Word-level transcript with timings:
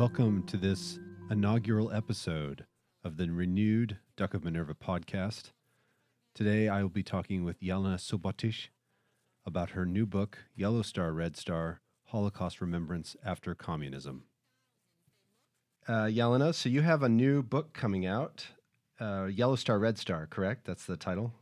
Welcome 0.00 0.44
to 0.44 0.56
this 0.56 0.98
inaugural 1.30 1.92
episode 1.92 2.64
of 3.04 3.18
the 3.18 3.28
renewed 3.28 3.98
Duck 4.16 4.32
of 4.32 4.42
Minerva 4.42 4.72
podcast. 4.72 5.50
Today 6.34 6.68
I 6.68 6.80
will 6.80 6.88
be 6.88 7.02
talking 7.02 7.44
with 7.44 7.60
Jelena 7.60 7.96
Subotic 7.96 8.68
about 9.44 9.72
her 9.72 9.84
new 9.84 10.06
book, 10.06 10.38
Yellow 10.56 10.80
Star, 10.80 11.12
Red 11.12 11.36
Star 11.36 11.82
Holocaust 12.06 12.62
Remembrance 12.62 13.14
After 13.22 13.54
Communism. 13.54 14.24
Uh, 15.86 16.06
Jelena, 16.06 16.54
so 16.54 16.70
you 16.70 16.80
have 16.80 17.02
a 17.02 17.08
new 17.10 17.42
book 17.42 17.74
coming 17.74 18.06
out, 18.06 18.46
uh, 19.02 19.26
Yellow 19.26 19.56
Star, 19.56 19.78
Red 19.78 19.98
Star, 19.98 20.26
correct? 20.26 20.64
That's 20.64 20.86
the 20.86 20.96
title? 20.96 21.34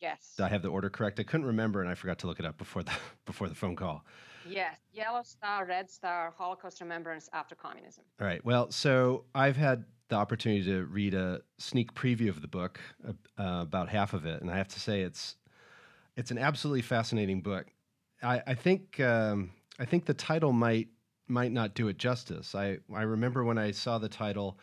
Yes. 0.00 0.34
Did 0.36 0.42
I 0.42 0.48
have 0.48 0.62
the 0.62 0.70
order 0.70 0.90
correct? 0.90 1.20
I 1.20 1.22
couldn't 1.22 1.46
remember 1.46 1.80
and 1.82 1.88
I 1.88 1.94
forgot 1.94 2.18
to 2.18 2.26
look 2.26 2.40
it 2.40 2.44
up 2.44 2.58
before 2.58 2.82
the, 2.82 2.92
before 3.26 3.48
the 3.48 3.54
phone 3.54 3.76
call. 3.76 4.04
Yes, 4.50 4.78
Yellow 4.92 5.22
Star, 5.22 5.64
Red 5.64 5.90
Star, 5.90 6.32
Holocaust 6.36 6.80
Remembrance 6.80 7.28
After 7.32 7.54
Communism. 7.54 8.04
All 8.20 8.26
right. 8.26 8.44
Well, 8.44 8.70
so 8.70 9.24
I've 9.34 9.56
had 9.56 9.84
the 10.08 10.16
opportunity 10.16 10.64
to 10.64 10.84
read 10.86 11.14
a 11.14 11.40
sneak 11.58 11.94
preview 11.94 12.28
of 12.28 12.40
the 12.40 12.48
book, 12.48 12.80
uh, 13.06 13.12
about 13.38 13.88
half 13.88 14.14
of 14.14 14.26
it, 14.26 14.40
and 14.40 14.50
I 14.50 14.56
have 14.56 14.68
to 14.68 14.80
say 14.80 15.02
it's 15.02 15.36
it's 16.16 16.30
an 16.30 16.38
absolutely 16.38 16.82
fascinating 16.82 17.42
book. 17.42 17.66
I, 18.22 18.42
I 18.46 18.54
think 18.54 18.98
um, 19.00 19.50
I 19.78 19.84
think 19.84 20.06
the 20.06 20.14
title 20.14 20.52
might 20.52 20.88
might 21.28 21.52
not 21.52 21.74
do 21.74 21.88
it 21.88 21.98
justice. 21.98 22.54
I 22.54 22.78
I 22.92 23.02
remember 23.02 23.44
when 23.44 23.58
I 23.58 23.70
saw 23.70 23.98
the 23.98 24.08
title, 24.08 24.58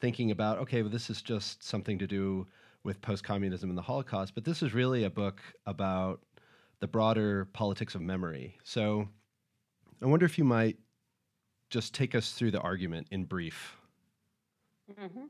thinking 0.00 0.30
about 0.30 0.58
okay, 0.58 0.82
well, 0.82 0.90
this 0.90 1.10
is 1.10 1.22
just 1.22 1.62
something 1.62 1.98
to 1.98 2.06
do 2.06 2.46
with 2.84 3.00
post 3.02 3.24
communism 3.24 3.68
and 3.68 3.76
the 3.76 3.82
Holocaust, 3.82 4.34
but 4.34 4.44
this 4.44 4.62
is 4.62 4.72
really 4.72 5.04
a 5.04 5.10
book 5.10 5.40
about 5.66 6.20
the 6.80 6.86
broader 6.86 7.44
politics 7.46 7.94
of 7.94 8.00
memory. 8.00 8.56
So 8.64 9.08
I 10.02 10.06
wonder 10.06 10.26
if 10.26 10.38
you 10.38 10.44
might 10.44 10.76
just 11.70 11.94
take 11.94 12.14
us 12.14 12.32
through 12.32 12.52
the 12.52 12.60
argument 12.60 13.08
in 13.10 13.24
brief. 13.24 13.76
Mm-hmm. 14.98 15.26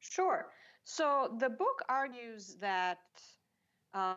Sure. 0.00 0.46
So 0.84 1.34
the 1.38 1.48
book 1.48 1.82
argues 1.88 2.56
that 2.60 2.98
uh, 3.94 4.14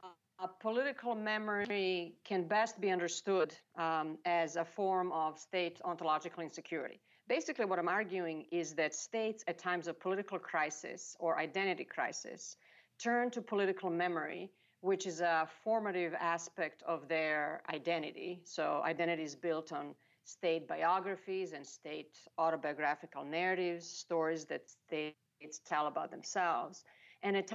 political 0.59 1.15
memory 1.15 2.15
can 2.25 2.47
best 2.47 2.79
be 2.81 2.91
understood 2.91 3.55
um, 3.77 4.17
as 4.25 4.55
a 4.57 4.65
form 4.65 5.11
of 5.13 5.39
state 5.39 5.79
ontological 5.83 6.43
insecurity. 6.43 6.99
Basically, 7.27 7.65
what 7.65 7.79
I'm 7.79 7.89
arguing 7.89 8.45
is 8.51 8.73
that 8.75 8.93
states, 8.93 9.43
at 9.47 9.57
times 9.57 9.87
of 9.87 9.99
political 9.99 10.39
crisis 10.39 11.15
or 11.19 11.39
identity 11.39 11.83
crisis, 11.83 12.57
turn 12.99 13.29
to 13.31 13.41
political 13.41 13.89
memory 13.89 14.51
which 14.87 15.05
is 15.05 15.19
a 15.19 15.45
formative 15.63 16.13
aspect 16.17 16.81
of 16.87 17.09
their 17.09 17.61
identity. 17.69 18.39
So, 18.45 18.81
identity 18.85 19.23
is 19.23 19.35
built 19.35 19.73
on 19.73 19.95
state 20.23 20.65
biographies 20.65 21.51
and 21.51 21.65
state 21.65 22.13
autobiographical 22.37 23.25
narratives, 23.25 23.85
stories 23.85 24.45
that 24.45 24.63
states 24.69 25.59
tell 25.65 25.87
about 25.87 26.09
themselves. 26.09 26.85
And 27.21 27.35
at 27.35 27.51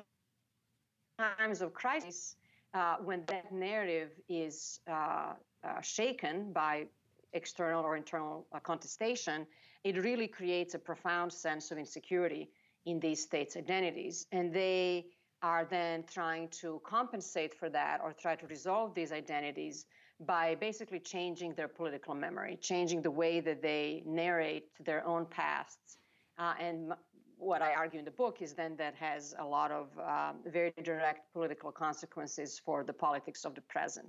times 1.19 1.63
of 1.63 1.73
crisis, 1.73 2.37
uh, 2.75 2.97
when 3.09 3.25
that 3.29 3.51
narrative 3.51 4.11
is 4.29 4.81
uh, 4.87 5.33
uh, 5.65 5.81
shaken 5.81 6.53
by 6.53 6.87
external 7.33 7.83
or 7.83 7.97
internal 7.97 8.47
uh, 8.53 8.59
contestation, 8.61 9.47
it 9.85 9.97
really 10.05 10.29
creates 10.29 10.75
a 10.75 10.79
profound 10.79 11.33
sense 11.33 11.71
of 11.71 11.79
insecurity 11.79 12.51
in 12.85 13.01
these 13.01 13.23
states' 13.23 13.57
identities. 13.57 14.27
And 14.33 14.53
they 14.53 15.07
are 15.43 15.65
then 15.65 16.05
trying 16.05 16.49
to 16.49 16.81
compensate 16.85 17.53
for 17.55 17.69
that 17.69 18.01
or 18.03 18.13
try 18.13 18.37
to 18.37 18.47
resolve 18.47 18.95
these 18.95 19.13
identities 19.13 19.87
by 20.21 20.55
basically 20.55 21.01
changing 21.01 21.55
their 21.55 21.69
political 21.69 22.15
memory, 22.15 22.57
changing 22.61 23.03
the 23.03 23.11
way 23.11 23.41
that 23.41 23.61
they 23.61 24.03
narrate 24.07 24.67
their 24.85 25.05
own 25.05 25.27
pasts. 25.27 25.99
Uh, 26.39 26.55
and 26.61 26.93
what 27.37 27.61
I 27.61 27.75
argue 27.75 27.99
in 27.99 28.05
the 28.05 28.13
book 28.13 28.41
is 28.41 28.55
then 28.55 28.77
that 28.77 28.95
has 28.95 29.35
a 29.39 29.45
lot 29.45 29.73
of 29.73 29.89
um, 29.99 30.37
very 30.47 30.73
direct 30.85 31.33
political 31.33 31.73
consequences 31.73 32.61
for 32.65 32.85
the 32.85 32.93
politics 32.93 33.45
of 33.45 33.55
the 33.55 33.63
present. 33.63 34.07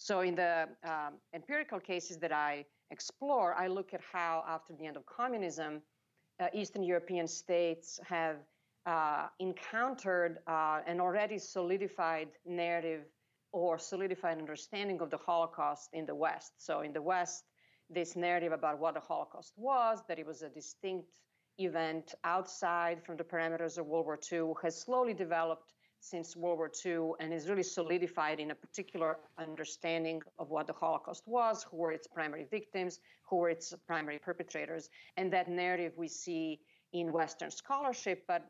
So, 0.00 0.20
in 0.20 0.36
the 0.36 0.68
um, 0.84 1.14
empirical 1.34 1.80
cases 1.80 2.18
that 2.18 2.30
I 2.30 2.64
explore, 2.92 3.54
I 3.54 3.66
look 3.66 3.92
at 3.94 4.00
how, 4.12 4.44
after 4.46 4.72
the 4.78 4.86
end 4.86 4.96
of 4.96 5.04
communism, 5.06 5.82
uh, 6.38 6.46
Eastern 6.54 6.84
European 6.84 7.26
states 7.26 7.98
have 8.06 8.36
uh, 8.86 9.26
encountered 9.38 10.38
uh, 10.46 10.80
an 10.86 11.00
already 11.00 11.38
solidified 11.38 12.28
narrative 12.46 13.02
or 13.52 13.78
solidified 13.78 14.38
understanding 14.38 15.00
of 15.00 15.10
the 15.10 15.16
Holocaust 15.16 15.90
in 15.92 16.06
the 16.06 16.14
West. 16.14 16.52
So, 16.58 16.80
in 16.80 16.92
the 16.92 17.02
West, 17.02 17.44
this 17.90 18.16
narrative 18.16 18.52
about 18.52 18.78
what 18.78 18.94
the 18.94 19.00
Holocaust 19.00 19.52
was, 19.56 20.02
that 20.08 20.18
it 20.18 20.26
was 20.26 20.42
a 20.42 20.48
distinct 20.48 21.20
event 21.58 22.14
outside 22.24 23.02
from 23.04 23.16
the 23.16 23.24
parameters 23.24 23.78
of 23.78 23.86
World 23.86 24.06
War 24.06 24.18
II, 24.30 24.52
has 24.62 24.80
slowly 24.80 25.14
developed 25.14 25.72
since 26.00 26.36
World 26.36 26.58
War 26.58 26.70
II 26.84 27.12
and 27.20 27.32
is 27.32 27.48
really 27.48 27.62
solidified 27.62 28.38
in 28.38 28.50
a 28.50 28.54
particular 28.54 29.18
understanding 29.36 30.22
of 30.38 30.50
what 30.50 30.66
the 30.66 30.72
Holocaust 30.72 31.24
was, 31.26 31.64
who 31.64 31.76
were 31.76 31.92
its 31.92 32.06
primary 32.06 32.46
victims, 32.50 33.00
who 33.28 33.36
were 33.36 33.50
its 33.50 33.74
primary 33.86 34.18
perpetrators. 34.18 34.88
And 35.16 35.32
that 35.32 35.48
narrative 35.48 35.92
we 35.96 36.08
see 36.08 36.60
in 36.92 37.12
Western 37.12 37.50
scholarship, 37.50 38.24
but 38.28 38.48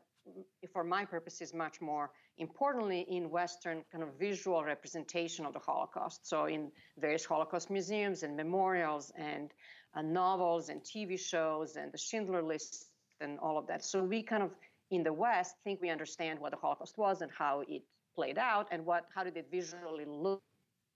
for 0.71 0.83
my 0.83 1.05
purposes, 1.05 1.53
much 1.53 1.81
more 1.81 2.11
importantly 2.37 3.05
in 3.09 3.29
Western 3.29 3.83
kind 3.91 4.03
of 4.03 4.09
visual 4.17 4.63
representation 4.63 5.45
of 5.45 5.53
the 5.53 5.59
Holocaust. 5.59 6.27
So 6.27 6.45
in 6.45 6.71
various 6.97 7.25
Holocaust 7.25 7.69
museums 7.69 8.23
and 8.23 8.35
memorials 8.35 9.11
and 9.17 9.51
uh, 9.93 10.01
novels 10.01 10.69
and 10.69 10.81
TV 10.81 11.19
shows 11.19 11.75
and 11.75 11.91
the 11.91 11.97
Schindler 11.97 12.41
List 12.41 12.87
and 13.21 13.39
all 13.39 13.57
of 13.57 13.67
that. 13.67 13.83
So 13.83 14.03
we 14.03 14.23
kind 14.23 14.43
of 14.43 14.51
in 14.91 15.03
the 15.03 15.13
West 15.13 15.55
think 15.63 15.81
we 15.81 15.89
understand 15.89 16.39
what 16.39 16.51
the 16.51 16.57
Holocaust 16.57 16.97
was 16.97 17.21
and 17.21 17.31
how 17.31 17.63
it 17.67 17.83
played 18.15 18.37
out 18.37 18.67
and 18.71 18.85
what 18.85 19.05
how 19.13 19.23
did 19.23 19.37
it 19.37 19.47
visually 19.51 20.05
look, 20.05 20.41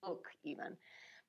look 0.05 0.25
even. 0.43 0.77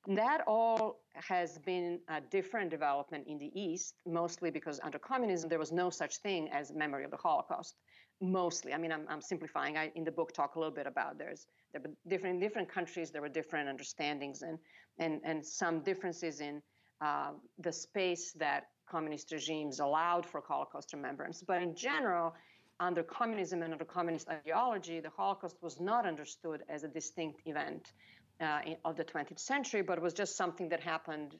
That 0.06 0.42
all 0.46 1.00
has 1.14 1.58
been 1.58 1.98
a 2.08 2.20
different 2.20 2.70
development 2.70 3.26
in 3.26 3.38
the 3.38 3.50
East, 3.58 3.94
mostly 4.06 4.50
because 4.50 4.78
under 4.82 4.98
communism 4.98 5.48
there 5.48 5.58
was 5.58 5.72
no 5.72 5.88
such 5.88 6.18
thing 6.18 6.50
as 6.52 6.72
memory 6.72 7.04
of 7.04 7.10
the 7.10 7.16
Holocaust 7.16 7.76
mostly. 8.20 8.72
I 8.72 8.78
mean, 8.78 8.92
I'm, 8.92 9.06
I'm 9.08 9.20
simplifying. 9.20 9.76
I 9.76 9.90
in 9.94 10.04
the 10.04 10.12
book 10.12 10.32
talk 10.32 10.56
a 10.56 10.58
little 10.58 10.74
bit 10.74 10.86
about 10.86 11.18
there's 11.18 11.46
there 11.72 11.82
were 11.82 11.90
different 12.08 12.34
in 12.34 12.40
different 12.40 12.68
countries 12.68 13.10
there 13.10 13.22
were 13.22 13.28
different 13.28 13.68
understandings 13.68 14.42
and 14.42 14.58
and 14.98 15.20
and 15.24 15.44
some 15.44 15.80
differences 15.80 16.40
in 16.40 16.62
uh, 17.00 17.32
the 17.58 17.72
space 17.72 18.32
that 18.32 18.68
communist 18.88 19.32
regimes 19.32 19.80
allowed 19.80 20.24
for 20.24 20.42
Holocaust 20.46 20.92
remembrance. 20.92 21.42
But 21.42 21.62
in 21.62 21.74
general, 21.74 22.34
under 22.80 23.02
communism 23.02 23.62
and 23.62 23.72
under 23.72 23.84
communist 23.84 24.28
ideology, 24.28 25.00
the 25.00 25.10
Holocaust 25.10 25.56
was 25.62 25.80
not 25.80 26.06
understood 26.06 26.62
as 26.68 26.84
a 26.84 26.88
distinct 26.88 27.40
event 27.46 27.92
uh, 28.40 28.60
in, 28.66 28.76
of 28.84 28.96
the 28.96 29.04
20th 29.04 29.38
century, 29.38 29.82
but 29.82 30.00
was 30.00 30.12
just 30.12 30.36
something 30.36 30.68
that 30.68 30.80
happened 30.80 31.36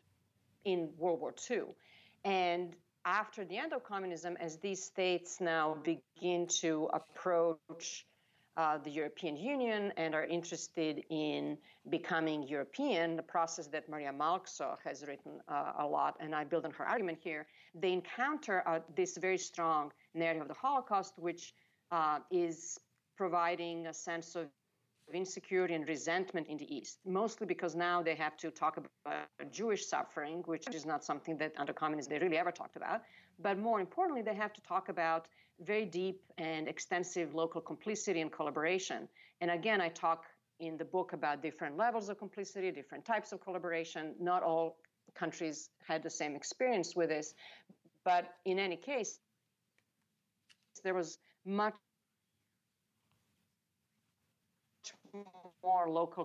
in 0.65 0.91
World 0.97 1.21
War 1.21 1.35
II. 1.51 1.63
And 2.25 2.75
after 3.05 3.45
the 3.45 3.57
end 3.57 3.73
of 3.73 3.85
communism, 3.85 4.37
as 4.41 4.59
these 4.59 4.83
states 4.83 5.41
now 5.41 5.77
begin 5.83 6.47
to 6.47 6.89
approach 6.93 8.07
uh, 8.57 8.79
the 8.79 8.91
European 8.91 9.37
Union 9.37 9.93
and 9.97 10.15
are 10.15 10.25
interested 10.25 11.03
in 11.11 11.59
becoming 11.91 12.47
European, 12.47 13.17
the 13.17 13.23
process 13.23 13.67
that 13.67 13.89
Maria 13.89 14.13
Mälksoo 14.13 14.77
has 14.85 15.05
written 15.07 15.41
uh, 15.49 15.73
a 15.79 15.87
lot, 15.87 16.17
and 16.21 16.35
I 16.35 16.45
build 16.45 16.65
on 16.65 16.71
her 16.73 16.87
argument 16.87 17.19
here, 17.21 17.47
they 17.75 17.93
encounter 17.93 18.63
uh, 18.67 18.79
this 18.95 19.17
very 19.17 19.39
strong 19.39 19.91
narrative 20.15 20.43
of 20.43 20.49
the 20.49 20.55
Holocaust, 20.55 21.15
which 21.19 21.53
uh, 21.91 22.21
is 22.31 22.79
providing 23.17 23.87
a 23.87 23.95
sense 23.95 24.37
of 24.37 24.49
insecurity 25.15 25.75
and 25.75 25.89
resentment 25.89 26.49
in 26.49 26.57
the 26.57 26.75
East, 26.75 26.99
mostly 27.05 27.47
because 27.47 27.75
now 27.75 28.03
they 28.03 28.15
have 28.15 28.37
to 28.39 28.51
talk 28.51 28.77
about 28.77 29.27
Jewish 29.53 29.87
suffering, 29.87 30.43
which 30.47 30.67
is 30.75 30.85
not 30.85 31.05
something 31.05 31.37
that 31.39 31.53
under 31.57 31.73
communism 31.73 32.11
they 32.13 32.19
really 32.19 32.39
ever 32.39 32.53
talked 32.53 32.77
about. 32.77 33.03
But 33.41 33.59
more 33.59 33.81
importantly, 33.81 34.23
they 34.23 34.35
have 34.35 34.53
to 34.53 34.61
talk 34.63 34.89
about 34.89 35.29
very 35.61 35.85
deep 35.85 36.23
and 36.39 36.69
extensive 36.69 37.35
local 37.35 37.61
complicity 37.61 38.21
and 38.21 38.31
collaboration. 38.31 39.09
And 39.41 39.51
again, 39.51 39.81
I 39.81 39.89
talk 39.89 40.25
in 40.61 40.77
the 40.77 40.85
book 40.85 41.13
about 41.13 41.43
different 41.43 41.77
levels 41.77 42.09
of 42.09 42.19
complicity, 42.19 42.71
different 42.71 43.05
types 43.05 43.33
of 43.33 43.41
collaboration. 43.41 44.15
Not 44.21 44.43
all 44.43 44.77
countries 45.15 45.71
had 45.87 46.03
the 46.03 46.11
same 46.11 46.35
experience 46.35 46.95
with 46.97 47.09
this. 47.09 47.35
But 48.05 48.35
in 48.45 48.59
any 48.59 48.77
case, 48.77 49.19
there 50.83 50.95
was 50.95 51.19
much 51.45 51.75
more 55.63 55.89
local 55.89 56.25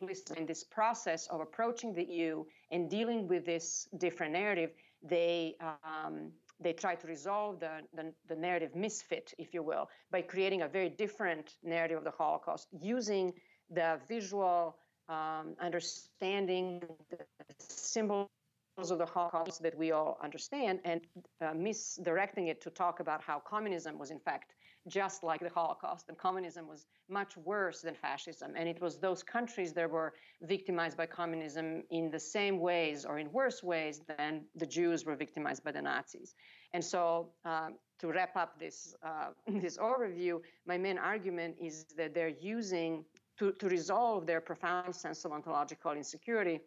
complicity 0.00 0.40
in 0.40 0.46
this 0.46 0.64
process 0.64 1.26
of 1.28 1.40
approaching 1.40 1.94
the 1.94 2.04
EU 2.04 2.44
and 2.70 2.90
dealing 2.90 3.28
with 3.28 3.44
this 3.46 3.88
different 3.98 4.32
narrative. 4.32 4.72
They 5.02 5.56
um, 5.60 6.32
they 6.60 6.72
try 6.72 6.94
to 6.94 7.06
resolve 7.06 7.60
the, 7.60 7.80
the, 7.94 8.12
the, 8.28 8.36
narrative 8.36 8.76
misfit, 8.76 9.34
if 9.38 9.52
you 9.52 9.62
will, 9.62 9.88
by 10.12 10.22
creating 10.22 10.62
a 10.62 10.68
very 10.68 10.88
different 10.88 11.56
narrative 11.64 11.98
of 11.98 12.04
the 12.04 12.12
Holocaust, 12.12 12.68
using 12.80 13.32
the 13.70 13.98
visual 14.08 14.76
um, 15.08 15.56
understanding, 15.60 16.80
the 17.10 17.18
symbol 17.58 18.30
of 18.78 18.98
the 18.98 19.06
Holocaust 19.06 19.62
that 19.62 19.76
we 19.76 19.92
all 19.92 20.18
understand 20.22 20.80
and 20.84 21.00
uh, 21.40 21.54
misdirecting 21.54 22.48
it 22.48 22.60
to 22.62 22.70
talk 22.70 23.00
about 23.00 23.22
how 23.22 23.40
communism 23.40 23.98
was, 23.98 24.10
in 24.10 24.18
fact, 24.18 24.54
just 24.88 25.22
like 25.22 25.40
the 25.40 25.48
Holocaust, 25.48 26.08
and 26.08 26.18
communism 26.18 26.68
was 26.68 26.86
much 27.08 27.36
worse 27.36 27.80
than 27.80 27.94
fascism. 27.94 28.52
And 28.56 28.68
it 28.68 28.80
was 28.80 28.98
those 28.98 29.22
countries 29.22 29.72
that 29.72 29.90
were 29.90 30.12
victimized 30.42 30.96
by 30.96 31.06
communism 31.06 31.82
in 31.90 32.10
the 32.10 32.20
same 32.20 32.60
ways 32.60 33.04
or 33.04 33.18
in 33.18 33.32
worse 33.32 33.62
ways 33.62 34.02
than 34.18 34.42
the 34.54 34.66
Jews 34.66 35.04
were 35.04 35.16
victimized 35.16 35.64
by 35.64 35.72
the 35.72 35.82
Nazis. 35.82 36.34
And 36.72 36.84
so, 36.84 37.30
uh, 37.44 37.70
to 38.00 38.08
wrap 38.08 38.36
up 38.36 38.58
this 38.58 38.94
uh, 39.02 39.28
this 39.60 39.78
overview, 39.78 40.40
my 40.66 40.76
main 40.76 40.98
argument 40.98 41.56
is 41.60 41.86
that 41.96 42.14
they're 42.14 42.36
using 42.40 43.04
to, 43.38 43.52
to 43.52 43.68
resolve 43.68 44.26
their 44.26 44.40
profound 44.40 44.94
sense 44.94 45.24
of 45.24 45.32
ontological 45.32 45.92
insecurity. 45.92 46.60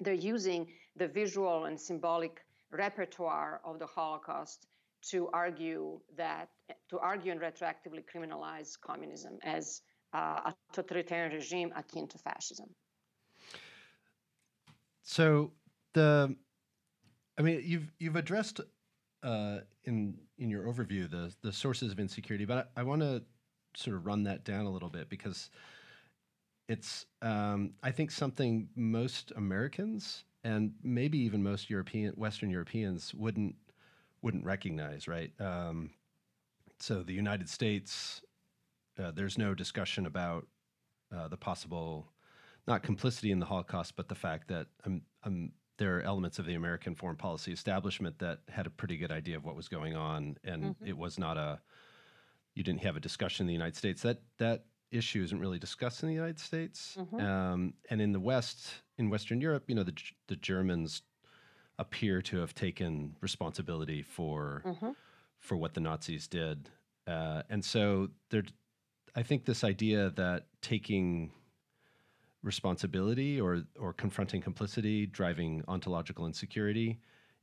They're 0.00 0.14
using 0.14 0.68
the 0.96 1.08
visual 1.08 1.64
and 1.64 1.78
symbolic 1.78 2.44
repertoire 2.70 3.60
of 3.64 3.78
the 3.78 3.86
Holocaust 3.86 4.66
to 5.02 5.28
argue 5.32 6.00
that 6.16 6.48
to 6.88 6.98
argue 6.98 7.32
and 7.32 7.40
retroactively 7.40 8.04
criminalize 8.14 8.78
communism 8.80 9.38
as 9.42 9.82
uh, 10.12 10.50
a 10.50 10.54
totalitarian 10.72 11.32
regime 11.32 11.72
akin 11.76 12.06
to 12.08 12.18
fascism. 12.18 12.66
So 15.02 15.52
the, 15.94 16.36
I 17.38 17.42
mean, 17.42 17.62
you've 17.64 17.92
you've 17.98 18.16
addressed 18.16 18.60
uh, 19.22 19.58
in 19.84 20.16
in 20.38 20.50
your 20.50 20.64
overview 20.64 21.10
the 21.10 21.34
the 21.42 21.52
sources 21.52 21.92
of 21.92 21.98
insecurity, 21.98 22.44
but 22.44 22.70
I, 22.76 22.80
I 22.80 22.82
want 22.84 23.02
to 23.02 23.22
sort 23.76 23.96
of 23.96 24.06
run 24.06 24.24
that 24.24 24.44
down 24.44 24.66
a 24.66 24.70
little 24.70 24.88
bit 24.88 25.08
because 25.08 25.50
it's 26.68 27.06
um, 27.22 27.72
I 27.82 27.90
think 27.90 28.10
something 28.10 28.68
most 28.76 29.32
Americans 29.36 30.24
and 30.44 30.72
maybe 30.82 31.18
even 31.18 31.42
most 31.42 31.70
European 31.70 32.12
Western 32.14 32.50
Europeans 32.50 33.12
wouldn't 33.14 33.54
wouldn't 34.22 34.44
recognize, 34.44 35.08
right? 35.08 35.32
Um, 35.40 35.90
so 36.78 37.02
the 37.02 37.12
United 37.12 37.48
States, 37.48 38.22
uh, 38.98 39.10
there's 39.12 39.38
no 39.38 39.54
discussion 39.54 40.06
about 40.06 40.46
uh, 41.14 41.28
the 41.28 41.36
possible, 41.36 42.06
not 42.66 42.82
complicity 42.82 43.30
in 43.30 43.38
the 43.38 43.46
Holocaust, 43.46 43.96
but 43.96 44.08
the 44.08 44.14
fact 44.14 44.48
that 44.48 44.66
um, 44.84 45.02
um, 45.24 45.52
there 45.78 45.96
are 45.96 46.02
elements 46.02 46.38
of 46.38 46.46
the 46.46 46.54
American 46.54 46.94
foreign 46.94 47.16
policy 47.16 47.52
establishment 47.52 48.18
that 48.18 48.40
had 48.48 48.66
a 48.66 48.70
pretty 48.70 48.96
good 48.96 49.10
idea 49.10 49.36
of 49.36 49.44
what 49.44 49.56
was 49.56 49.68
going 49.68 49.96
on, 49.96 50.36
and 50.44 50.62
mm-hmm. 50.62 50.86
it 50.86 50.96
was 50.96 51.18
not 51.18 51.36
a, 51.36 51.58
you 52.54 52.62
didn't 52.62 52.82
have 52.82 52.96
a 52.96 53.00
discussion 53.00 53.44
in 53.44 53.46
the 53.46 53.54
United 53.54 53.76
States. 53.76 54.02
That 54.02 54.20
that 54.38 54.66
issue 54.90 55.22
isn't 55.22 55.38
really 55.38 55.58
discussed 55.58 56.02
in 56.02 56.08
the 56.08 56.14
United 56.14 56.38
States, 56.38 56.96
mm-hmm. 56.98 57.20
um, 57.20 57.74
and 57.88 58.00
in 58.00 58.12
the 58.12 58.20
West, 58.20 58.74
in 58.98 59.08
Western 59.08 59.40
Europe, 59.40 59.64
you 59.68 59.74
know, 59.74 59.82
the 59.82 59.94
the 60.28 60.36
Germans 60.36 61.02
appear 61.80 62.22
to 62.22 62.36
have 62.38 62.54
taken 62.54 63.16
responsibility 63.20 64.02
for 64.02 64.62
mm-hmm. 64.64 64.90
for 65.38 65.56
what 65.56 65.72
the 65.74 65.80
Nazis 65.80 66.28
did, 66.28 66.70
uh, 67.06 67.42
and 67.50 67.64
so 67.64 68.08
there. 68.30 68.44
I 69.16 69.24
think 69.24 69.44
this 69.44 69.64
idea 69.64 70.10
that 70.10 70.46
taking 70.62 71.32
responsibility 72.42 73.40
or 73.40 73.64
or 73.78 73.92
confronting 73.92 74.42
complicity, 74.42 75.06
driving 75.06 75.64
ontological 75.66 76.26
insecurity, 76.26 77.00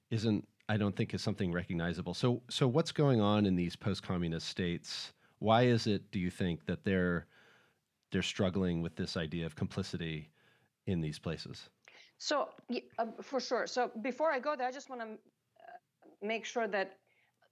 isn't 0.09 0.47
I 0.69 0.77
don't 0.77 0.95
think 0.95 1.13
is 1.13 1.21
something 1.21 1.51
recognizable. 1.51 2.13
So 2.13 2.41
so 2.49 2.67
what's 2.67 2.93
going 2.93 3.21
on 3.21 3.45
in 3.45 3.55
these 3.55 3.75
post-communist 3.75 4.47
states? 4.47 5.13
Why 5.39 5.63
is 5.63 5.87
it, 5.87 6.09
do 6.11 6.19
you 6.19 6.31
think, 6.31 6.65
that 6.65 6.83
they're 6.83 7.27
they're 8.11 8.23
struggling 8.35 8.81
with 8.81 8.95
this 8.95 9.17
idea 9.17 9.45
of 9.45 9.55
complicity 9.55 10.29
in 10.85 11.01
these 11.01 11.19
places? 11.19 11.69
So, 12.17 12.49
uh, 12.97 13.05
for 13.21 13.39
sure. 13.39 13.67
So, 13.67 13.91
before 14.01 14.31
I 14.31 14.39
go 14.39 14.55
there, 14.55 14.67
I 14.67 14.71
just 14.71 14.89
want 14.89 15.01
to 15.01 15.07
uh, 15.07 15.17
make 16.21 16.45
sure 16.45 16.67
that 16.67 16.97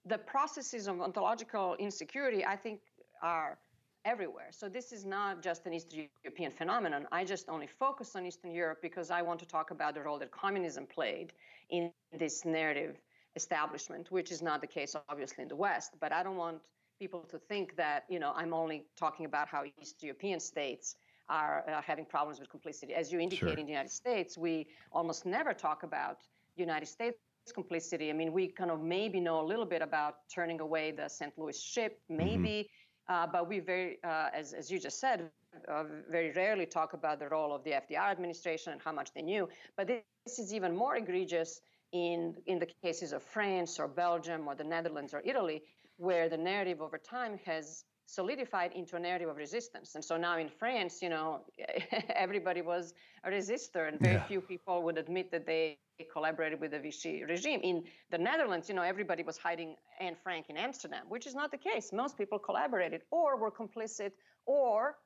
the 0.06 0.17
processes 0.17 0.88
of 0.88 1.01
ontological 1.01 1.75
insecurity, 1.75 2.45
I 2.45 2.56
think, 2.56 2.79
are 3.21 3.57
everywhere. 4.06 4.47
So, 4.51 4.67
this 4.67 4.91
is 4.91 5.06
not 5.06 5.44
just 5.44 5.65
an 5.67 5.73
Eastern 5.73 6.07
European 6.23 6.51
phenomenon. 6.51 7.07
I 7.12 7.25
just 7.25 7.47
only 7.47 7.67
focus 7.67 8.15
on 8.15 8.25
Eastern 8.25 8.51
Europe 8.51 8.79
because 8.81 9.12
I 9.12 9.21
want 9.21 9.39
to 9.41 9.45
talk 9.45 9.71
about 9.71 9.94
the 9.94 10.01
role 10.01 10.17
that 10.19 10.31
communism 10.31 10.88
played 10.88 11.33
in 11.69 11.91
this 12.18 12.44
narrative 12.44 12.95
establishment, 13.35 14.11
which 14.11 14.31
is 14.31 14.41
not 14.41 14.61
the 14.61 14.68
case, 14.68 14.95
obviously, 15.09 15.44
in 15.44 15.47
the 15.47 15.56
West. 15.56 15.91
But 16.00 16.11
I 16.11 16.23
don't 16.23 16.38
want 16.38 16.57
people 17.00 17.21
to 17.29 17.38
think 17.38 17.75
that, 17.75 18.06
you 18.09 18.19
know, 18.19 18.33
I'm 18.35 18.53
only 18.53 18.85
talking 18.97 19.25
about 19.25 19.47
how 19.47 19.63
East 19.81 20.01
European 20.01 20.39
states 20.39 20.95
are 21.30 21.63
uh, 21.68 21.81
having 21.81 22.06
problems 22.06 22.39
with 22.39 22.50
complicity. 22.50 22.94
As 22.94 23.12
you 23.12 23.19
indicate 23.19 23.50
sure. 23.50 23.57
in 23.57 23.66
the 23.66 23.72
United 23.72 23.92
States, 23.92 24.38
we 24.38 24.68
almost 24.92 25.25
never 25.25 25.54
talk 25.54 25.83
about 25.83 26.18
United 26.56 26.88
States 26.88 27.18
complicity. 27.54 28.10
I 28.10 28.13
mean, 28.13 28.33
we 28.33 28.48
kind 28.48 28.72
of 28.72 28.81
maybe 28.81 29.19
know 29.19 29.42
a 29.42 29.45
little 29.45 29.66
bit 29.66 29.81
about 29.81 30.16
turning 30.33 30.60
away 30.62 30.92
the 30.92 31.07
St. 31.07 31.31
Louis 31.38 31.60
ship, 31.60 32.00
mm-hmm. 32.10 32.18
maybe, 32.18 32.69
mm-hmm. 33.10 33.13
uh, 33.13 33.27
but 33.27 33.48
we 33.48 33.60
very, 33.60 33.98
uh, 34.04 34.30
as, 34.33 34.54
as 34.54 34.72
you 34.72 34.80
just 34.80 35.00
said, 35.00 35.30
uh, 35.68 35.83
very 36.10 36.31
rarely 36.31 36.66
talk 36.66 36.94
about 36.94 37.19
the 37.19 37.30
role 37.30 37.54
of 37.54 37.63
the 37.63 37.71
FDR 37.71 38.12
administration 38.12 38.74
and 38.74 38.81
how 38.81 38.92
much 38.92 39.13
they 39.13 39.21
knew. 39.21 39.48
But 39.78 39.88
this 39.88 40.39
is 40.39 40.54
even 40.54 40.75
more 40.75 40.95
egregious 40.95 41.62
in 41.92 42.36
in 42.45 42.60
the 42.60 42.68
cases 42.83 43.13
of 43.13 43.24
France 43.24 43.80
or 43.80 43.88
Belgium 43.88 44.48
or 44.48 44.56
the 44.56 44.63
Netherlands 44.63 45.13
or 45.13 45.21
Italy, 45.24 45.62
where 45.98 46.28
the 46.28 46.38
narrative 46.38 46.81
over 46.81 46.98
time 46.98 47.39
has 47.45 47.86
solidified 48.06 48.72
into 48.74 48.96
a 48.96 49.00
narrative 49.00 49.30
of 49.30 49.38
resistance. 49.38 49.96
And 49.96 50.04
so 50.04 50.18
now 50.18 50.38
in 50.38 50.50
France, 50.50 51.02
you 51.02 51.10
know, 51.10 51.42
everybody 52.16 52.62
was 52.62 52.94
a 53.24 53.30
resistor, 53.30 53.88
and 53.88 54.00
very 54.00 54.16
yeah. 54.16 54.28
few 54.28 54.42
people 54.42 54.84
would 54.84 54.98
admit 54.98 55.31
that 55.31 55.46
they 55.46 55.78
collaborated 56.12 56.60
with 56.60 56.72
the 56.72 56.80
Vichy 56.80 57.24
regime. 57.24 57.62
In 57.63 57.84
the 58.12 58.18
Netherlands, 58.18 58.69
you 58.69 58.75
know, 58.75 58.81
everybody 58.81 59.24
was 59.24 59.38
hiding 59.38 59.75
Anne 60.00 60.16
Frank 60.22 60.48
in 60.50 60.57
Amsterdam, 60.57 61.06
which 61.10 61.25
is 61.25 61.34
not 61.34 61.52
the 61.52 61.57
case. 61.57 61.92
Most 61.94 62.18
people 62.18 62.38
collaborated 62.38 63.02
or 63.12 63.38
were 63.38 63.52
complicit 63.52 64.12
or 64.45 64.97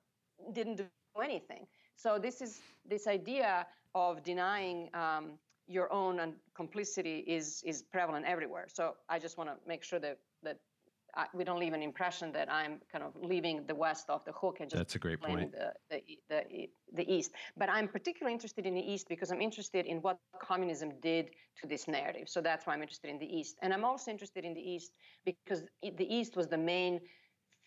didn't 0.54 0.78
do 0.78 0.86
anything. 1.24 1.68
So 1.96 2.18
this 2.18 2.42
is 2.42 2.60
this 2.86 3.08
idea 3.08 3.68
of 3.94 4.24
denying 4.24 4.90
um, 4.94 5.34
your 5.68 5.92
own 5.94 6.34
complicity 6.56 7.20
is 7.28 7.62
is 7.66 7.84
prevalent 7.84 8.26
everywhere. 8.26 8.66
So 8.68 8.96
I 9.08 9.20
just 9.20 9.38
want 9.38 9.50
to 9.50 9.56
make 9.68 9.84
sure 9.84 10.00
that 10.00 10.18
that 10.44 10.58
I, 11.20 11.26
we 11.34 11.44
don't 11.44 11.60
leave 11.60 11.74
an 11.74 11.84
impression 11.92 12.32
that 12.32 12.48
I'm 12.52 12.80
kind 12.92 13.04
of 13.04 13.12
leaving 13.22 13.66
the 13.68 13.76
West 13.76 14.10
off 14.10 14.24
the 14.24 14.32
hook 14.32 14.58
and 14.62 14.70
just 14.70 14.80
that's 14.80 14.96
a 14.96 15.00
great 15.00 15.20
point. 15.22 15.52
The, 15.52 15.74
the, 15.90 16.02
the, 16.30 16.70
the 16.94 17.14
East. 17.16 17.32
But 17.58 17.70
I'm 17.70 17.88
particularly 17.88 18.34
interested 18.34 18.66
in 18.66 18.74
the 18.74 18.86
East 18.94 19.06
because 19.10 19.30
I'm 19.32 19.42
interested 19.42 19.86
in 19.86 19.98
what 20.06 20.18
communism 20.42 20.90
did 21.02 21.32
to 21.60 21.68
this 21.68 21.88
narrative. 21.88 22.30
So 22.30 22.40
that's 22.42 22.66
why 22.66 22.74
I'm 22.74 22.82
interested 22.82 23.10
in 23.10 23.20
the 23.20 23.32
East. 23.40 23.58
And 23.62 23.74
I'm 23.74 23.84
also 23.84 24.12
interested 24.12 24.46
in 24.46 24.54
the 24.54 24.62
East 24.62 24.92
because 25.26 25.64
the 25.82 26.14
East 26.18 26.38
was 26.38 26.48
the 26.48 26.58
main 26.58 27.02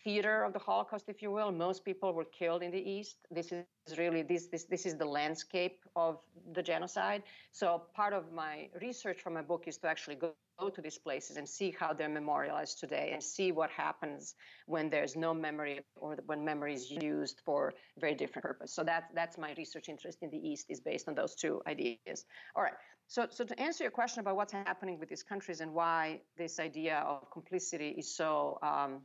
theater 0.03 0.43
of 0.43 0.53
the 0.53 0.59
Holocaust, 0.59 1.05
if 1.07 1.21
you 1.21 1.31
will. 1.31 1.51
Most 1.51 1.85
people 1.85 2.13
were 2.13 2.25
killed 2.25 2.61
in 2.61 2.71
the 2.71 2.89
East. 2.89 3.17
This 3.31 3.51
is 3.51 3.97
really 3.97 4.21
this 4.21 4.47
this 4.47 4.65
this 4.65 4.85
is 4.85 4.95
the 4.95 5.05
landscape 5.05 5.79
of 5.95 6.19
the 6.53 6.63
genocide. 6.63 7.23
So 7.51 7.83
part 7.95 8.13
of 8.13 8.31
my 8.31 8.69
research 8.81 9.21
for 9.21 9.29
my 9.29 9.41
book 9.41 9.63
is 9.67 9.77
to 9.79 9.87
actually 9.87 10.15
go, 10.15 10.33
go 10.59 10.69
to 10.69 10.81
these 10.81 10.97
places 10.97 11.37
and 11.37 11.47
see 11.47 11.75
how 11.79 11.93
they're 11.93 12.09
memorialized 12.09 12.79
today 12.79 13.11
and 13.13 13.23
see 13.23 13.51
what 13.51 13.69
happens 13.69 14.35
when 14.65 14.89
there's 14.89 15.15
no 15.15 15.33
memory 15.33 15.81
or 15.95 16.17
when 16.25 16.43
memory 16.43 16.73
is 16.73 16.91
used 16.91 17.41
for 17.45 17.73
very 17.99 18.15
different 18.15 18.43
purpose. 18.43 18.73
So 18.73 18.83
that 18.83 19.09
that's 19.15 19.37
my 19.37 19.53
research 19.57 19.89
interest 19.89 20.19
in 20.21 20.29
the 20.29 20.37
East 20.49 20.65
is 20.69 20.79
based 20.79 21.07
on 21.07 21.15
those 21.15 21.35
two 21.35 21.61
ideas. 21.67 22.25
All 22.55 22.63
right. 22.63 22.73
So, 23.07 23.27
so 23.29 23.43
to 23.43 23.59
answer 23.59 23.83
your 23.83 23.91
question 23.91 24.21
about 24.21 24.37
what's 24.37 24.53
happening 24.53 24.97
with 24.97 25.09
these 25.09 25.23
countries 25.23 25.59
and 25.61 25.73
why 25.73 26.21
this 26.37 26.59
idea 26.59 27.03
of 27.05 27.29
complicity 27.31 27.89
is 27.89 28.15
so 28.15 28.57
um, 28.63 29.01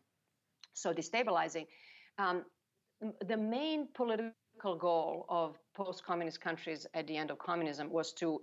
so 0.79 0.93
destabilizing. 0.93 1.67
Um, 2.19 2.45
the 3.27 3.37
main 3.37 3.89
political 3.95 4.77
goal 4.79 5.25
of 5.29 5.57
post-communist 5.75 6.41
countries 6.41 6.87
at 6.95 7.07
the 7.07 7.17
end 7.17 7.31
of 7.31 7.39
communism 7.39 7.91
was 7.91 8.13
to, 8.15 8.41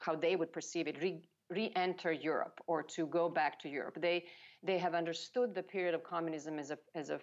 how 0.00 0.14
they 0.14 0.34
would 0.36 0.52
perceive 0.52 0.86
it, 0.88 0.96
re- 1.02 1.28
re-enter 1.50 2.12
Europe 2.12 2.60
or 2.66 2.82
to 2.82 3.06
go 3.06 3.28
back 3.28 3.58
to 3.60 3.68
Europe. 3.68 3.98
They 4.00 4.24
they 4.62 4.78
have 4.78 4.94
understood 4.94 5.54
the 5.54 5.62
period 5.62 5.94
of 5.94 6.02
communism 6.02 6.58
as 6.58 6.70
a 6.70 6.78
as 6.94 7.10
a 7.10 7.20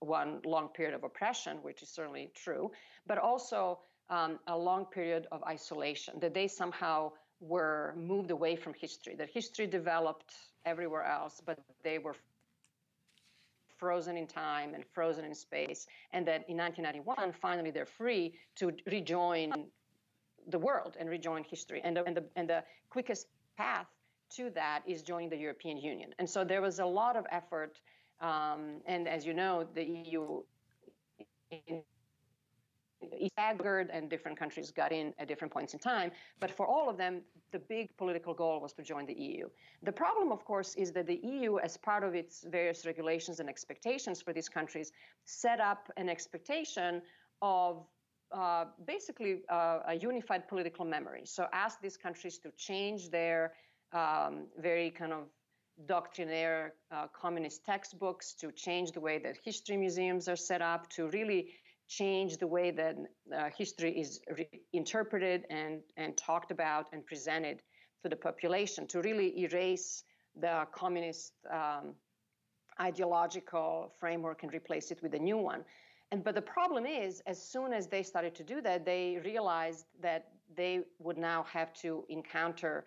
one 0.00 0.40
long 0.44 0.68
period 0.68 0.94
of 0.94 1.04
oppression, 1.04 1.58
which 1.62 1.82
is 1.82 1.88
certainly 1.88 2.30
true, 2.34 2.70
but 3.06 3.18
also 3.18 3.80
um, 4.10 4.38
a 4.46 4.56
long 4.56 4.84
period 4.86 5.26
of 5.32 5.42
isolation. 5.44 6.14
That 6.20 6.34
they 6.34 6.48
somehow 6.48 7.12
were 7.40 7.94
moved 7.96 8.30
away 8.30 8.56
from 8.56 8.72
history. 8.74 9.14
That 9.16 9.30
history 9.30 9.66
developed 9.66 10.32
everywhere 10.64 11.04
else, 11.04 11.40
but 11.44 11.58
they 11.82 11.98
were 11.98 12.16
frozen 13.78 14.16
in 14.16 14.26
time 14.26 14.74
and 14.74 14.84
frozen 14.92 15.24
in 15.24 15.34
space, 15.34 15.86
and 16.12 16.26
that 16.26 16.48
in 16.48 16.56
1991, 16.56 17.32
finally 17.32 17.70
they're 17.70 17.86
free 17.86 18.34
to 18.56 18.72
rejoin 18.86 19.52
the 20.48 20.58
world 20.58 20.96
and 20.98 21.08
rejoin 21.08 21.44
history. 21.44 21.80
And 21.84 21.96
the, 21.96 22.04
and 22.04 22.16
the, 22.16 22.24
and 22.36 22.48
the 22.48 22.62
quickest 22.90 23.26
path 23.56 23.86
to 24.30 24.50
that 24.50 24.82
is 24.86 25.02
joining 25.02 25.28
the 25.28 25.36
European 25.36 25.76
Union. 25.76 26.10
And 26.18 26.28
so 26.28 26.44
there 26.44 26.60
was 26.60 26.78
a 26.78 26.86
lot 26.86 27.16
of 27.16 27.26
effort, 27.30 27.80
um, 28.20 28.80
and 28.86 29.08
as 29.08 29.24
you 29.26 29.34
know, 29.34 29.66
the 29.74 29.84
EU 29.84 30.42
staggered 33.32 33.90
and 33.92 34.08
different 34.08 34.38
countries 34.38 34.70
got 34.70 34.92
in 34.92 35.12
at 35.18 35.28
different 35.28 35.52
points 35.52 35.74
in 35.74 35.78
time. 35.78 36.10
But 36.40 36.50
for 36.50 36.66
all 36.66 36.88
of 36.88 36.96
them, 36.96 37.22
the 37.52 37.58
big 37.58 37.96
political 37.96 38.34
goal 38.34 38.60
was 38.60 38.72
to 38.74 38.82
join 38.82 39.06
the 39.06 39.14
EU. 39.14 39.48
The 39.82 39.92
problem, 39.92 40.32
of 40.32 40.44
course, 40.44 40.74
is 40.74 40.92
that 40.92 41.06
the 41.06 41.20
EU, 41.22 41.58
as 41.58 41.76
part 41.76 42.04
of 42.04 42.14
its 42.14 42.44
various 42.48 42.84
regulations 42.86 43.40
and 43.40 43.48
expectations 43.48 44.20
for 44.20 44.32
these 44.32 44.48
countries, 44.48 44.92
set 45.24 45.60
up 45.60 45.90
an 45.96 46.08
expectation 46.08 47.02
of 47.42 47.86
uh, 48.32 48.64
basically 48.86 49.42
uh, 49.48 49.78
a 49.86 49.94
unified 49.94 50.48
political 50.48 50.84
memory. 50.84 51.22
So 51.24 51.46
ask 51.52 51.80
these 51.80 51.96
countries 51.96 52.38
to 52.38 52.50
change 52.56 53.10
their 53.10 53.52
um, 53.92 54.46
very 54.58 54.90
kind 54.90 55.12
of 55.12 55.24
doctrinaire 55.86 56.74
uh, 56.90 57.06
communist 57.12 57.64
textbooks, 57.64 58.34
to 58.34 58.50
change 58.50 58.92
the 58.92 59.00
way 59.00 59.18
that 59.18 59.36
history 59.44 59.76
museums 59.76 60.28
are 60.28 60.36
set 60.36 60.62
up, 60.62 60.88
to 60.90 61.08
really 61.08 61.48
change 61.88 62.38
the 62.38 62.46
way 62.46 62.70
that 62.70 62.96
uh, 63.34 63.48
history 63.56 63.98
is 63.98 64.20
re- 64.36 64.48
interpreted 64.72 65.44
and, 65.50 65.80
and 65.96 66.16
talked 66.16 66.50
about 66.50 66.86
and 66.92 67.04
presented 67.06 67.62
to 68.02 68.08
the 68.08 68.16
population, 68.16 68.86
to 68.86 69.00
really 69.00 69.38
erase 69.40 70.04
the 70.40 70.66
communist 70.72 71.32
um, 71.50 71.94
ideological 72.80 73.92
framework 73.98 74.42
and 74.42 74.52
replace 74.52 74.90
it 74.90 75.02
with 75.02 75.14
a 75.14 75.18
new 75.18 75.38
one. 75.38 75.64
And 76.12 76.22
but 76.22 76.34
the 76.34 76.42
problem 76.42 76.86
is, 76.86 77.22
as 77.26 77.42
soon 77.42 77.72
as 77.72 77.88
they 77.88 78.02
started 78.02 78.34
to 78.36 78.44
do 78.44 78.60
that, 78.62 78.84
they 78.84 79.18
realized 79.24 79.86
that 80.00 80.28
they 80.54 80.80
would 80.98 81.18
now 81.18 81.44
have 81.44 81.72
to 81.74 82.04
encounter 82.08 82.84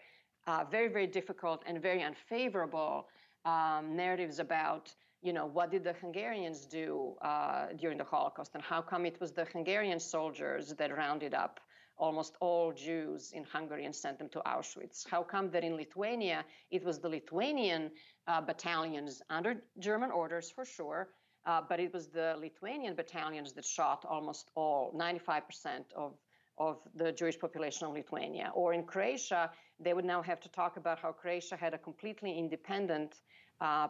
uh, 0.47 0.63
very, 0.71 0.87
very 0.87 1.07
difficult 1.07 1.63
and 1.67 1.81
very 1.81 2.01
unfavorable 2.01 3.07
um, 3.45 3.95
narratives 3.95 4.39
about, 4.39 4.93
you 5.21 5.33
know, 5.33 5.45
what 5.45 5.71
did 5.71 5.83
the 5.83 5.93
Hungarians 5.93 6.65
do 6.65 7.15
uh, 7.21 7.67
during 7.77 7.97
the 7.97 8.03
Holocaust, 8.03 8.51
and 8.53 8.63
how 8.63 8.81
come 8.81 9.05
it 9.05 9.19
was 9.19 9.31
the 9.31 9.45
Hungarian 9.45 9.99
soldiers 9.99 10.73
that 10.77 10.95
rounded 10.95 11.33
up 11.33 11.59
almost 11.97 12.37
all 12.39 12.71
Jews 12.71 13.33
in 13.33 13.43
Hungary 13.43 13.83
and 13.85 13.93
sent 13.93 14.17
them 14.17 14.29
to 14.29 14.39
Auschwitz? 14.45 15.05
How 15.09 15.21
come 15.21 15.51
that 15.51 15.63
in 15.63 15.75
Lithuania 15.75 16.45
it 16.71 16.83
was 16.83 16.99
the 16.99 17.09
Lithuanian 17.09 17.91
uh, 18.27 18.41
battalions 18.41 19.21
under 19.29 19.61
German 19.77 20.09
orders 20.11 20.49
for 20.49 20.63
sure, 20.63 21.09
uh, 21.45 21.61
but 21.67 21.79
it 21.81 21.93
was 21.93 22.07
the 22.07 22.35
Lithuanian 22.39 22.95
battalions 22.95 23.51
that 23.53 23.65
shot 23.65 24.05
almost 24.07 24.51
all, 24.55 24.93
95% 24.95 25.91
of, 25.97 26.13
of 26.57 26.77
the 26.95 27.11
Jewish 27.11 27.37
population 27.37 27.87
of 27.87 27.93
Lithuania. 27.93 28.51
Or 28.53 28.73
in 28.73 28.83
Croatia, 28.83 29.51
they 29.81 29.93
would 29.93 30.05
now 30.05 30.21
have 30.21 30.39
to 30.41 30.49
talk 30.49 30.77
about 30.77 30.99
how 30.99 31.11
Croatia 31.11 31.57
had 31.57 31.73
a 31.73 31.77
completely 31.77 32.37
independent 32.37 33.15
uh, 33.61 33.87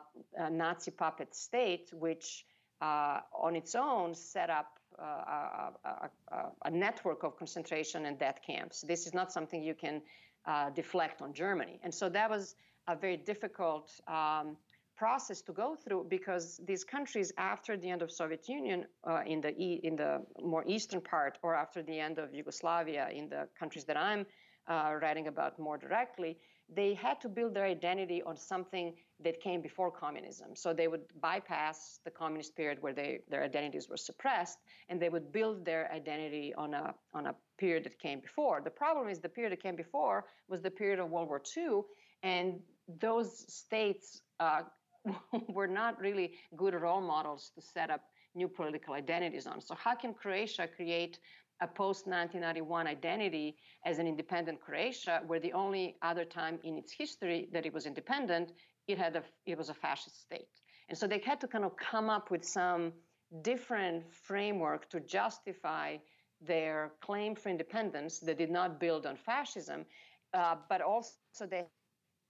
Nazi 0.49 0.91
puppet 0.91 1.35
state, 1.35 1.91
which 1.93 2.45
uh, 2.81 3.19
on 3.33 3.55
its 3.55 3.75
own 3.75 4.15
set 4.15 4.49
up 4.49 4.79
uh, 4.97 5.03
a, 5.03 6.09
a, 6.31 6.45
a, 6.65 6.71
network 6.71 7.23
of 7.23 7.37
concentration 7.37 8.05
and 8.05 8.17
death 8.19 8.39
camps. 8.45 8.81
This 8.81 9.05
is 9.05 9.13
not 9.13 9.31
something 9.31 9.63
you 9.63 9.73
can 9.73 10.01
uh, 10.45 10.69
deflect 10.71 11.21
on 11.21 11.33
Germany. 11.33 11.79
And 11.83 11.93
so 11.93 12.09
that 12.09 12.29
was 12.29 12.55
a 12.87 12.95
very 12.95 13.17
difficult 13.17 13.91
um, 14.07 14.57
process 14.97 15.41
to 15.41 15.53
go 15.53 15.75
through 15.75 16.05
because 16.09 16.59
these 16.65 16.83
countries 16.83 17.31
after 17.37 17.77
the 17.77 17.89
end 17.89 18.01
of 18.01 18.11
Soviet 18.11 18.49
Union 18.49 18.85
uh, 19.05 19.21
in 19.25 19.39
the 19.39 19.51
e- 19.57 19.79
in 19.83 19.95
the 19.95 20.21
more 20.43 20.63
eastern 20.67 20.99
part 20.99 21.37
or 21.41 21.55
after 21.55 21.81
the 21.81 21.97
end 21.97 22.19
of 22.19 22.33
Yugoslavia 22.33 23.07
in 23.09 23.29
the 23.29 23.47
countries 23.57 23.85
that 23.85 23.95
I'm 23.95 24.25
uh, 24.67 24.95
writing 25.01 25.27
about 25.27 25.57
more 25.57 25.77
directly 25.77 26.37
they 26.75 26.93
had 26.93 27.19
to 27.21 27.29
build 27.29 27.53
their 27.53 27.65
identity 27.65 28.21
on 28.23 28.37
something 28.37 28.93
that 29.19 29.41
came 29.41 29.61
before 29.61 29.91
communism 29.91 30.55
so 30.55 30.73
they 30.73 30.87
would 30.87 31.01
bypass 31.21 31.99
the 32.05 32.11
communist 32.11 32.55
period 32.55 32.77
where 32.81 32.93
they 32.93 33.19
their 33.29 33.43
identities 33.43 33.89
were 33.89 33.97
suppressed 33.97 34.59
and 34.89 35.01
they 35.01 35.09
would 35.09 35.31
build 35.31 35.65
their 35.65 35.91
identity 35.91 36.53
on 36.55 36.73
a 36.73 36.93
on 37.13 37.27
a 37.27 37.35
period 37.57 37.83
that 37.83 37.97
came 37.99 38.19
before 38.19 38.61
the 38.63 38.69
problem 38.69 39.07
is 39.09 39.19
the 39.19 39.29
period 39.29 39.51
that 39.51 39.61
came 39.61 39.75
before 39.75 40.25
was 40.47 40.61
the 40.61 40.71
period 40.71 40.99
of 40.99 41.09
World 41.09 41.27
War 41.27 41.41
II 41.57 41.81
and 42.23 42.59
those 42.99 43.45
states 43.53 44.21
uh, 44.39 44.61
were 45.49 45.67
not 45.67 45.99
really 45.99 46.33
good 46.55 46.73
role 46.73 47.01
models 47.01 47.51
to 47.55 47.61
set 47.61 47.89
up 47.89 48.01
new 48.35 48.47
political 48.47 48.93
identities 48.93 49.47
on. 49.47 49.59
So, 49.61 49.75
how 49.75 49.95
can 49.95 50.13
Croatia 50.13 50.67
create 50.67 51.19
a 51.61 51.67
post 51.67 52.07
1991 52.07 52.87
identity 52.87 53.55
as 53.85 53.99
an 53.99 54.07
independent 54.07 54.59
Croatia, 54.61 55.21
where 55.27 55.39
the 55.39 55.53
only 55.53 55.97
other 56.01 56.25
time 56.25 56.59
in 56.63 56.77
its 56.77 56.91
history 56.91 57.49
that 57.51 57.65
it 57.65 57.73
was 57.73 57.85
independent, 57.85 58.53
it 58.87 58.97
had 58.97 59.15
a, 59.15 59.23
it 59.45 59.57
was 59.57 59.69
a 59.69 59.73
fascist 59.73 60.21
state. 60.21 60.47
And 60.87 60.97
so 60.97 61.07
they 61.07 61.19
had 61.19 61.39
to 61.41 61.47
kind 61.47 61.65
of 61.65 61.75
come 61.77 62.09
up 62.09 62.31
with 62.31 62.43
some 62.43 62.93
different 63.41 64.03
framework 64.13 64.89
to 64.89 64.99
justify 64.99 65.97
their 66.41 66.91
claim 67.01 67.35
for 67.35 67.49
independence 67.49 68.19
that 68.19 68.37
did 68.37 68.49
not 68.49 68.79
build 68.79 69.05
on 69.05 69.15
fascism, 69.17 69.85
uh, 70.33 70.55
but 70.69 70.81
also 70.81 71.15
they 71.49 71.65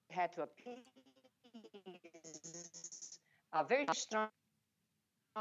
had 0.10 0.34
to 0.34 0.42
appease 0.42 0.80
uh, 3.54 3.64
very 3.64 3.86
strong 3.94 4.30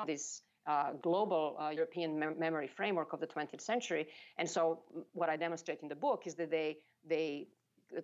this 0.06 0.42
uh, 0.68 0.92
global 1.02 1.56
uh, 1.58 1.70
European 1.70 2.18
mem- 2.18 2.38
memory 2.38 2.68
framework 2.68 3.12
of 3.14 3.20
the 3.20 3.26
20th 3.26 3.60
century. 3.60 4.06
And 4.38 4.48
so, 4.48 4.80
what 5.14 5.28
I 5.30 5.36
demonstrate 5.36 5.80
in 5.82 5.88
the 5.88 5.96
book 5.96 6.26
is 6.26 6.34
that 6.34 6.50
they 6.50 6.76
they 7.08 7.48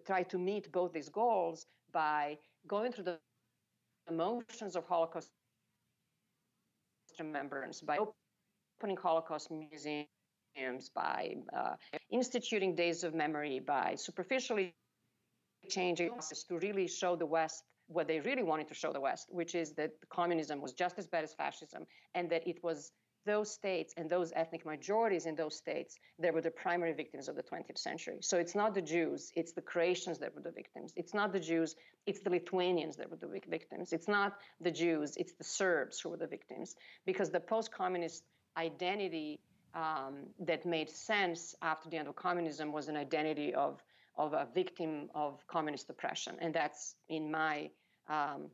try 0.07 0.23
to 0.23 0.39
meet 0.39 0.73
both 0.73 0.93
these 0.93 1.11
goals 1.11 1.67
by 1.93 2.39
going 2.67 2.91
through 2.91 3.05
the 3.05 3.19
emotions 4.09 4.77
of 4.77 4.87
Holocaust 4.87 5.31
remembrance, 7.19 7.81
by 7.83 7.99
opening 7.99 8.97
Holocaust 8.97 9.51
museums, 9.51 10.91
by 10.95 11.35
uh, 11.57 11.75
instituting 12.11 12.75
days 12.75 13.05
of 13.05 13.15
memory, 13.15 13.61
by 13.61 13.95
superficially 13.97 14.75
changing 15.69 16.11
to 16.49 16.59
really 16.59 16.89
show 16.89 17.17
the 17.17 17.27
West 17.27 17.63
what 17.89 18.09
they 18.09 18.21
really 18.21 18.43
wanted 18.43 18.69
to 18.69 18.75
show 18.75 18.93
the 18.93 19.01
West, 19.01 19.29
which 19.31 19.55
is 19.55 19.73
that 19.75 19.93
communism 20.09 20.61
was 20.61 20.73
just 20.73 20.99
as 20.99 21.07
bad 21.07 21.25
as 21.25 21.35
fascism, 21.35 21.87
and 22.15 22.31
that 22.31 22.47
it 22.47 22.63
was 22.63 22.93
those 23.27 23.51
states 23.51 23.95
and 23.97 24.09
those 24.09 24.33
ethnic 24.37 24.67
majorities 24.67 25.27
in 25.27 25.35
those 25.35 25.57
states 25.57 25.97
that 26.19 26.33
were 26.33 26.41
the 26.41 26.51
primary 26.51 26.93
victims 26.93 27.29
of 27.29 27.37
the 27.37 27.43
20th 27.43 27.79
century. 27.79 28.19
So 28.21 28.39
it's 28.39 28.55
not 28.55 28.75
the 28.75 28.83
Jews, 28.83 29.33
it's 29.35 29.53
the 29.53 29.63
Croatians 29.63 30.19
that 30.19 30.35
were 30.35 30.43
the 30.43 30.51
victims. 30.51 30.93
It's 30.97 31.15
not 31.15 31.33
the 31.33 31.41
Jews, 31.41 31.75
it's 32.07 32.21
the 32.21 32.31
Lithuanians 32.31 32.97
that 32.97 33.11
were 33.11 33.17
the 33.17 33.41
victims. 33.49 33.93
It's 33.93 34.09
not 34.09 34.35
the 34.61 34.71
Jews, 34.71 35.17
it's 35.17 35.33
the 35.33 35.45
Serbs 35.45 36.01
who 36.01 36.11
were 36.11 36.17
the 36.17 36.27
victims. 36.27 36.77
Because 37.07 37.31
the 37.31 37.41
post 37.41 37.73
communist 37.73 38.25
identity 38.57 39.41
um, 39.75 40.27
that 40.41 40.65
made 40.65 40.89
sense 40.91 41.55
after 41.63 41.89
the 41.89 41.97
end 41.97 42.09
of 42.09 42.17
communism 42.17 42.73
was 42.73 42.89
an 42.89 42.97
identity 42.97 43.55
of 43.55 43.83
of 44.17 44.33
a 44.33 44.47
victim 44.55 45.09
of 45.15 45.47
communist 45.47 45.91
oppression. 45.91 46.37
And 46.41 46.55
that's 46.55 46.95
in 47.09 47.31
my 47.31 47.71
um, 48.09 48.51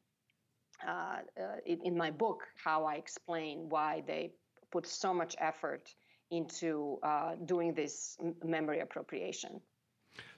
uh, 0.87 1.19
uh, 1.39 1.57
in, 1.67 1.97
my 1.97 2.11
book 2.11 2.45
how 2.63 2.87
I 2.87 2.95
explain 2.95 3.69
why 3.69 4.03
they 4.07 4.33
put 4.73 4.87
so 4.87 5.13
much 5.13 5.37
effort 5.39 5.95
into 6.31 6.99
uh, 7.03 7.35
doing 7.45 7.75
this 7.75 8.17
memory 8.43 8.81
appropriation. 8.81 9.61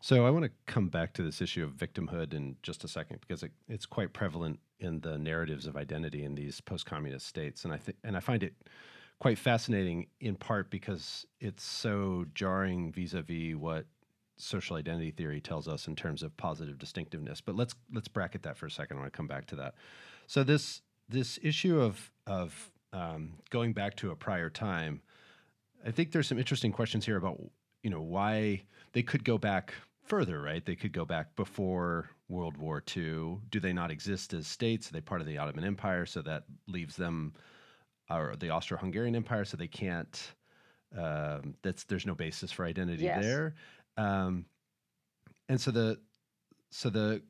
So 0.00 0.26
I 0.26 0.30
want 0.30 0.44
to 0.44 0.50
come 0.66 0.88
back 0.88 1.12
to 1.14 1.22
this 1.22 1.40
issue 1.40 1.62
of 1.64 1.72
victimhood 1.72 2.34
in 2.34 2.56
just 2.62 2.82
a 2.82 2.88
second 2.88 3.20
because 3.20 3.42
it, 3.42 3.52
it's 3.68 3.86
quite 3.86 4.12
prevalent 4.12 4.58
in 4.80 5.00
the 5.00 5.16
narratives 5.16 5.66
of 5.66 5.76
identity 5.76 6.24
in 6.24 6.34
these 6.34 6.60
post-communist 6.60 7.26
states, 7.26 7.64
and 7.64 7.72
I 7.72 7.76
think 7.76 7.98
and 8.02 8.16
I 8.16 8.20
find 8.20 8.42
it 8.42 8.54
quite 9.20 9.38
fascinating 9.38 10.08
in 10.20 10.34
part 10.34 10.70
because 10.70 11.24
it's 11.38 11.62
so 11.62 12.24
jarring 12.34 12.90
vis-a-vis 12.90 13.54
what 13.54 13.86
social 14.42 14.76
identity 14.76 15.10
theory 15.10 15.40
tells 15.40 15.68
us 15.68 15.86
in 15.86 15.96
terms 15.96 16.22
of 16.22 16.36
positive 16.36 16.78
distinctiveness. 16.78 17.40
But 17.40 17.56
let's 17.56 17.74
let's 17.92 18.08
bracket 18.08 18.42
that 18.42 18.56
for 18.56 18.66
a 18.66 18.70
second. 18.70 18.96
I 18.96 19.00
want 19.00 19.12
to 19.12 19.16
come 19.16 19.28
back 19.28 19.46
to 19.46 19.56
that. 19.56 19.74
So 20.26 20.44
this 20.44 20.82
this 21.08 21.38
issue 21.42 21.80
of 21.80 22.10
of 22.26 22.70
um, 22.92 23.34
going 23.50 23.72
back 23.72 23.96
to 23.96 24.10
a 24.10 24.16
prior 24.16 24.50
time, 24.50 25.02
I 25.86 25.90
think 25.90 26.12
there's 26.12 26.28
some 26.28 26.38
interesting 26.38 26.72
questions 26.72 27.06
here 27.06 27.16
about 27.16 27.40
you 27.82 27.90
know 27.90 28.00
why 28.00 28.62
they 28.92 29.02
could 29.02 29.24
go 29.24 29.38
back 29.38 29.74
further, 30.04 30.40
right? 30.40 30.64
They 30.64 30.76
could 30.76 30.92
go 30.92 31.04
back 31.04 31.34
before 31.36 32.10
World 32.28 32.56
War 32.56 32.82
II. 32.96 33.38
Do 33.50 33.60
they 33.60 33.72
not 33.72 33.90
exist 33.90 34.34
as 34.34 34.46
states? 34.46 34.88
Are 34.88 34.92
they 34.92 35.00
part 35.00 35.20
of 35.20 35.26
the 35.26 35.38
Ottoman 35.38 35.64
Empire? 35.64 36.06
So 36.06 36.22
that 36.22 36.44
leaves 36.66 36.96
them, 36.96 37.34
or 38.10 38.34
the 38.38 38.50
Austro-Hungarian 38.50 39.14
Empire, 39.14 39.44
so 39.44 39.56
they 39.56 39.68
can't. 39.68 40.34
Um, 40.96 41.54
that's 41.62 41.84
there's 41.84 42.04
no 42.04 42.14
basis 42.14 42.52
for 42.52 42.66
identity 42.66 43.04
yes. 43.04 43.22
there. 43.22 43.54
Um, 43.96 44.46
and 45.48 45.60
so 45.60 45.70
the 45.70 45.98
so 46.70 46.88
the 46.88 47.22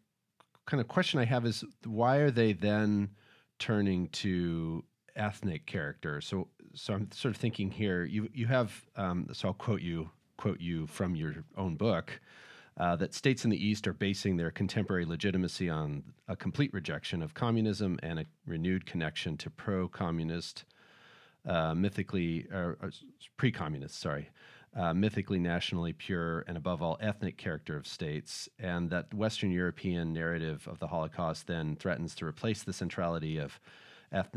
kind 0.66 0.80
of 0.80 0.88
question 0.88 1.18
I 1.18 1.24
have 1.24 1.44
is 1.44 1.64
why 1.84 2.16
are 2.18 2.30
they 2.30 2.52
then 2.52 3.10
turning 3.58 4.08
to 4.08 4.84
ethnic 5.16 5.66
character? 5.66 6.20
So 6.20 6.48
so 6.74 6.94
I'm 6.94 7.10
sort 7.12 7.34
of 7.34 7.40
thinking 7.40 7.70
here. 7.70 8.04
You 8.04 8.28
you 8.32 8.46
have 8.46 8.72
um, 8.96 9.28
so 9.32 9.48
I'll 9.48 9.54
quote 9.54 9.82
you 9.82 10.10
quote 10.36 10.60
you 10.60 10.86
from 10.86 11.16
your 11.16 11.44
own 11.56 11.76
book. 11.76 12.20
Uh, 12.78 12.96
that 12.96 13.12
states 13.12 13.44
in 13.44 13.50
the 13.50 13.66
East 13.66 13.86
are 13.86 13.92
basing 13.92 14.38
their 14.38 14.50
contemporary 14.50 15.04
legitimacy 15.04 15.68
on 15.68 16.02
a 16.26 16.34
complete 16.34 16.72
rejection 16.72 17.20
of 17.20 17.34
communism 17.34 17.98
and 18.02 18.18
a 18.18 18.24
renewed 18.46 18.86
connection 18.86 19.36
to 19.36 19.50
pro 19.50 19.86
communist 19.86 20.64
uh, 21.46 21.74
mythically, 21.74 22.46
or 22.52 22.78
pre-communist, 23.36 24.00
sorry, 24.00 24.30
uh, 24.74 24.94
mythically 24.94 25.38
nationally 25.38 25.92
pure 25.92 26.44
and 26.48 26.56
above 26.56 26.82
all 26.82 26.96
ethnic 27.00 27.36
character 27.36 27.76
of 27.76 27.86
states, 27.86 28.48
and 28.58 28.88
that 28.90 29.12
Western 29.12 29.50
European 29.50 30.12
narrative 30.12 30.66
of 30.66 30.78
the 30.78 30.86
Holocaust 30.86 31.46
then 31.46 31.76
threatens 31.76 32.14
to 32.14 32.24
replace 32.24 32.62
the 32.62 32.72
centrality 32.72 33.38
of 33.38 33.60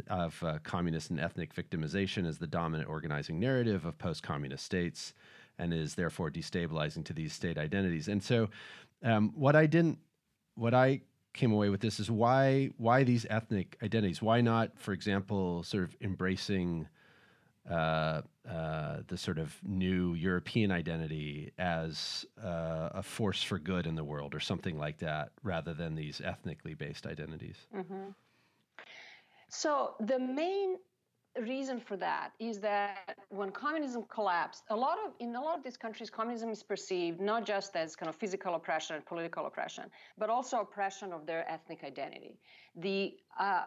of 0.07 0.41
uh, 0.41 0.57
communist 0.63 1.09
and 1.09 1.19
ethnic 1.19 1.53
victimization 1.53 2.25
as 2.25 2.37
the 2.37 2.47
dominant 2.47 2.89
organizing 2.89 3.39
narrative 3.39 3.83
of 3.85 3.97
post-communist 3.97 4.63
states, 4.63 5.13
and 5.59 5.73
is 5.73 5.95
therefore 5.95 6.31
destabilizing 6.31 7.03
to 7.03 7.13
these 7.13 7.33
state 7.33 7.57
identities. 7.57 8.07
And 8.07 8.23
so, 8.23 8.49
um, 9.03 9.33
what 9.35 9.55
I 9.55 9.65
didn't, 9.65 9.99
what 10.55 10.73
I 10.73 11.01
came 11.33 11.51
away 11.51 11.69
with 11.69 11.81
this 11.81 11.99
is 11.99 12.09
why 12.09 12.71
why 12.77 13.03
these 13.03 13.25
ethnic 13.29 13.77
identities? 13.83 14.21
Why 14.21 14.41
not, 14.41 14.79
for 14.79 14.93
example, 14.93 15.63
sort 15.63 15.83
of 15.83 15.95
embracing 16.01 16.87
uh, 17.69 18.21
uh, 18.49 18.97
the 19.07 19.17
sort 19.17 19.37
of 19.37 19.55
new 19.63 20.13
European 20.13 20.71
identity 20.71 21.51
as 21.57 22.25
uh, 22.43 22.89
a 22.93 23.03
force 23.03 23.41
for 23.41 23.59
good 23.59 23.87
in 23.87 23.95
the 23.95 24.03
world 24.03 24.35
or 24.35 24.39
something 24.39 24.77
like 24.77 24.99
that, 24.99 25.31
rather 25.43 25.73
than 25.73 25.95
these 25.95 26.21
ethnically 26.21 26.73
based 26.73 27.05
identities. 27.05 27.57
Mm-hmm. 27.75 28.09
So 29.49 29.95
the 29.99 30.19
main 30.19 30.77
reason 31.41 31.79
for 31.79 31.97
that 31.97 32.31
is 32.39 32.59
that 32.59 33.17
when 33.29 33.51
communism 33.51 34.03
collapsed, 34.09 34.63
a 34.69 34.75
lot 34.75 34.97
of 35.05 35.11
in 35.19 35.35
a 35.35 35.41
lot 35.41 35.57
of 35.57 35.63
these 35.63 35.77
countries, 35.77 36.09
communism 36.09 36.49
is 36.49 36.63
perceived 36.63 37.19
not 37.19 37.45
just 37.45 37.75
as 37.75 37.95
kind 37.95 38.09
of 38.09 38.15
physical 38.15 38.55
oppression 38.55 38.95
and 38.95 39.05
political 39.05 39.45
oppression, 39.45 39.85
but 40.17 40.29
also 40.29 40.61
oppression 40.61 41.11
of 41.11 41.25
their 41.25 41.49
ethnic 41.49 41.83
identity. 41.83 42.37
The 42.77 43.17
uh, 43.39 43.63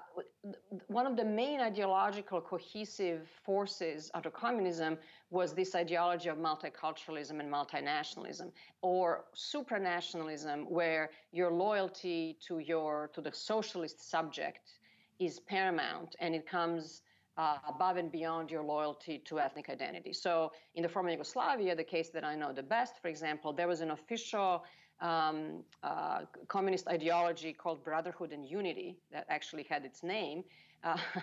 one 0.87 1.07
of 1.07 1.17
the 1.17 1.25
main 1.25 1.61
ideological 1.61 2.41
cohesive 2.41 3.29
forces 3.45 4.11
under 4.15 4.31
communism 4.31 4.99
was 5.31 5.53
this 5.53 5.75
ideology 5.75 6.29
of 6.31 6.39
multiculturalism 6.39 7.39
and 7.41 7.53
multinationalism, 7.53 8.51
or 8.81 9.25
supranationalism, 9.37 10.71
where 10.71 11.11
your 11.33 11.53
loyalty 11.53 12.39
to 12.47 12.59
your 12.59 13.11
to 13.15 13.21
the 13.21 13.33
socialist 13.33 14.11
subject 14.11 14.73
is 15.19 15.41
paramount, 15.41 16.15
and 16.21 16.35
it 16.35 16.47
comes 16.47 17.03
uh, 17.39 17.59
above 17.67 17.97
and 17.97 18.11
beyond 18.11 18.51
your 18.51 18.63
loyalty 18.63 19.19
to 19.25 19.39
ethnic 19.39 19.71
identity. 19.71 20.13
So, 20.13 20.53
in 20.75 20.83
the 20.83 20.89
former 20.89 21.11
Yugoslavia, 21.11 21.75
the 21.75 21.85
case 21.85 22.11
that 22.11 22.25
I 22.25 22.35
know 22.35 22.53
the 22.53 22.65
best, 22.65 23.01
for 23.01 23.09
example, 23.09 23.53
there 23.53 23.69
was 23.69 23.81
an 23.81 23.93
official 23.93 24.65
um, 25.01 25.63
uh, 25.85 26.23
communist 26.49 26.89
ideology 26.89 27.53
called 27.53 27.85
Brotherhood 27.85 28.33
and 28.33 28.45
Unity 28.45 28.99
that 29.13 29.25
actually 29.29 29.63
had 29.63 29.85
its 29.85 30.03
name. 30.03 30.43
Uh, 30.83 30.97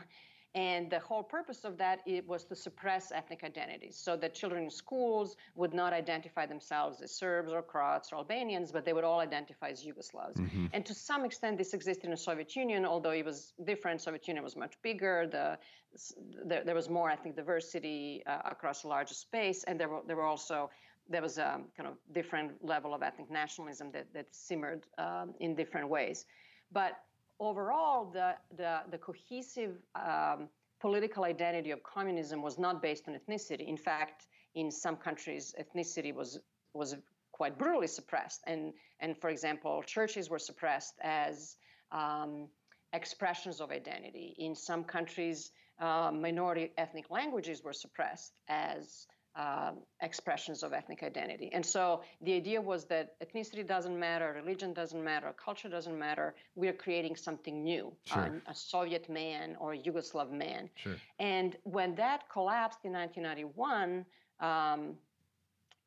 And 0.56 0.90
the 0.90 1.00
whole 1.00 1.22
purpose 1.22 1.66
of 1.66 1.78
that 1.80 2.00
it 2.06 2.26
was 2.26 2.46
to 2.46 2.56
suppress 2.56 3.12
ethnic 3.12 3.44
identities 3.44 3.98
so 3.98 4.16
that 4.16 4.34
children 4.34 4.64
in 4.64 4.70
schools 4.70 5.36
would 5.56 5.74
not 5.74 5.92
identify 5.92 6.46
themselves 6.46 7.02
as 7.02 7.12
Serbs 7.12 7.52
or 7.52 7.62
Croats 7.62 8.14
or 8.14 8.16
Albanians, 8.16 8.72
but 8.72 8.86
they 8.86 8.94
would 8.94 9.04
all 9.04 9.20
identify 9.20 9.68
as 9.70 9.86
Yugoslavs. 9.86 10.38
Mm-hmm. 10.38 10.68
And 10.72 10.86
to 10.86 10.94
some 10.94 11.26
extent, 11.26 11.58
this 11.58 11.74
existed 11.74 12.06
in 12.06 12.12
the 12.12 12.18
Soviet 12.18 12.56
Union, 12.56 12.86
although 12.86 13.12
it 13.12 13.26
was 13.26 13.54
different. 13.66 14.02
Soviet 14.02 14.26
Union 14.30 14.46
was 14.46 14.56
much 14.56 14.76
bigger. 14.82 15.28
The, 15.30 15.58
the 16.46 16.62
there 16.66 16.76
was 16.76 16.90
more 16.90 17.10
ethnic 17.10 17.36
diversity 17.36 18.24
uh, 18.26 18.40
across 18.46 18.86
a 18.86 18.88
larger 18.88 19.14
space, 19.14 19.66
and 19.66 19.78
there 19.78 19.90
were, 19.90 20.02
there 20.08 20.16
were 20.16 20.24
also 20.24 20.70
there 21.10 21.22
was 21.22 21.38
a 21.38 21.60
kind 21.78 21.88
of 21.90 21.98
different 22.14 22.64
level 22.64 22.94
of 22.94 23.04
ethnic 23.04 23.30
nationalism 23.30 23.92
that, 23.92 24.12
that 24.14 24.26
simmered 24.32 24.86
um, 24.98 25.34
in 25.40 25.54
different 25.54 25.90
ways. 25.90 26.26
But 26.72 26.94
overall, 27.40 28.06
the, 28.12 28.36
the, 28.56 28.82
the 28.92 28.98
cohesive 28.98 29.78
um, 29.96 30.50
political 30.80 31.24
identity 31.24 31.72
of 31.72 31.82
communism 31.84 32.42
was 32.42 32.58
not 32.58 32.82
based 32.82 33.08
on 33.08 33.16
ethnicity. 33.16 33.68
In 33.68 33.78
fact, 33.78 34.28
in 34.56 34.72
some 34.72 34.96
countries, 34.96 35.54
ethnicity 35.60 36.14
was 36.14 36.40
was 36.74 36.96
quite 37.32 37.58
brutally 37.58 37.88
suppressed, 37.88 38.42
and 38.48 38.74
and 39.00 39.18
for 39.18 39.30
example, 39.30 39.84
churches 39.84 40.30
were 40.30 40.40
suppressed 40.40 40.96
as 41.02 41.58
um, 41.92 42.48
expressions 42.94 43.62
of 43.62 43.72
identity. 43.72 44.36
In 44.38 44.56
some 44.56 44.84
countries, 44.84 45.52
uh, 45.80 46.12
minority 46.14 46.72
ethnic 46.78 47.10
languages 47.10 47.64
were 47.64 47.74
suppressed 47.74 48.34
as 48.48 49.08
uh, 49.36 49.72
expressions 50.02 50.64
of 50.64 50.72
ethnic 50.74 51.04
identity. 51.04 51.50
And 51.52 51.66
so 51.66 52.02
the 52.22 52.34
idea 52.34 52.62
was 52.62 52.86
that 52.86 53.20
ethnicity 53.20 53.68
doesn't 53.68 54.00
matter, 54.00 54.34
religion 54.34 54.74
doesn't 54.74 55.04
matter, 55.04 55.34
culture 55.44 55.70
doesn't 55.70 55.98
matter. 55.98 56.36
We're 56.56 56.74
creating 56.74 57.16
something 57.16 57.64
new, 57.64 57.92
sure. 58.06 58.24
um, 58.24 58.42
a 58.48 58.56
Soviet 58.56 59.10
man 59.10 59.58
or 59.60 59.74
a 59.74 59.78
Yugoslav 59.78 60.32
man. 60.32 60.70
Sure. 60.76 60.96
And 61.20 61.58
when 61.64 61.96
that 61.96 62.30
collapsed 62.30 62.80
in 62.86 62.94
1991, 62.94 64.06
um, 64.40 64.94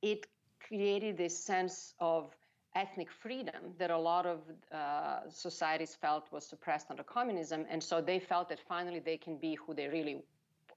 it 0.03 0.27
created 0.61 1.17
this 1.17 1.37
sense 1.37 1.95
of 2.01 2.35
ethnic 2.75 3.11
freedom 3.11 3.75
that 3.79 3.91
a 3.91 3.99
lot 3.99 4.27
of 4.27 4.41
uh, 4.73 5.21
societies 5.31 5.97
felt 6.01 6.31
was 6.31 6.45
suppressed 6.45 6.89
under 6.91 7.03
communism. 7.03 7.65
And 7.71 7.83
so 7.83 8.01
they 8.01 8.19
felt 8.19 8.49
that 8.51 8.61
finally 8.69 8.99
they 8.99 9.17
can 9.17 9.37
be 9.37 9.55
who 9.55 9.75
they 9.75 9.89
really 9.89 10.23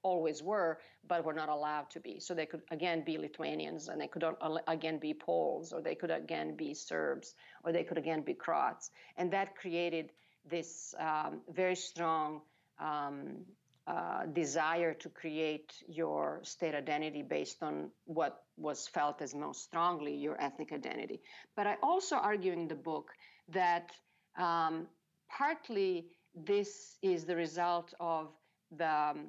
always 0.02 0.42
were, 0.42 0.78
but 1.06 1.24
were 1.24 1.32
not 1.32 1.48
allowed 1.48 1.90
to 1.90 2.00
be. 2.00 2.20
So 2.20 2.34
they 2.34 2.46
could 2.46 2.62
again 2.70 3.04
be 3.04 3.18
Lithuanians, 3.18 3.88
and 3.88 4.00
they 4.00 4.08
could 4.08 4.24
again 4.66 4.98
be 4.98 5.14
Poles, 5.14 5.72
or 5.72 5.80
they 5.80 5.94
could 5.94 6.10
again 6.10 6.56
be 6.56 6.74
Serbs, 6.74 7.34
or 7.64 7.72
they 7.72 7.84
could 7.84 7.98
again 7.98 8.22
be 8.22 8.34
Croats, 8.34 8.90
and 9.16 9.32
that 9.32 9.56
created 9.56 10.10
this 10.50 10.94
um, 10.98 11.40
very 11.48 11.76
strong 11.76 12.40
um, 12.80 13.44
uh, 13.86 14.26
desire 14.26 14.94
to 14.94 15.08
create 15.08 15.72
your 15.88 16.40
state 16.42 16.74
identity 16.74 17.22
based 17.22 17.62
on 17.62 17.90
what 18.04 18.44
was 18.56 18.86
felt 18.86 19.20
as 19.20 19.34
most 19.34 19.64
strongly 19.64 20.14
your 20.14 20.40
ethnic 20.40 20.72
identity. 20.72 21.20
But 21.56 21.66
I 21.66 21.76
also 21.82 22.16
argue 22.16 22.52
in 22.52 22.68
the 22.68 22.76
book 22.76 23.10
that 23.48 23.90
um, 24.38 24.86
partly 25.28 26.06
this 26.34 26.96
is 27.02 27.24
the 27.24 27.36
result 27.36 27.92
of 27.98 28.28
the 28.76 28.88
um, 28.88 29.28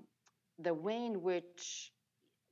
the 0.59 0.73
way 0.73 1.05
in 1.05 1.21
which 1.21 1.91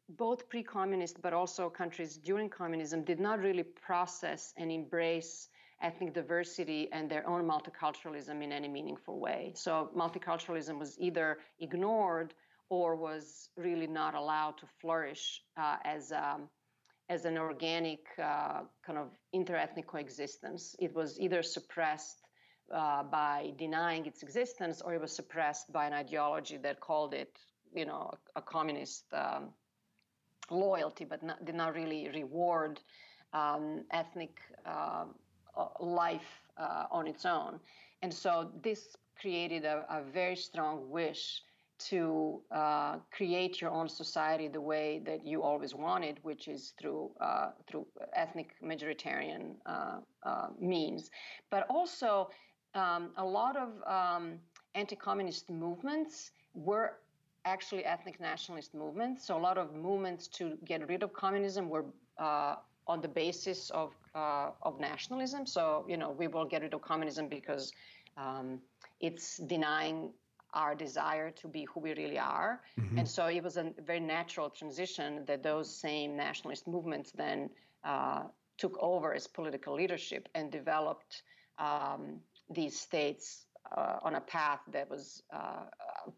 both 0.10 0.50
pre-communist 0.50 1.22
but 1.22 1.34
also 1.34 1.70
countries 1.70 2.18
during 2.18 2.50
communism 2.50 3.04
did 3.04 3.20
not 3.20 3.40
really 3.40 3.64
process 3.64 4.54
and 4.58 4.72
embrace 4.72 5.48
ethnic 5.82 6.14
diversity 6.14 6.90
and 6.92 7.10
their 7.10 7.28
own 7.28 7.48
multiculturalism 7.48 8.44
in 8.44 8.52
any 8.52 8.68
meaningful 8.68 9.20
way. 9.20 9.52
So 9.56 9.90
multiculturalism 9.96 10.78
was 10.78 11.00
either 11.00 11.40
ignored 11.60 12.34
or 12.70 12.96
was 12.96 13.50
really 13.58 13.88
not 13.88 14.16
allowed 14.16 14.58
to 14.60 14.66
flourish 14.80 15.42
uh, 15.58 15.78
as 15.84 16.12
um, 16.12 16.50
as 17.10 17.26
an 17.26 17.38
organic 17.38 18.00
uh, 18.24 18.62
kind 18.86 18.98
of 18.98 19.10
interethnic 19.36 19.86
coexistence. 19.86 20.76
It 20.80 20.96
was 20.96 21.20
either 21.20 21.44
suppressed 21.44 22.22
uh, 22.74 23.04
by 23.04 23.52
denying 23.58 24.06
its 24.06 24.24
existence, 24.24 24.82
or 24.82 24.94
it 24.94 25.02
was 25.02 25.14
suppressed 25.14 25.74
by 25.74 25.88
an 25.88 25.94
ideology 25.94 26.56
that 26.58 26.80
called 26.80 27.14
it 27.14 27.38
you 27.74 27.86
know 27.86 28.12
a, 28.36 28.42
communist 28.42 29.06
um, 29.14 29.50
loyalty, 30.50 31.06
but 31.06 31.24
not, 31.24 31.44
did 31.46 31.56
not 31.56 31.74
really 31.74 32.10
reward 32.14 32.80
um, 33.34 33.84
ethnic 33.92 34.40
uh, 34.66 35.06
life 35.80 36.42
uh, 36.58 36.86
on 36.92 37.08
its 37.08 37.26
own. 37.26 37.60
And 38.02 38.14
so 38.14 38.52
this 38.62 38.96
created 39.20 39.66
a, 39.66 39.86
a 39.90 40.02
very 40.04 40.36
strong 40.36 40.90
wish 40.90 41.44
to 41.90 42.42
uh, 42.52 42.98
create 43.12 43.60
your 43.60 43.72
own 43.72 43.90
society 43.90 44.48
the 44.48 44.62
way 44.62 45.02
that 45.06 45.26
you 45.26 45.42
always 45.42 45.74
wanted, 45.74 46.20
which 46.22 46.48
is 46.48 46.74
through 46.80 47.12
uh, 47.20 47.52
through 47.68 47.88
ethnic 48.14 48.54
majoritarian 48.64 49.56
uh, 49.66 49.98
uh, 50.24 50.48
means. 50.60 51.10
But 51.50 51.66
also, 51.70 52.30
um, 52.76 53.12
a 53.18 53.26
lot 53.26 53.58
of 53.58 53.70
um, 53.88 54.40
anti-communist 54.76 55.50
movements 55.50 56.32
were 56.54 56.98
actually 57.46 57.86
ethnic 57.86 58.20
nationalist 58.20 58.74
movements. 58.74 59.26
So 59.26 59.38
a 59.38 59.40
lot 59.40 59.58
of 59.58 59.74
movements 59.74 60.28
to 60.40 60.58
get 60.66 60.88
rid 60.88 61.04
of 61.04 61.14
communism 61.14 61.70
were 61.70 61.86
uh, 62.18 62.56
on 62.88 63.02
the 63.02 63.08
basis 63.08 63.70
of 63.72 63.94
uh, 64.16 64.52
of 64.62 64.80
nationalism. 64.80 65.46
So 65.46 65.86
you 65.88 65.98
know 65.98 66.12
we 66.12 66.28
will 66.28 66.46
get 66.46 66.62
rid 66.62 66.74
of 66.74 66.82
communism 66.82 67.28
because 67.28 67.72
um, 68.18 68.60
it's 69.00 69.38
denying 69.38 70.12
our 70.54 70.76
desire 70.76 71.32
to 71.32 71.48
be 71.48 71.66
who 71.74 71.80
we 71.80 71.94
really 71.94 72.20
are. 72.20 72.62
Mm-hmm. 72.80 73.00
And 73.00 73.08
so 73.08 73.28
it 73.28 73.42
was 73.42 73.58
a 73.58 73.72
very 73.86 74.02
natural 74.02 74.50
transition 74.50 75.24
that 75.26 75.44
those 75.44 75.74
same 75.74 76.18
nationalist 76.18 76.68
movements 76.68 77.12
then 77.12 77.50
uh, 77.84 78.24
took 78.58 78.78
over 78.82 79.14
as 79.14 79.28
political 79.28 79.74
leadership 79.74 80.28
and 80.36 80.52
developed 80.52 81.24
um, 81.58 82.20
these 82.50 82.78
states 82.78 83.46
uh, 83.76 83.98
on 84.04 84.16
a 84.16 84.22
path 84.22 84.60
that 84.74 84.90
was 84.90 85.24
uh, 85.34 85.64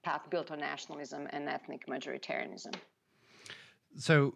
path 0.01 0.29
built 0.29 0.51
on 0.51 0.59
nationalism 0.59 1.27
and 1.31 1.47
ethnic 1.47 1.87
majoritarianism. 1.87 2.73
So 3.97 4.35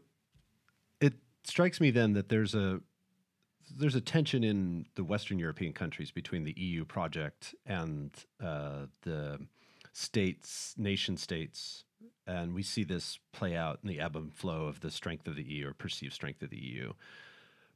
it 1.02 1.14
strikes 1.44 1.82
me 1.82 1.92
then 1.92 2.14
that 2.14 2.30
there's 2.30 2.56
a 2.56 2.80
there's 3.76 3.96
a 3.96 4.02
tension 4.02 4.44
in 4.44 4.86
the 4.96 5.04
Western 5.04 5.40
European 5.40 5.74
countries 5.74 6.12
between 6.12 6.44
the 6.44 6.54
EU 6.58 6.86
project 6.86 7.54
and 7.66 8.12
uh, 8.42 8.86
the 9.02 9.40
states, 9.92 10.74
nation 10.78 11.18
states, 11.18 11.84
and 12.26 12.54
we 12.54 12.64
see 12.64 12.84
this 12.84 13.20
play 13.34 13.56
out 13.56 13.80
in 13.84 13.90
the 13.90 14.00
ebb 14.00 14.16
and 14.16 14.34
flow 14.34 14.68
of 14.68 14.80
the 14.80 14.92
strength 14.92 15.28
of 15.28 15.36
the 15.36 15.44
EU 15.44 15.68
or 15.68 15.74
perceived 15.74 16.14
strength 16.14 16.42
of 16.42 16.50
the 16.50 16.58
EU. 16.58 16.94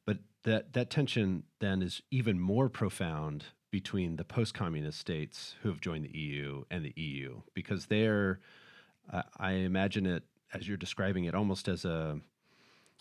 But 0.05 0.19
that 0.43 0.73
that 0.73 0.89
tension 0.89 1.43
then 1.59 1.81
is 1.81 2.01
even 2.09 2.39
more 2.39 2.69
profound 2.69 3.45
between 3.71 4.17
the 4.17 4.23
post-communist 4.23 4.99
states 4.99 5.55
who 5.61 5.69
have 5.69 5.81
joined 5.81 6.05
the 6.05 6.17
EU 6.17 6.63
and 6.69 6.85
the 6.85 6.93
EU 6.95 7.41
because 7.53 7.85
they're 7.87 8.39
uh, 9.11 9.23
I 9.37 9.53
imagine 9.53 10.05
it 10.05 10.23
as 10.53 10.67
you're 10.67 10.77
describing 10.77 11.25
it 11.25 11.35
almost 11.35 11.67
as 11.67 11.85
a 11.85 12.19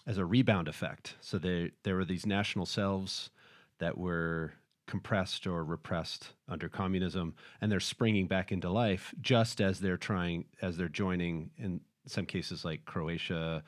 as 0.07 0.19
a 0.19 0.25
rebound 0.25 0.67
effect. 0.67 1.17
So 1.21 1.39
they, 1.39 1.73
there 1.83 1.97
were 1.97 2.05
these 2.05 2.27
national 2.27 2.67
selves 2.67 3.31
that 3.79 3.99
were 3.99 4.55
compressed 4.87 5.47
or 5.47 5.63
repressed 5.63 6.33
under 6.49 6.69
communism, 6.69 7.35
and 7.61 7.71
they're 7.71 7.81
springing 7.81 8.27
back 8.27 8.51
into 8.51 8.71
life 8.71 9.15
just 9.21 9.61
as 9.61 9.79
they're 9.79 9.97
trying, 9.97 10.47
as 10.63 10.77
they're 10.77 10.89
joining 10.89 11.51
in 11.59 11.81
some 12.07 12.27
cases 12.27 12.65
like 12.65 12.85
Croatia, 12.87 13.63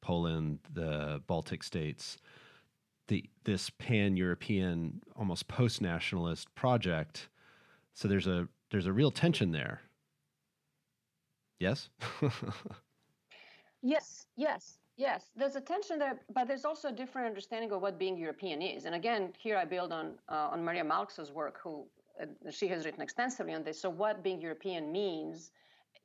Poland, 0.00 0.58
the 0.74 1.22
Baltic 1.26 1.62
states. 1.62 2.18
The, 3.08 3.24
this 3.44 3.70
pan-European, 3.70 5.00
almost 5.14 5.46
post-nationalist 5.46 6.52
project. 6.54 7.28
So 7.94 8.08
there's 8.08 8.26
a 8.26 8.48
there's 8.70 8.86
a 8.86 8.92
real 8.92 9.12
tension 9.12 9.52
there. 9.52 9.80
Yes. 11.60 11.88
yes. 13.82 14.26
Yes. 14.36 14.78
Yes, 14.96 15.30
there's 15.36 15.56
a 15.56 15.60
tension 15.60 15.98
there, 15.98 16.18
but 16.32 16.48
there's 16.48 16.64
also 16.64 16.88
a 16.88 16.92
different 16.92 17.28
understanding 17.28 17.70
of 17.70 17.82
what 17.82 17.98
being 17.98 18.16
European 18.16 18.62
is. 18.62 18.86
And 18.86 18.94
again, 18.94 19.34
here 19.38 19.58
I 19.58 19.66
build 19.66 19.92
on 19.92 20.14
uh, 20.30 20.48
on 20.52 20.64
Maria 20.64 20.84
Mälksoo's 20.84 21.30
work, 21.30 21.60
who 21.62 21.84
uh, 22.20 22.50
she 22.50 22.66
has 22.68 22.86
written 22.86 23.02
extensively 23.02 23.52
on 23.52 23.62
this. 23.62 23.78
So, 23.78 23.90
what 23.90 24.22
being 24.22 24.40
European 24.40 24.90
means 24.90 25.50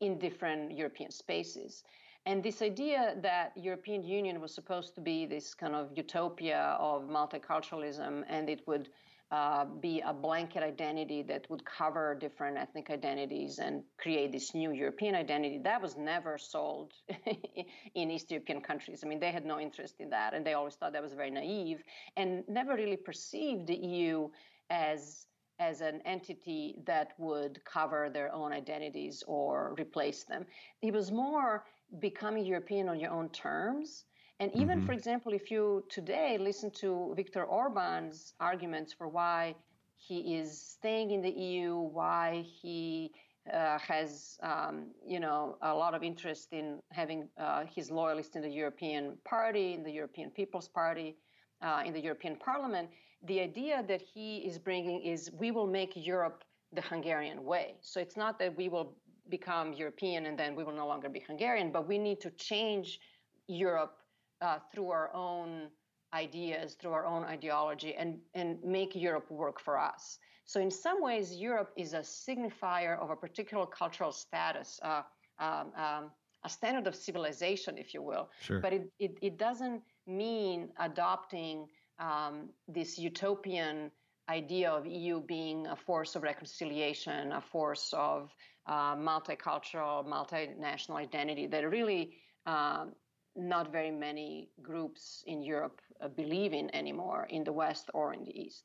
in 0.02 0.20
different 0.20 0.78
European 0.78 1.10
spaces, 1.10 1.86
and 2.26 2.44
this 2.44 2.62
idea 2.62 3.16
that 3.22 3.52
European 3.56 4.04
Union 4.04 4.40
was 4.40 4.54
supposed 4.54 4.94
to 4.96 5.02
be 5.02 5.26
this 5.26 5.54
kind 5.56 5.76
of 5.76 5.90
utopia 5.96 6.78
of 6.80 7.04
multiculturalism, 7.04 8.24
and 8.30 8.50
it 8.50 8.62
would 8.68 8.90
uh, 9.32 9.66
be 9.66 10.02
a 10.06 10.14
blanket 10.14 10.62
identity 10.62 11.24
that 11.24 11.50
would 11.50 11.64
cover 11.66 12.14
different 12.14 12.58
ethnic 12.58 12.90
identities 12.90 13.60
and 13.60 13.82
create 13.98 14.32
this 14.32 14.54
new 14.54 14.72
European 14.72 15.16
identity. 15.16 15.58
That 15.58 15.82
was 15.82 15.98
never 15.98 16.38
sold 16.38 16.94
in 17.96 18.12
East 18.12 18.30
European 18.30 18.62
countries. 18.62 19.04
I 19.04 19.08
mean, 19.08 19.20
they 19.20 19.32
had 19.32 19.46
no 19.46 19.60
interest 19.60 19.96
in 20.00 20.10
that, 20.10 20.34
and 20.34 20.46
they 20.46 20.54
always 20.54 20.76
thought 20.76 20.94
that 20.94 21.02
was 21.02 21.14
very 21.14 21.32
naive, 21.32 21.82
and 22.18 22.44
never 22.48 22.76
really 22.76 22.98
perceived 22.98 23.68
the 23.68 23.76
EU 23.76 24.30
as 24.70 25.26
as 25.60 25.82
an 25.82 26.02
entity 26.06 26.76
that 26.86 27.14
would 27.20 27.64
cover 27.66 28.10
their 28.10 28.34
own 28.34 28.52
identities 28.52 29.24
or 29.28 29.76
replace 29.78 30.24
them. 30.24 30.44
It 30.82 30.92
was 30.92 31.12
more 31.12 31.64
becoming 32.00 32.46
European 32.46 32.90
on 32.90 33.00
your 33.00 33.12
own 33.12 33.30
terms 33.30 34.06
and 34.42 34.52
even, 34.56 34.80
mm-hmm. 34.80 34.88
for 34.88 34.94
example, 34.94 35.34
if 35.34 35.52
you 35.52 35.86
today 35.88 36.40
listen 36.40 36.72
to 36.82 37.14
Viktor 37.16 37.44
Orban's 37.44 38.34
arguments 38.40 38.92
for 38.92 39.08
why 39.08 39.54
he 39.98 40.36
is 40.36 40.60
staying 40.60 41.12
in 41.12 41.22
the 41.22 41.30
EU, 41.30 41.76
why 41.76 42.44
he 42.60 43.12
uh, 43.54 43.78
has, 43.78 44.40
um, 44.42 44.88
you 45.06 45.20
know, 45.20 45.58
a 45.62 45.72
lot 45.72 45.94
of 45.94 46.02
interest 46.02 46.54
in 46.54 46.80
having 46.90 47.30
uh, 47.38 47.66
his 47.66 47.92
loyalists 47.92 48.36
in 48.36 48.42
the 48.42 48.50
European 48.50 49.16
Party, 49.26 49.76
in 49.76 49.84
the 49.84 49.92
European 49.92 50.32
People's 50.32 50.68
Party, 50.68 51.18
uh, 51.62 51.84
in 51.86 51.94
the 51.94 52.02
European 52.02 52.36
Parliament. 52.36 52.90
The 53.28 53.42
idea 53.42 53.86
that 53.88 54.02
he 54.02 54.38
is 54.38 54.58
bringing 54.58 55.04
is 55.04 55.30
we 55.38 55.52
will 55.52 55.68
make 55.68 55.92
Europe 55.96 56.44
the 56.74 56.82
Hungarian 56.82 57.44
way. 57.44 57.76
So 57.82 58.00
it's 58.00 58.18
not 58.18 58.40
that 58.40 58.58
we 58.58 58.70
will 58.70 58.96
become 59.38 59.74
European 59.74 60.26
and 60.28 60.38
then 60.38 60.56
we 60.56 60.64
will 60.64 60.76
no 60.84 60.88
longer 60.88 61.10
be 61.10 61.22
Hungarian, 61.22 61.72
but 61.72 61.88
we 61.88 61.98
need 61.98 62.20
to 62.22 62.30
change 62.32 63.00
Europe 63.48 63.96
uh, 64.42 64.60
through 64.72 64.90
our 64.90 65.10
own 65.14 65.70
ideas, 66.14 66.76
through 66.80 66.92
our 66.92 67.06
own 67.06 67.24
ideology, 67.24 67.96
and, 67.96 68.20
and 68.34 68.58
make 68.64 68.96
Europe 68.96 69.30
work 69.32 69.60
for 69.60 69.80
us. 69.80 70.20
So, 70.46 70.60
in 70.60 70.72
some 70.72 71.02
ways, 71.02 71.34
Europe 71.34 71.72
is 71.78 71.94
a 71.94 72.00
signifier 72.00 73.00
of 73.00 73.10
a 73.10 73.16
particular 73.16 73.66
cultural 73.66 74.12
status, 74.12 74.80
uh, 74.84 75.04
um, 75.40 75.72
um, 75.76 76.12
a 76.44 76.50
standard 76.50 76.88
of 76.88 76.96
civilization, 76.96 77.78
if 77.78 77.94
you 77.94 78.02
will. 78.02 78.30
Sure. 78.42 78.60
But 78.60 78.74
it, 78.74 78.92
it, 79.00 79.18
it, 79.22 79.38
doesn't 79.38 79.82
mean 80.08 80.70
adopting 80.80 81.68
um, 82.00 82.50
this 82.68 82.98
utopian 82.98 83.92
idea 84.28 84.72
of 84.72 84.86
EU 84.86 85.22
being 85.22 85.68
a 85.68 85.76
force 85.76 86.16
of 86.16 86.24
reconciliation, 86.24 87.32
a 87.32 87.42
force 87.42 87.94
of 87.94 88.32
uh, 88.68 88.96
multicultural, 88.96 90.06
multinational 90.06 90.96
identity 90.96 91.48
that 91.48 91.70
really 91.70 92.12
um, 92.46 92.94
not 93.36 93.72
very 93.72 93.92
many 93.92 94.50
groups 94.62 95.24
in 95.28 95.42
Europe 95.42 95.82
uh, 96.02 96.08
believe 96.08 96.54
in 96.54 96.74
anymore 96.76 97.28
in 97.30 97.44
the 97.44 97.52
West 97.52 97.90
or 97.94 98.14
in 98.14 98.24
the 98.24 98.40
East. 98.40 98.64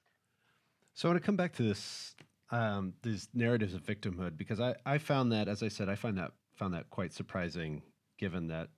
So 0.94 1.08
I 1.08 1.12
want 1.12 1.22
to 1.22 1.26
come 1.26 1.36
back 1.36 1.54
to 1.56 1.62
this 1.62 2.14
um, 2.50 2.94
these 3.02 3.28
narratives 3.34 3.74
of 3.74 3.82
victimhood 3.82 4.36
because 4.36 4.60
I, 4.60 4.76
I 4.84 4.98
found 4.98 5.32
that 5.32 5.48
as 5.48 5.62
I 5.62 5.68
said 5.68 5.88
I 5.88 5.96
find 5.96 6.16
that 6.18 6.32
found 6.54 6.74
that 6.74 6.88
quite 6.90 7.12
surprising 7.12 7.82
given 8.18 8.46
that 8.48 8.68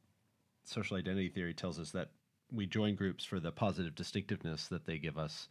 social 0.64 0.96
identity 0.96 1.28
theory 1.28 1.54
tells 1.54 1.78
us 1.78 1.90
that 1.92 2.08
we 2.50 2.66
join 2.66 2.94
groups 2.94 3.24
for 3.24 3.40
the 3.40 3.52
positive 3.52 3.94
distinctiveness 3.94 4.68
that 4.68 4.86
they 4.86 4.98
give 4.98 5.18
us. 5.18 5.48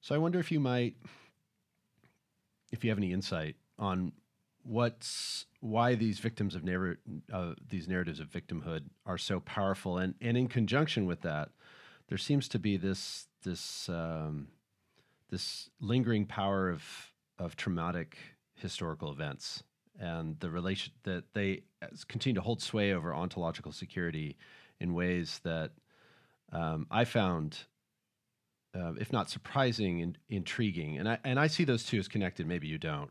So 0.00 0.14
I 0.14 0.18
wonder 0.18 0.38
if 0.38 0.52
you 0.52 0.60
might 0.60 0.94
if 2.72 2.84
you 2.84 2.90
have 2.90 2.98
any 2.98 3.12
insight 3.12 3.56
on 3.78 4.12
what's 4.62 5.46
why 5.60 5.94
these 5.94 6.18
victims 6.18 6.54
of 6.54 6.64
narr- 6.64 6.98
uh, 7.32 7.54
these 7.68 7.88
narratives 7.88 8.20
of 8.20 8.28
victimhood 8.28 8.82
are 9.06 9.18
so 9.18 9.40
powerful, 9.40 9.98
and 9.98 10.14
and 10.20 10.36
in 10.36 10.48
conjunction 10.48 11.06
with 11.06 11.22
that, 11.22 11.50
there 12.08 12.18
seems 12.18 12.48
to 12.48 12.58
be 12.58 12.76
this 12.76 13.26
this 13.44 13.88
um, 13.88 14.48
this 15.30 15.70
lingering 15.80 16.26
power 16.26 16.68
of 16.68 16.82
of 17.38 17.56
traumatic 17.56 18.18
historical 18.54 19.10
events 19.10 19.62
and 19.98 20.38
the 20.40 20.50
relation 20.50 20.92
that 21.04 21.24
they 21.34 21.62
continue 22.08 22.34
to 22.34 22.40
hold 22.40 22.62
sway 22.62 22.92
over 22.92 23.14
ontological 23.14 23.70
security 23.70 24.36
in 24.80 24.94
ways 24.94 25.40
that 25.44 25.72
um, 26.52 26.86
I 26.90 27.04
found, 27.04 27.58
uh, 28.74 28.94
if 28.94 29.12
not 29.12 29.30
surprising, 29.30 30.00
and 30.00 30.18
intriguing. 30.28 30.98
And 30.98 31.08
I 31.08 31.18
and 31.22 31.38
I 31.38 31.46
see 31.46 31.64
those 31.64 31.84
two 31.84 31.98
as 31.98 32.08
connected. 32.08 32.46
Maybe 32.46 32.66
you 32.66 32.78
don't. 32.78 33.10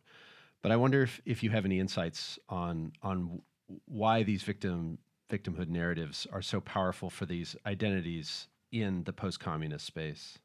But 0.62 0.72
I 0.72 0.76
wonder 0.76 1.04
if, 1.04 1.22
if 1.26 1.44
you 1.44 1.50
have 1.52 1.66
any 1.66 1.80
insights 1.80 2.38
on 2.50 2.92
on 3.02 3.42
why 3.86 4.24
these 4.24 4.44
victim 4.44 4.98
victimhood 5.32 5.70
narratives 5.70 6.28
are 6.32 6.42
so 6.42 6.60
powerful 6.60 7.10
for 7.10 7.26
these 7.26 7.56
identities 7.66 8.48
in 8.72 9.04
the 9.04 9.14
post-communist 9.14 9.86
space. 9.86 10.40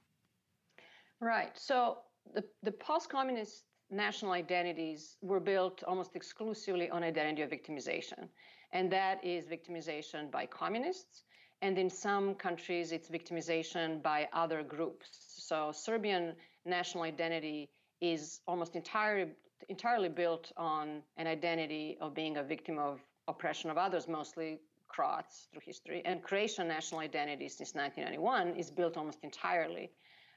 Right. 1.21 1.53
So 1.55 1.99
the, 2.35 2.45
the 2.63 2.73
post-communist 2.73 3.65
national 3.91 4.33
identities 4.33 5.17
were 5.23 5.41
built 5.41 5.83
almost 5.85 6.17
exclusively 6.17 6.91
on 6.91 7.03
identity 7.03 7.43
of 7.43 7.51
victimization. 7.51 8.29
And 8.73 8.91
that 8.93 9.25
is 9.25 9.47
victimization 9.47 10.31
by 10.31 10.47
communists. 10.47 11.23
And 11.63 11.79
in 11.79 11.89
some 11.89 12.35
countries, 12.35 12.93
it's 12.93 13.09
victimization 13.09 14.03
by 14.03 14.29
other 14.33 14.63
groups. 14.63 15.09
So 15.39 15.73
Serbian 15.73 16.35
national 16.67 17.05
identity 17.05 17.71
is 18.01 18.41
almost 18.47 18.75
entirely 18.77 19.31
entirely 19.69 20.09
built 20.09 20.53
on 20.57 21.03
an 21.17 21.27
identity 21.27 21.97
of 22.01 22.15
being 22.15 22.37
a 22.37 22.43
victim 22.43 22.79
of 22.79 23.01
oppression 23.29 23.71
of 23.71 23.79
others, 23.79 24.09
mostly 24.09 24.59
Croats 24.89 25.49
through 25.51 25.63
history. 25.65 26.03
And 26.05 26.23
Croatian 26.23 26.69
national 26.69 27.01
identity 27.01 27.49
since 27.49 27.75
1991 27.75 28.57
is 28.57 28.71
built 28.71 28.97
almost 28.97 29.19
entirely 29.25 29.91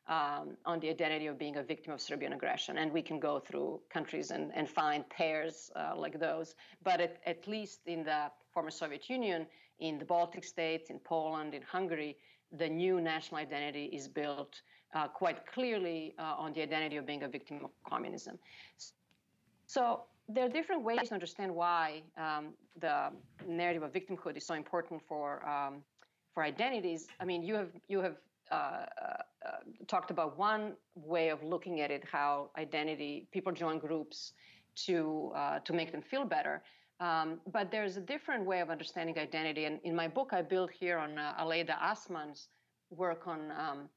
um, 0.07 0.57
on 0.65 0.79
the 0.79 0.89
identity 0.89 1.27
of 1.27 1.37
being 1.37 1.57
a 1.57 1.63
victim 1.63 1.93
of 1.93 2.01
Serbian 2.01 2.33
aggression. 2.33 2.77
And 2.77 2.91
we 2.91 3.01
can 3.01 3.19
go 3.19 3.39
through 3.39 3.81
countries 3.89 4.31
and, 4.31 4.51
and 4.55 4.67
find 4.67 5.07
pairs 5.09 5.69
uh, 5.75 5.93
like 5.95 6.19
those. 6.19 6.55
But 6.83 7.01
at, 7.01 7.17
at 7.25 7.47
least 7.47 7.81
in 7.85 8.03
the 8.03 8.31
former 8.51 8.71
Soviet 8.71 9.09
Union, 9.09 9.45
in 9.79 9.99
the 9.99 10.05
Baltic 10.05 10.43
states, 10.43 10.89
in 10.89 10.99
Poland, 10.99 11.53
in 11.53 11.61
Hungary, 11.61 12.17
the 12.51 12.67
new 12.67 13.01
national 13.01 13.41
identity 13.41 13.85
is 13.85 14.07
built 14.07 14.61
uh, 14.95 15.07
quite 15.07 15.45
clearly 15.45 16.15
uh, 16.17 16.35
on 16.37 16.53
the 16.53 16.61
identity 16.61 16.97
of 16.97 17.05
being 17.05 17.23
a 17.23 17.27
victim 17.27 17.59
of 17.63 17.71
communism. 17.87 18.39
So 19.67 20.03
there 20.29 20.45
are 20.45 20.49
different 20.49 20.83
ways 20.83 21.09
to 21.09 21.13
understand 21.13 21.53
why 21.53 22.01
um, 22.17 22.53
the 22.79 23.11
narrative 23.47 23.83
of 23.83 23.91
victimhood 23.93 24.35
is 24.37 24.45
so 24.45 24.55
important 24.55 25.01
for 25.07 25.47
um, 25.47 25.83
for 26.33 26.43
identities. 26.43 27.07
I 27.19 27.25
mean, 27.25 27.43
you 27.43 27.55
have 27.55 27.71
you 27.87 27.99
have 28.01 28.15
uh, 28.51 28.55
uh, 28.55 28.85
talked 29.87 30.09
about 30.09 30.37
one 30.37 30.73
way 30.95 31.29
of 31.29 31.43
looking 31.43 31.81
at 31.81 31.91
it, 31.91 32.03
how 32.09 32.49
identity 32.57 33.27
people 33.31 33.51
join 33.51 33.77
groups 33.77 34.33
to 34.85 35.31
uh, 35.35 35.59
to 35.59 35.73
make 35.73 35.91
them 35.91 36.01
feel 36.01 36.25
better. 36.25 36.63
Um, 36.99 37.39
but 37.51 37.69
there's 37.69 37.95
a 37.97 38.01
different 38.01 38.45
way 38.45 38.59
of 38.61 38.69
understanding 38.69 39.19
identity, 39.19 39.65
and 39.65 39.79
in 39.83 39.95
my 39.95 40.07
book, 40.07 40.29
I 40.31 40.41
build 40.41 40.71
here 40.71 40.97
on 40.97 41.17
uh, 41.17 41.35
Aleida 41.39 41.75
Assmann's 41.81 42.47
work 42.89 43.27
on 43.27 43.51
um, 43.51 43.89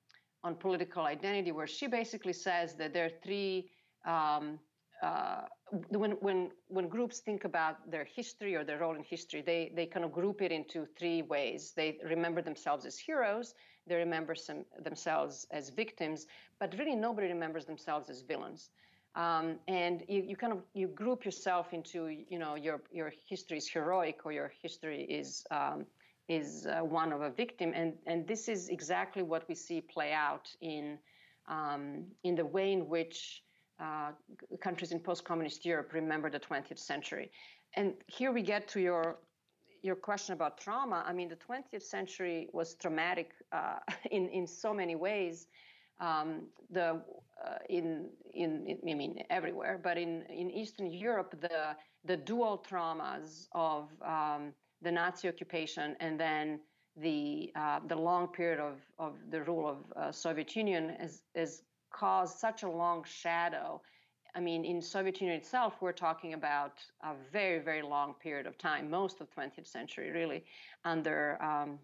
on 0.42 0.54
political 0.56 1.04
identity, 1.04 1.52
where 1.52 1.66
she 1.66 1.86
basically 1.86 2.32
says 2.32 2.74
that 2.74 2.92
there 2.92 3.06
are 3.06 3.16
three 3.24 3.70
um, 4.04 4.58
uh, 5.02 5.42
when 5.88 6.12
when 6.12 6.50
when 6.68 6.88
groups 6.88 7.20
think 7.20 7.44
about 7.44 7.90
their 7.90 8.04
history 8.04 8.54
or 8.54 8.64
their 8.64 8.78
role 8.78 8.94
in 8.94 9.02
history, 9.02 9.40
they 9.40 9.72
they 9.74 9.86
kind 9.86 10.04
of 10.04 10.12
group 10.12 10.42
it 10.42 10.52
into 10.52 10.86
three 10.98 11.22
ways. 11.22 11.72
They 11.74 11.98
remember 12.04 12.42
themselves 12.42 12.84
as 12.84 12.98
heroes, 12.98 13.54
they 13.86 13.94
remember 13.96 14.34
some, 14.34 14.64
themselves 14.82 15.46
as 15.50 15.70
victims, 15.70 16.26
but 16.58 16.74
really 16.78 16.96
nobody 16.96 17.28
remembers 17.28 17.64
themselves 17.64 18.10
as 18.10 18.20
villains. 18.22 18.70
Um, 19.14 19.58
and 19.66 20.04
you, 20.08 20.22
you 20.22 20.36
kind 20.36 20.52
of 20.52 20.60
you 20.74 20.86
group 20.88 21.24
yourself 21.24 21.72
into 21.72 22.08
you 22.08 22.38
know 22.38 22.54
your 22.54 22.82
your 22.92 23.12
history 23.28 23.58
is 23.58 23.68
heroic 23.68 24.20
or 24.24 24.32
your 24.32 24.52
history 24.62 25.02
is 25.02 25.44
um, 25.50 25.86
is 26.28 26.66
uh, 26.66 26.84
one 26.84 27.12
of 27.12 27.22
a 27.22 27.30
victim, 27.30 27.72
and 27.74 27.94
and 28.06 28.26
this 28.26 28.48
is 28.48 28.68
exactly 28.68 29.22
what 29.22 29.48
we 29.48 29.54
see 29.54 29.80
play 29.80 30.12
out 30.12 30.48
in 30.60 30.98
um, 31.48 32.04
in 32.22 32.34
the 32.34 32.44
way 32.44 32.72
in 32.72 32.88
which 32.88 33.42
uh, 33.80 34.12
countries 34.60 34.92
in 34.92 35.00
post-communist 35.00 35.64
Europe 35.64 35.92
remember 35.92 36.30
the 36.30 36.40
20th 36.40 36.78
century. 36.78 37.30
And 37.74 37.94
here 38.06 38.32
we 38.32 38.42
get 38.42 38.68
to 38.68 38.80
your 38.80 39.18
your 39.82 39.96
question 39.96 40.34
about 40.34 40.58
trauma. 40.58 41.02
I 41.06 41.14
mean, 41.14 41.30
the 41.30 41.36
20th 41.36 41.82
century 41.82 42.48
was 42.52 42.74
traumatic 42.74 43.30
uh, 43.52 43.78
in 44.10 44.28
in 44.28 44.46
so 44.46 44.74
many 44.74 44.96
ways. 44.96 45.46
Um, 46.00 46.46
the 46.70 47.02
uh, 47.44 47.58
in, 47.68 48.08
in, 48.34 48.78
I 48.88 48.94
mean 48.94 49.22
everywhere, 49.30 49.78
but 49.82 49.96
in 49.98 50.22
in 50.28 50.50
Eastern 50.50 50.90
Europe, 50.90 51.34
the 51.40 51.76
the 52.04 52.16
dual 52.16 52.64
traumas 52.68 53.48
of 53.52 53.90
um, 54.06 54.52
the 54.82 54.90
Nazi 54.90 55.28
occupation 55.28 55.96
and 56.00 56.18
then 56.18 56.60
the 56.96 57.52
uh, 57.56 57.80
the 57.86 57.96
long 57.96 58.28
period 58.28 58.60
of, 58.60 58.78
of 58.98 59.14
the 59.30 59.42
rule 59.42 59.68
of 59.68 59.78
uh, 59.96 60.12
Soviet 60.12 60.56
Union 60.56 60.96
has, 60.98 61.22
has 61.34 61.62
caused 61.90 62.38
such 62.38 62.62
a 62.62 62.68
long 62.68 63.04
shadow. 63.04 63.80
I 64.34 64.40
mean, 64.40 64.64
in 64.64 64.80
Soviet 64.80 65.20
Union 65.20 65.36
itself, 65.38 65.74
we're 65.80 65.92
talking 65.92 66.34
about 66.34 66.78
a 67.02 67.14
very, 67.32 67.58
very 67.58 67.82
long 67.82 68.14
period 68.14 68.46
of 68.46 68.56
time, 68.58 68.88
most 68.90 69.20
of 69.20 69.28
20th 69.34 69.66
century, 69.66 70.10
really, 70.10 70.44
under 70.84 71.42
um, 71.42 71.78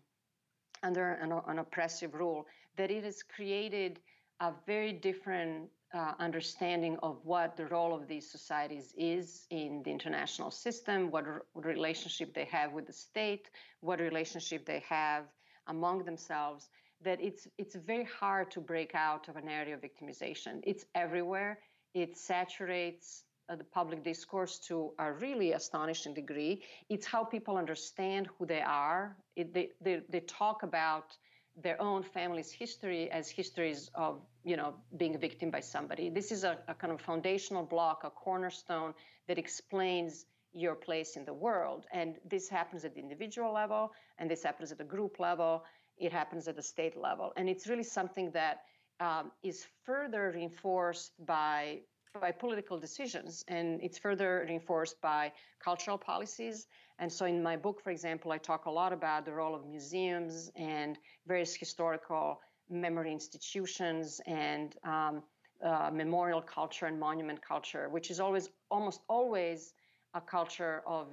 under 0.82 1.12
an, 1.14 1.32
an 1.46 1.58
oppressive 1.58 2.14
rule. 2.14 2.46
That 2.76 2.90
it 2.90 3.04
has 3.04 3.22
created 3.22 4.00
a 4.40 4.52
very 4.66 4.92
different 4.92 5.70
uh, 5.94 6.12
understanding 6.18 6.98
of 7.02 7.18
what 7.24 7.56
the 7.56 7.66
role 7.66 7.94
of 7.94 8.06
these 8.06 8.30
societies 8.30 8.92
is 8.96 9.46
in 9.50 9.82
the 9.84 9.90
international 9.90 10.50
system, 10.50 11.10
what 11.10 11.24
r- 11.26 11.42
relationship 11.54 12.34
they 12.34 12.44
have 12.44 12.72
with 12.72 12.86
the 12.86 12.92
state, 12.92 13.50
what 13.80 14.00
relationship 14.00 14.66
they 14.66 14.82
have 14.88 15.24
among 15.68 16.04
themselves. 16.04 16.68
That 17.02 17.20
it's 17.20 17.46
it's 17.58 17.74
very 17.74 18.04
hard 18.20 18.50
to 18.52 18.60
break 18.60 18.94
out 18.94 19.28
of 19.28 19.36
an 19.36 19.48
area 19.48 19.74
of 19.74 19.80
victimization. 19.80 20.60
It's 20.62 20.84
everywhere. 20.94 21.58
It 21.94 22.16
saturates 22.16 23.24
uh, 23.48 23.56
the 23.56 23.64
public 23.64 24.02
discourse 24.02 24.58
to 24.68 24.92
a 24.98 25.12
really 25.12 25.52
astonishing 25.52 26.14
degree. 26.14 26.62
It's 26.88 27.06
how 27.06 27.24
people 27.24 27.56
understand 27.56 28.28
who 28.38 28.46
they 28.46 28.60
are. 28.60 29.16
It, 29.36 29.54
they, 29.54 29.70
they, 29.80 30.00
they 30.08 30.20
talk 30.20 30.62
about 30.62 31.16
their 31.62 31.80
own 31.80 32.02
family's 32.02 32.50
history 32.50 33.10
as 33.10 33.28
histories 33.30 33.90
of 33.94 34.20
you 34.44 34.56
know 34.56 34.74
being 34.96 35.14
a 35.14 35.18
victim 35.18 35.50
by 35.50 35.60
somebody 35.60 36.10
this 36.10 36.30
is 36.30 36.44
a, 36.44 36.58
a, 36.68 36.74
kind 36.74 36.92
of 36.92 37.00
foundational 37.00 37.62
block 37.62 38.04
a 38.04 38.10
cornerstone 38.10 38.92
that 39.26 39.38
explains 39.38 40.26
your 40.52 40.74
place 40.74 41.16
in 41.16 41.24
the 41.24 41.32
world 41.32 41.86
and 41.92 42.16
this 42.28 42.48
happens 42.48 42.84
at 42.84 42.94
the 42.94 43.00
individual 43.00 43.52
level 43.52 43.92
and 44.18 44.30
this 44.30 44.42
happens 44.42 44.70
at 44.70 44.78
the 44.78 44.84
group 44.84 45.18
level 45.18 45.64
it 45.98 46.12
happens 46.12 46.48
at 46.48 46.56
the 46.56 46.62
state 46.62 46.96
level. 46.96 47.32
And 47.36 47.48
it's 47.48 47.66
really 47.66 47.82
something 47.82 48.30
that 48.32 48.62
um, 49.00 49.30
is 49.42 49.66
further 49.84 50.32
reinforced 50.34 51.12
by 51.26 51.80
by 52.20 52.32
political 52.32 52.78
decisions. 52.78 53.44
And 53.48 53.80
it's 53.82 53.98
further 53.98 54.44
reinforced 54.48 55.00
by 55.00 55.32
cultural 55.62 55.98
policies. 55.98 56.66
And 56.98 57.12
so, 57.12 57.26
in 57.26 57.42
my 57.42 57.56
book, 57.56 57.82
for 57.82 57.90
example, 57.90 58.32
I 58.32 58.38
talk 58.38 58.64
a 58.66 58.70
lot 58.70 58.92
about 58.92 59.24
the 59.26 59.32
role 59.32 59.54
of 59.54 59.66
museums 59.66 60.50
and 60.56 60.98
various 61.26 61.54
historical 61.54 62.40
memory 62.70 63.12
institutions 63.12 64.20
and 64.26 64.74
um, 64.84 65.22
uh, 65.62 65.90
memorial 65.92 66.40
culture 66.40 66.86
and 66.86 66.98
monument 66.98 67.40
culture, 67.46 67.88
which 67.88 68.10
is 68.10 68.18
always, 68.18 68.48
almost 68.70 69.00
always, 69.08 69.74
a 70.14 70.20
culture 70.20 70.82
of 70.86 71.08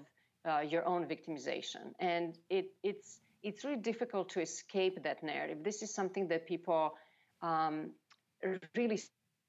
uh, 0.46 0.60
your 0.60 0.86
own 0.86 1.06
victimization. 1.06 1.94
And 2.00 2.38
it, 2.50 2.68
it's 2.84 3.20
it's 3.44 3.64
really 3.64 3.82
difficult 3.82 4.30
to 4.30 4.42
escape 4.42 5.04
that 5.04 5.22
narrative. 5.24 5.64
This 5.64 5.82
is 5.82 5.94
something 5.94 6.28
that 6.30 6.48
people 6.48 6.94
um, 7.42 7.92
really 8.76 9.00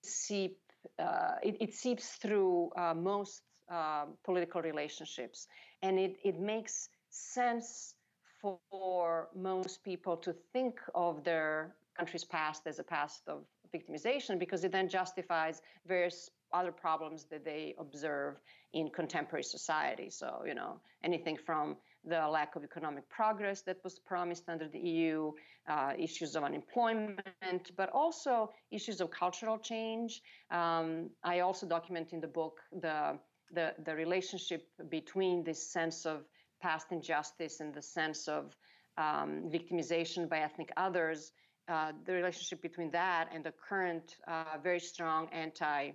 seep. 0.02 0.58
Uh, 0.98 1.36
it, 1.42 1.56
it, 1.60 1.74
seeps 1.74 2.16
through 2.16 2.70
uh, 2.76 2.92
most 2.92 3.42
uh, 3.72 4.04
political 4.22 4.60
relationships 4.60 5.46
and 5.82 5.98
it, 5.98 6.16
it 6.22 6.38
makes 6.38 6.90
sense 7.08 7.94
for 8.42 9.28
most 9.34 9.82
people 9.82 10.14
to 10.18 10.34
think 10.52 10.78
of 10.94 11.24
their 11.24 11.74
country's 11.96 12.24
past 12.24 12.66
as 12.66 12.78
a 12.78 12.82
past 12.82 13.22
of 13.28 13.44
victimization 13.74 14.38
because 14.38 14.64
it 14.64 14.72
then 14.72 14.88
justifies 14.88 15.62
various 15.86 16.30
other 16.52 16.72
problems 16.72 17.24
that 17.30 17.44
they 17.44 17.74
observe 17.78 18.40
in 18.72 18.90
contemporary 18.90 19.42
society. 19.42 20.10
So, 20.10 20.42
you 20.46 20.54
know, 20.54 20.80
anything 21.02 21.36
from 21.36 21.76
the 22.06 22.26
lack 22.28 22.56
of 22.56 22.64
economic 22.64 23.08
progress 23.08 23.62
that 23.62 23.78
was 23.84 23.98
promised 23.98 24.48
under 24.48 24.68
the 24.68 24.78
EU, 24.78 25.32
uh, 25.68 25.92
issues 25.98 26.36
of 26.36 26.44
unemployment, 26.44 27.70
but 27.76 27.90
also 27.90 28.52
issues 28.70 29.00
of 29.00 29.10
cultural 29.10 29.58
change. 29.58 30.20
Um, 30.50 31.10
I 31.22 31.40
also 31.40 31.66
document 31.66 32.12
in 32.12 32.20
the 32.20 32.28
book 32.28 32.60
the 32.72 33.18
the, 33.52 33.74
the 33.84 33.94
relationship 33.94 34.66
between 34.88 35.44
this 35.44 35.70
sense 35.70 36.06
of 36.06 36.24
past 36.60 36.86
injustice 36.90 37.60
and 37.60 37.72
the 37.72 37.82
sense 37.82 38.26
of 38.26 38.56
um, 38.96 39.50
victimization 39.50 40.28
by 40.28 40.38
ethnic 40.38 40.70
others, 40.76 41.32
uh, 41.68 41.92
the 42.04 42.12
relationship 42.12 42.60
between 42.62 42.90
that 42.90 43.28
and 43.34 43.44
the 43.44 43.52
current 43.68 44.16
uh, 44.28 44.56
very 44.62 44.80
strong 44.80 45.28
anti 45.32 45.92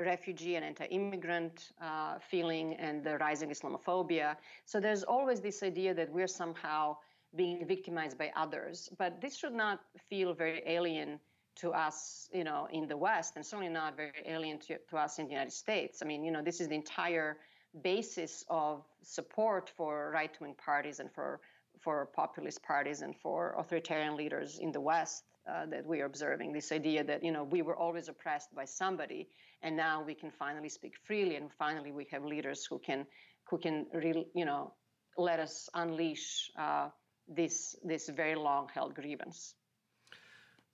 refugee 0.00 0.56
and 0.56 0.64
anti 0.64 0.86
immigrant 0.86 1.72
uh, 1.80 2.18
feeling 2.18 2.74
and 2.74 3.04
the 3.04 3.18
rising 3.18 3.50
Islamophobia. 3.50 4.36
So 4.64 4.80
there's 4.80 5.02
always 5.02 5.40
this 5.40 5.62
idea 5.62 5.94
that 5.94 6.10
we're 6.12 6.26
somehow 6.26 6.96
being 7.36 7.66
victimized 7.66 8.18
by 8.18 8.32
others. 8.36 8.88
But 8.98 9.20
this 9.20 9.36
should 9.36 9.52
not 9.52 9.80
feel 10.08 10.34
very 10.34 10.62
alien 10.66 11.20
to 11.56 11.70
us, 11.72 12.28
you 12.32 12.44
know, 12.44 12.68
in 12.72 12.88
the 12.88 12.96
West, 12.96 13.36
and 13.36 13.44
certainly 13.44 13.72
not 13.72 13.96
very 13.96 14.22
alien 14.26 14.58
to, 14.60 14.78
to 14.88 14.96
us 14.96 15.18
in 15.18 15.26
the 15.26 15.32
United 15.32 15.52
States. 15.52 16.00
I 16.02 16.06
mean, 16.06 16.24
you 16.24 16.32
know, 16.32 16.42
this 16.42 16.60
is 16.60 16.68
the 16.68 16.74
entire 16.74 17.38
basis 17.82 18.44
of 18.48 18.84
support 19.02 19.70
for 19.76 20.10
right-wing 20.12 20.54
parties 20.54 21.00
and 21.00 21.10
for 21.12 21.40
for 21.78 22.10
populist 22.14 22.62
parties 22.62 23.00
and 23.00 23.16
for 23.16 23.54
authoritarian 23.56 24.14
leaders 24.14 24.58
in 24.58 24.70
the 24.70 24.80
West 24.80 25.24
uh, 25.48 25.66
that 25.66 25.86
we 25.86 26.00
are 26.00 26.06
observing. 26.06 26.52
This 26.52 26.72
idea 26.72 27.04
that 27.04 27.22
you 27.24 27.32
know 27.32 27.44
we 27.44 27.62
were 27.62 27.76
always 27.76 28.08
oppressed 28.08 28.54
by 28.54 28.64
somebody, 28.64 29.28
and 29.62 29.76
now 29.76 30.02
we 30.02 30.14
can 30.14 30.30
finally 30.30 30.68
speak 30.68 30.94
freely, 31.04 31.36
and 31.36 31.50
finally 31.52 31.92
we 31.92 32.06
have 32.10 32.24
leaders 32.24 32.64
who 32.64 32.78
can 32.78 33.06
who 33.48 33.58
can 33.58 33.86
really 33.92 34.26
you 34.34 34.44
know 34.44 34.72
let 35.16 35.40
us 35.40 35.68
unleash 35.74 36.50
uh, 36.58 36.88
this 37.28 37.76
this 37.84 38.08
very 38.08 38.34
long 38.34 38.68
held 38.72 38.94
grievance. 38.94 39.54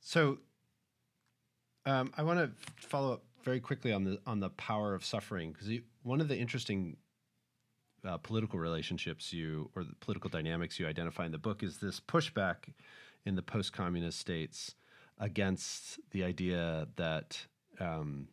So 0.00 0.38
um, 1.84 2.12
I 2.16 2.22
want 2.22 2.38
to 2.38 2.50
follow 2.86 3.12
up 3.12 3.24
very 3.44 3.60
quickly 3.60 3.92
on 3.92 4.04
the 4.04 4.18
on 4.26 4.40
the 4.40 4.50
power 4.50 4.94
of 4.94 5.04
suffering 5.04 5.52
because 5.52 5.68
one 6.02 6.20
of 6.20 6.28
the 6.28 6.36
interesting 6.36 6.96
uh, 8.04 8.18
political 8.18 8.58
relationships 8.58 9.32
you 9.32 9.70
or 9.74 9.84
the 9.84 9.94
political 10.00 10.30
dynamics 10.30 10.78
you 10.78 10.86
identify 10.86 11.26
in 11.26 11.32
the 11.32 11.38
book 11.38 11.62
is 11.62 11.78
this 11.78 12.00
pushback 12.00 12.56
in 13.26 13.34
the 13.34 13.42
post-communist 13.42 14.18
states 14.18 14.74
against 15.18 15.98
the 16.12 16.24
idea 16.24 16.88
that 16.96 17.46
um, 17.80 18.28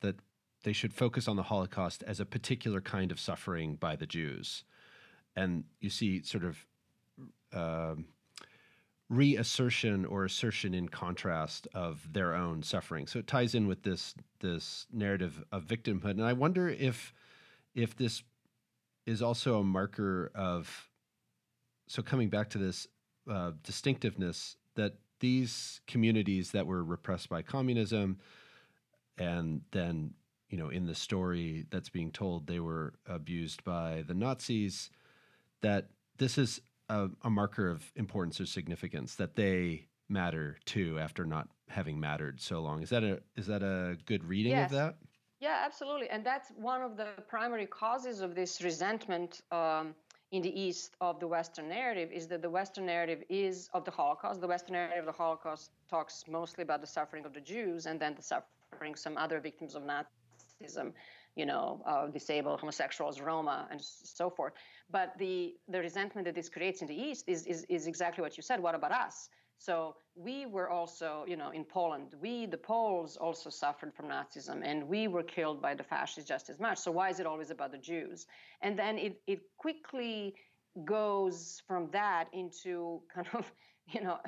that 0.00 0.16
they 0.64 0.72
should 0.72 0.92
focus 0.92 1.28
on 1.28 1.36
the 1.36 1.44
Holocaust 1.44 2.02
as 2.04 2.18
a 2.18 2.24
particular 2.24 2.80
kind 2.80 3.12
of 3.12 3.20
suffering 3.20 3.76
by 3.76 3.94
the 3.94 4.06
Jews, 4.06 4.64
and 5.36 5.64
you 5.80 5.90
see 5.90 6.22
sort 6.22 6.44
of. 6.44 6.66
Um, 7.52 8.06
reassertion 9.08 10.04
or 10.04 10.24
assertion 10.24 10.74
in 10.74 10.88
contrast 10.88 11.68
of 11.74 12.12
their 12.12 12.34
own 12.34 12.62
suffering. 12.62 13.06
So 13.06 13.20
it 13.20 13.28
ties 13.28 13.54
in 13.54 13.68
with 13.68 13.82
this 13.82 14.14
this 14.40 14.86
narrative 14.92 15.44
of 15.52 15.64
victimhood, 15.64 16.10
and 16.10 16.24
I 16.24 16.32
wonder 16.32 16.68
if 16.68 17.14
if 17.74 17.96
this 17.96 18.22
is 19.06 19.22
also 19.22 19.60
a 19.60 19.64
marker 19.64 20.32
of 20.34 20.90
so 21.86 22.02
coming 22.02 22.28
back 22.28 22.50
to 22.50 22.58
this 22.58 22.88
uh, 23.30 23.52
distinctiveness 23.62 24.56
that 24.74 24.94
these 25.20 25.80
communities 25.86 26.50
that 26.52 26.66
were 26.66 26.84
repressed 26.84 27.28
by 27.28 27.42
communism 27.42 28.18
and 29.18 29.62
then 29.72 30.12
you 30.50 30.58
know 30.58 30.68
in 30.68 30.86
the 30.86 30.94
story 30.94 31.64
that's 31.70 31.88
being 31.88 32.10
told 32.10 32.46
they 32.46 32.60
were 32.60 32.94
abused 33.06 33.64
by 33.64 34.04
the 34.06 34.14
nazis 34.14 34.90
that 35.62 35.88
this 36.18 36.36
is 36.36 36.60
a, 36.88 37.08
a 37.22 37.30
marker 37.30 37.68
of 37.68 37.82
importance 37.96 38.40
or 38.40 38.46
significance 38.46 39.14
that 39.16 39.34
they 39.34 39.86
matter 40.08 40.58
too 40.64 40.98
after 40.98 41.24
not 41.24 41.48
having 41.68 41.98
mattered 41.98 42.40
so 42.40 42.60
long. 42.60 42.82
Is 42.82 42.90
that 42.90 43.02
a 43.02 43.20
is 43.36 43.46
that 43.46 43.62
a 43.62 43.96
good 44.06 44.24
reading 44.24 44.52
yes. 44.52 44.70
of 44.70 44.76
that? 44.76 44.96
Yeah, 45.40 45.62
absolutely. 45.64 46.08
And 46.08 46.24
that's 46.24 46.50
one 46.56 46.80
of 46.80 46.96
the 46.96 47.08
primary 47.28 47.66
causes 47.66 48.20
of 48.20 48.34
this 48.34 48.62
resentment 48.62 49.42
um, 49.52 49.94
in 50.36 50.42
the 50.42 50.60
East 50.60 50.94
of 51.00 51.18
the 51.18 51.26
Western 51.26 51.66
narrative 51.68 52.10
is 52.12 52.26
that 52.28 52.42
the 52.42 52.50
Western 52.50 52.84
narrative 52.84 53.22
is 53.30 53.70
of 53.72 53.86
the 53.86 53.90
Holocaust. 53.90 54.42
The 54.42 54.46
Western 54.46 54.74
narrative 54.74 55.00
of 55.00 55.06
the 55.06 55.18
Holocaust 55.24 55.70
talks 55.88 56.24
mostly 56.28 56.62
about 56.62 56.82
the 56.82 56.86
suffering 56.86 57.24
of 57.24 57.32
the 57.32 57.40
Jews 57.40 57.86
and 57.86 57.98
then 57.98 58.14
the 58.14 58.22
suffering 58.22 58.94
some 58.94 59.16
other 59.16 59.40
victims 59.40 59.74
of 59.74 59.82
Nazism, 59.82 60.92
you 61.36 61.46
know, 61.46 61.80
uh, 61.86 62.08
disabled 62.08 62.60
homosexuals, 62.60 63.18
Roma, 63.18 63.66
and 63.70 63.80
so 63.80 64.28
forth. 64.28 64.52
But 64.90 65.16
the 65.16 65.54
the 65.68 65.80
resentment 65.80 66.26
that 66.26 66.34
this 66.34 66.50
creates 66.50 66.82
in 66.82 66.88
the 66.88 67.00
East 67.08 67.24
is 67.28 67.46
is, 67.46 67.64
is 67.70 67.86
exactly 67.86 68.20
what 68.20 68.36
you 68.36 68.42
said. 68.42 68.60
What 68.60 68.74
about 68.74 68.92
us? 68.92 69.30
So 69.58 69.96
we 70.14 70.46
were 70.46 70.70
also, 70.70 71.24
you 71.26 71.36
know, 71.36 71.50
in 71.50 71.64
Poland, 71.64 72.14
we, 72.20 72.46
the 72.46 72.58
Poles, 72.58 73.16
also 73.16 73.50
suffered 73.50 73.94
from 73.94 74.06
Nazism 74.06 74.62
and 74.64 74.88
we 74.88 75.08
were 75.08 75.22
killed 75.22 75.60
by 75.60 75.74
the 75.74 75.82
fascists 75.82 76.28
just 76.28 76.50
as 76.50 76.60
much. 76.60 76.78
So 76.78 76.90
why 76.90 77.10
is 77.10 77.20
it 77.20 77.26
always 77.26 77.50
about 77.50 77.72
the 77.72 77.78
Jews? 77.78 78.26
And 78.62 78.78
then 78.78 78.98
it, 78.98 79.20
it 79.26 79.40
quickly 79.56 80.34
goes 80.84 81.62
from 81.66 81.88
that 81.92 82.28
into 82.32 83.02
kind 83.12 83.26
of, 83.34 83.50
you 83.88 84.02
know, 84.02 84.18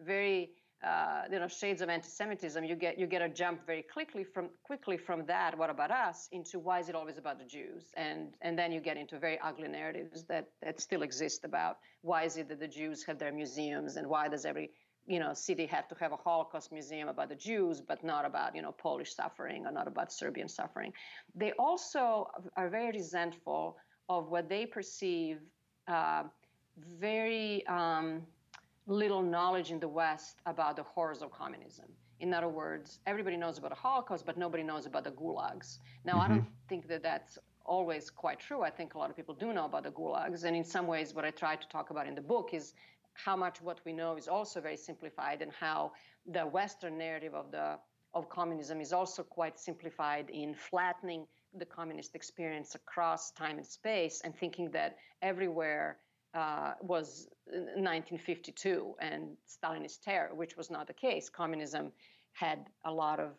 very, 0.00 0.50
uh, 0.84 1.22
you 1.30 1.38
know, 1.38 1.48
shades 1.48 1.80
of 1.80 1.88
anti-Semitism. 1.88 2.64
You 2.64 2.76
get 2.76 2.98
you 2.98 3.06
get 3.06 3.22
a 3.22 3.28
jump 3.28 3.66
very 3.66 3.82
quickly 3.82 4.24
from 4.24 4.50
quickly 4.64 4.96
from 4.96 5.24
that. 5.26 5.56
What 5.56 5.70
about 5.70 5.90
us? 5.90 6.28
Into 6.32 6.58
why 6.58 6.80
is 6.80 6.88
it 6.88 6.94
always 6.94 7.18
about 7.18 7.38
the 7.38 7.44
Jews? 7.44 7.92
And 7.96 8.36
and 8.42 8.58
then 8.58 8.72
you 8.72 8.80
get 8.80 8.96
into 8.96 9.18
very 9.18 9.38
ugly 9.40 9.68
narratives 9.68 10.24
that 10.24 10.50
that 10.62 10.80
still 10.80 11.02
exist 11.02 11.44
about 11.44 11.78
why 12.02 12.24
is 12.24 12.36
it 12.36 12.48
that 12.48 12.60
the 12.60 12.68
Jews 12.68 13.02
have 13.04 13.18
their 13.18 13.32
museums 13.32 13.96
and 13.96 14.08
why 14.08 14.28
does 14.28 14.44
every 14.44 14.70
you 15.06 15.18
know 15.18 15.32
city 15.32 15.66
have 15.66 15.88
to 15.88 15.96
have 16.00 16.12
a 16.12 16.16
Holocaust 16.16 16.70
museum 16.72 17.08
about 17.08 17.28
the 17.28 17.34
Jews, 17.34 17.80
but 17.80 18.04
not 18.04 18.24
about 18.24 18.54
you 18.54 18.62
know 18.62 18.72
Polish 18.72 19.14
suffering 19.14 19.66
or 19.66 19.72
not 19.72 19.88
about 19.88 20.12
Serbian 20.12 20.48
suffering. 20.48 20.92
They 21.34 21.52
also 21.52 22.28
are 22.56 22.68
very 22.68 22.92
resentful 22.92 23.76
of 24.08 24.28
what 24.28 24.48
they 24.48 24.66
perceive 24.66 25.38
uh, 25.88 26.24
very 26.76 27.66
um, 27.66 28.22
little 28.86 29.22
knowledge 29.22 29.70
in 29.70 29.80
the 29.80 29.88
West 29.88 30.40
about 30.46 30.76
the 30.76 30.82
horrors 30.82 31.22
of 31.22 31.30
communism. 31.30 31.86
In 32.20 32.32
other 32.32 32.48
words, 32.48 33.00
everybody 33.06 33.36
knows 33.36 33.58
about 33.58 33.70
the 33.70 33.76
Holocaust, 33.76 34.24
but 34.24 34.36
nobody 34.36 34.62
knows 34.62 34.86
about 34.86 35.04
the 35.04 35.10
gulags. 35.10 35.78
Now, 36.04 36.14
mm-hmm. 36.14 36.20
I 36.20 36.28
don't 36.28 36.46
think 36.68 36.88
that 36.88 37.02
that's 37.02 37.38
always 37.64 38.10
quite 38.10 38.38
true. 38.38 38.62
I 38.62 38.70
think 38.70 38.94
a 38.94 38.98
lot 38.98 39.10
of 39.10 39.16
people 39.16 39.34
do 39.34 39.52
know 39.52 39.64
about 39.64 39.84
the 39.84 39.90
gulags. 39.90 40.44
And 40.44 40.56
in 40.56 40.64
some 40.64 40.86
ways, 40.86 41.14
what 41.14 41.24
I 41.24 41.30
try 41.30 41.56
to 41.56 41.68
talk 41.68 41.90
about 41.90 42.06
in 42.06 42.14
the 42.14 42.20
book 42.20 42.50
is 42.52 42.74
how 43.14 43.36
much 43.36 43.62
what 43.62 43.80
we 43.84 43.92
know 43.92 44.16
is 44.16 44.28
also 44.28 44.60
very 44.60 44.76
simplified 44.76 45.40
and 45.40 45.52
how 45.52 45.92
the 46.26 46.46
Western 46.46 46.98
narrative 46.98 47.34
of 47.34 47.50
the 47.50 47.78
of 48.12 48.28
communism 48.28 48.80
is 48.80 48.92
also 48.92 49.24
quite 49.24 49.58
simplified 49.58 50.30
in 50.30 50.54
flattening 50.54 51.26
the 51.58 51.64
communist 51.64 52.14
experience 52.14 52.76
across 52.76 53.32
time 53.32 53.56
and 53.56 53.66
space 53.66 54.20
and 54.24 54.36
thinking 54.36 54.70
that 54.70 54.96
everywhere 55.20 55.98
uh, 56.34 56.74
was 56.80 57.28
1952 57.46 58.94
and 59.00 59.36
Stalinist 59.48 60.02
terror, 60.02 60.34
which 60.34 60.56
was 60.56 60.70
not 60.70 60.86
the 60.86 60.92
case. 60.92 61.28
Communism 61.28 61.92
had 62.32 62.66
a 62.84 62.92
lot 62.92 63.20
of 63.20 63.30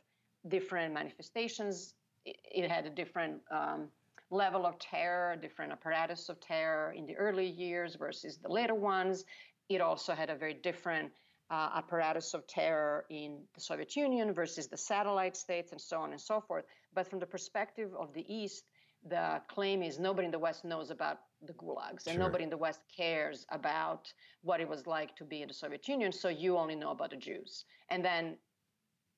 different 0.48 0.94
manifestations. 0.94 1.96
It, 2.26 2.70
had 2.70 2.86
a 2.86 2.90
different 2.90 3.42
um, 3.52 3.90
level 4.32 4.66
of 4.66 4.80
terror, 4.80 5.36
different 5.36 5.72
apparatus 5.72 6.30
of 6.30 6.40
terror 6.40 6.94
in 6.94 7.06
the 7.06 7.16
early 7.16 7.48
years 7.48 7.96
versus 7.96 8.38
the 8.38 8.50
later 8.50 8.76
ones. 8.76 9.26
It 9.70 9.82
also 9.82 10.14
had 10.14 10.30
a 10.30 10.36
very 10.36 10.54
different 10.54 11.12
uh, 11.50 11.70
apparatus 11.76 12.34
of 12.34 12.48
terror 12.48 13.06
in 13.10 13.40
the 13.54 13.62
Soviet 13.62 13.96
Union 13.96 14.34
versus 14.34 14.68
the 14.68 14.78
satellite 14.78 15.38
states 15.38 15.72
and 15.72 15.82
so 15.82 16.00
on 16.00 16.12
and 16.12 16.22
so 16.22 16.42
forth. 16.42 16.66
But 16.94 17.08
from 17.08 17.20
the 17.20 17.26
perspective 17.26 17.92
of 18.00 18.14
the 18.14 18.26
East, 18.34 18.64
the 19.08 19.42
claim 19.48 19.84
is 19.84 20.00
nobody 20.00 20.26
in 20.26 20.32
the 20.32 20.40
West 20.40 20.66
knows 20.66 20.90
about 20.90 21.20
the 21.48 21.54
gulags 21.54 22.08
and 22.08 22.20
nobody 22.20 22.44
in 22.44 22.50
the 22.50 22.58
West 22.58 22.82
cares 22.96 23.46
about 23.50 24.12
what 24.42 24.60
it 24.60 24.70
was 24.70 24.86
like 24.88 25.16
to 25.16 25.24
be 25.24 25.42
in 25.42 25.48
the 25.48 25.54
Soviet 25.54 25.88
Union, 25.88 26.12
so 26.12 26.30
you 26.30 26.58
only 26.58 26.76
know 26.76 26.92
about 26.92 27.12
the 27.12 27.18
Jews. 27.18 27.66
And 27.90 28.04
then 28.04 28.38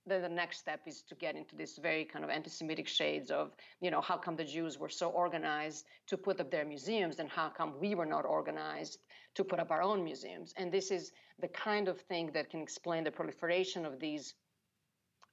then 0.06 0.22
the 0.22 0.30
next 0.30 0.60
step 0.60 0.80
is 0.88 1.02
to 1.10 1.16
get 1.16 1.36
into 1.36 1.56
this 1.56 1.78
very 1.78 2.06
kind 2.06 2.24
of 2.24 2.32
anti-Semitic 2.32 2.88
shades 2.88 3.30
of, 3.30 3.52
you 3.82 3.92
know, 3.92 4.00
how 4.00 4.16
come 4.16 4.38
the 4.38 4.46
Jews 4.46 4.80
were 4.80 4.88
so 4.88 5.10
organized 5.10 5.86
to 6.08 6.18
put 6.18 6.40
up 6.40 6.50
their 6.50 6.64
museums, 6.64 7.20
and 7.20 7.30
how 7.30 7.50
come 7.50 7.74
we 7.82 7.94
were 7.94 8.06
not 8.06 8.26
organized 8.26 9.00
to 9.36 9.44
put 9.44 9.60
up 9.60 9.70
our 9.70 9.82
own 9.82 10.06
museums? 10.06 10.54
And 10.56 10.72
this 10.72 10.92
is 10.92 11.12
the 11.40 11.50
kind 11.50 11.90
of 11.90 12.00
thing 12.00 12.32
that 12.36 12.50
can 12.50 12.62
explain 12.62 13.04
the 13.04 13.12
proliferation 13.12 13.86
of 13.86 14.00
these 14.00 14.34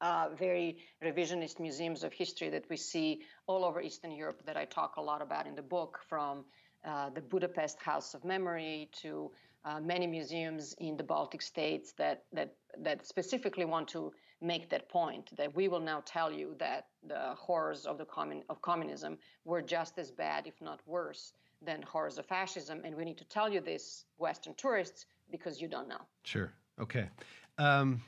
uh, 0.00 0.30
very 0.36 0.78
revisionist 1.02 1.60
museums 1.60 2.02
of 2.02 2.12
history 2.12 2.50
that 2.50 2.68
we 2.68 2.76
see 2.76 3.22
all 3.46 3.64
over 3.64 3.80
Eastern 3.80 4.10
Europe 4.10 4.42
that 4.44 4.56
I 4.56 4.64
talk 4.64 4.96
a 4.96 5.00
lot 5.00 5.22
about 5.22 5.46
in 5.46 5.54
the 5.54 5.62
book, 5.62 6.00
from 6.08 6.44
uh, 6.84 7.10
the 7.10 7.20
Budapest 7.20 7.80
House 7.80 8.14
of 8.14 8.24
Memory 8.24 8.88
to 9.02 9.30
uh, 9.64 9.80
many 9.80 10.06
museums 10.06 10.74
in 10.78 10.96
the 10.96 11.02
Baltic 11.02 11.40
states 11.40 11.92
that, 11.92 12.24
that, 12.32 12.54
that 12.78 13.06
specifically 13.06 13.64
want 13.64 13.88
to 13.88 14.12
make 14.40 14.68
that 14.68 14.88
point 14.88 15.34
that 15.36 15.54
we 15.54 15.68
will 15.68 15.80
now 15.80 16.02
tell 16.04 16.30
you 16.30 16.54
that 16.58 16.88
the 17.08 17.34
horrors 17.36 17.86
of 17.86 17.96
the 17.96 18.04
commun- 18.04 18.44
of 18.50 18.60
communism 18.60 19.16
were 19.44 19.62
just 19.62 19.98
as 19.98 20.10
bad, 20.10 20.46
if 20.46 20.60
not 20.60 20.80
worse, 20.86 21.32
than 21.62 21.80
horrors 21.82 22.18
of 22.18 22.26
fascism, 22.26 22.82
and 22.84 22.94
we 22.94 23.04
need 23.04 23.16
to 23.16 23.24
tell 23.24 23.48
you 23.48 23.60
this, 23.60 24.04
Western 24.18 24.54
tourists, 24.54 25.06
because 25.30 25.60
you 25.60 25.68
don't 25.68 25.88
know. 25.88 26.00
Sure. 26.24 26.52
Okay. 26.78 27.08
Um, 27.56 28.02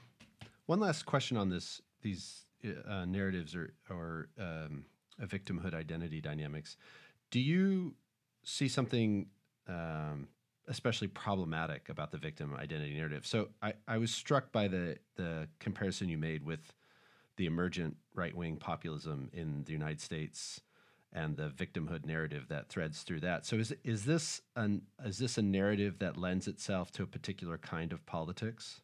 one 0.66 0.80
last 0.80 1.06
question 1.06 1.36
on 1.36 1.48
this: 1.48 1.80
these 2.02 2.44
uh, 2.86 3.04
narratives 3.06 3.54
or 3.54 3.72
or 3.88 4.28
um, 4.38 4.84
victimhood 5.22 5.74
identity 5.74 6.20
dynamics. 6.20 6.76
Do 7.30 7.40
you 7.40 7.94
see 8.46 8.68
something 8.68 9.26
um, 9.68 10.28
especially 10.68 11.08
problematic 11.08 11.88
about 11.88 12.10
the 12.10 12.18
victim 12.18 12.54
identity 12.54 12.94
narrative. 12.94 13.26
So 13.26 13.48
I, 13.60 13.74
I 13.86 13.98
was 13.98 14.10
struck 14.10 14.52
by 14.52 14.68
the 14.68 14.96
the 15.16 15.48
comparison 15.58 16.08
you 16.08 16.16
made 16.16 16.44
with 16.44 16.72
the 17.36 17.46
emergent 17.46 17.96
right 18.14 18.34
wing 18.34 18.56
populism 18.56 19.28
in 19.32 19.64
the 19.64 19.72
United 19.72 20.00
States 20.00 20.60
and 21.12 21.36
the 21.36 21.48
victimhood 21.48 22.06
narrative 22.06 22.46
that 22.48 22.68
threads 22.68 23.02
through 23.02 23.20
that. 23.20 23.44
So 23.44 23.56
is 23.56 23.74
is 23.84 24.04
this 24.04 24.40
an 24.54 24.82
is 25.04 25.18
this 25.18 25.38
a 25.38 25.42
narrative 25.42 25.98
that 25.98 26.16
lends 26.16 26.46
itself 26.46 26.92
to 26.92 27.02
a 27.02 27.06
particular 27.06 27.58
kind 27.58 27.92
of 27.92 28.06
politics? 28.06 28.80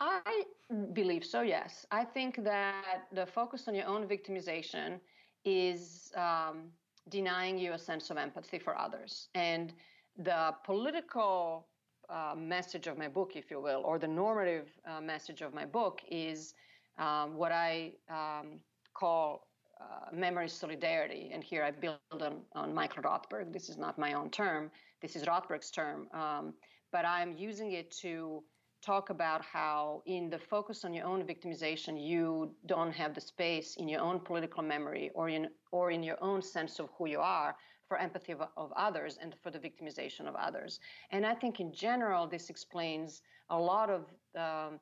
I 0.00 0.44
believe 0.92 1.24
so. 1.24 1.40
Yes, 1.40 1.84
I 1.90 2.04
think 2.04 2.44
that 2.44 3.08
the 3.12 3.26
focus 3.26 3.66
on 3.66 3.74
your 3.74 3.86
own 3.86 4.06
victimization 4.06 5.00
is 5.44 6.12
um, 6.16 6.70
denying 7.10 7.58
you 7.58 7.72
a 7.72 7.78
sense 7.78 8.10
of 8.10 8.16
empathy 8.16 8.58
for 8.58 8.78
others 8.78 9.28
and 9.34 9.72
the 10.16 10.54
political 10.64 11.66
uh, 12.10 12.34
message 12.36 12.86
of 12.86 12.98
my 12.98 13.08
book, 13.08 13.32
if 13.36 13.50
you 13.50 13.60
will, 13.60 13.82
or 13.84 13.98
the 13.98 14.08
normative 14.08 14.68
uh, 14.86 15.00
message 15.00 15.42
of 15.42 15.54
my 15.54 15.64
book 15.64 16.00
is 16.10 16.54
um, 16.98 17.36
what 17.36 17.52
I 17.52 17.92
um, 18.10 18.60
call 18.94 19.46
uh, 19.80 20.14
memory 20.14 20.48
solidarity. 20.48 21.30
And 21.32 21.44
here 21.44 21.62
I 21.62 21.70
build 21.70 21.98
on, 22.10 22.40
on, 22.54 22.74
Michael 22.74 23.02
Rothberg. 23.02 23.52
This 23.52 23.68
is 23.68 23.76
not 23.76 23.98
my 23.98 24.14
own 24.14 24.30
term, 24.30 24.70
this 25.00 25.14
is 25.14 25.24
Rothberg's 25.24 25.70
term. 25.70 26.08
Um, 26.12 26.54
but 26.90 27.04
I'm 27.04 27.36
using 27.36 27.72
it 27.72 27.90
to 28.02 28.42
talk 28.88 29.10
about 29.10 29.42
how, 29.44 30.02
in 30.06 30.30
the 30.30 30.38
focus 30.38 30.78
on 30.86 30.94
your 30.94 31.06
own 31.12 31.20
victimization, 31.32 31.94
you 32.12 32.22
don't 32.64 32.94
have 33.02 33.12
the 33.14 33.20
space 33.20 33.76
in 33.76 33.86
your 33.92 34.00
own 34.08 34.18
political 34.30 34.62
memory 34.62 35.10
or 35.14 35.28
in, 35.28 35.42
or 35.72 35.90
in 35.90 36.02
your 36.02 36.18
own 36.28 36.40
sense 36.40 36.78
of 36.82 36.86
who 36.96 37.06
you 37.14 37.20
are 37.20 37.54
for 37.86 37.98
empathy 37.98 38.32
of, 38.32 38.40
of, 38.56 38.72
others 38.86 39.18
and 39.22 39.34
for 39.42 39.50
the 39.50 39.58
victimization 39.58 40.24
of 40.30 40.34
others. 40.34 40.80
And 41.10 41.26
I 41.32 41.34
think 41.34 41.60
in 41.60 41.70
general, 41.88 42.26
this 42.26 42.48
explains 42.48 43.20
a 43.50 43.58
lot 43.72 43.88
of 43.96 44.02
um, 44.44 44.80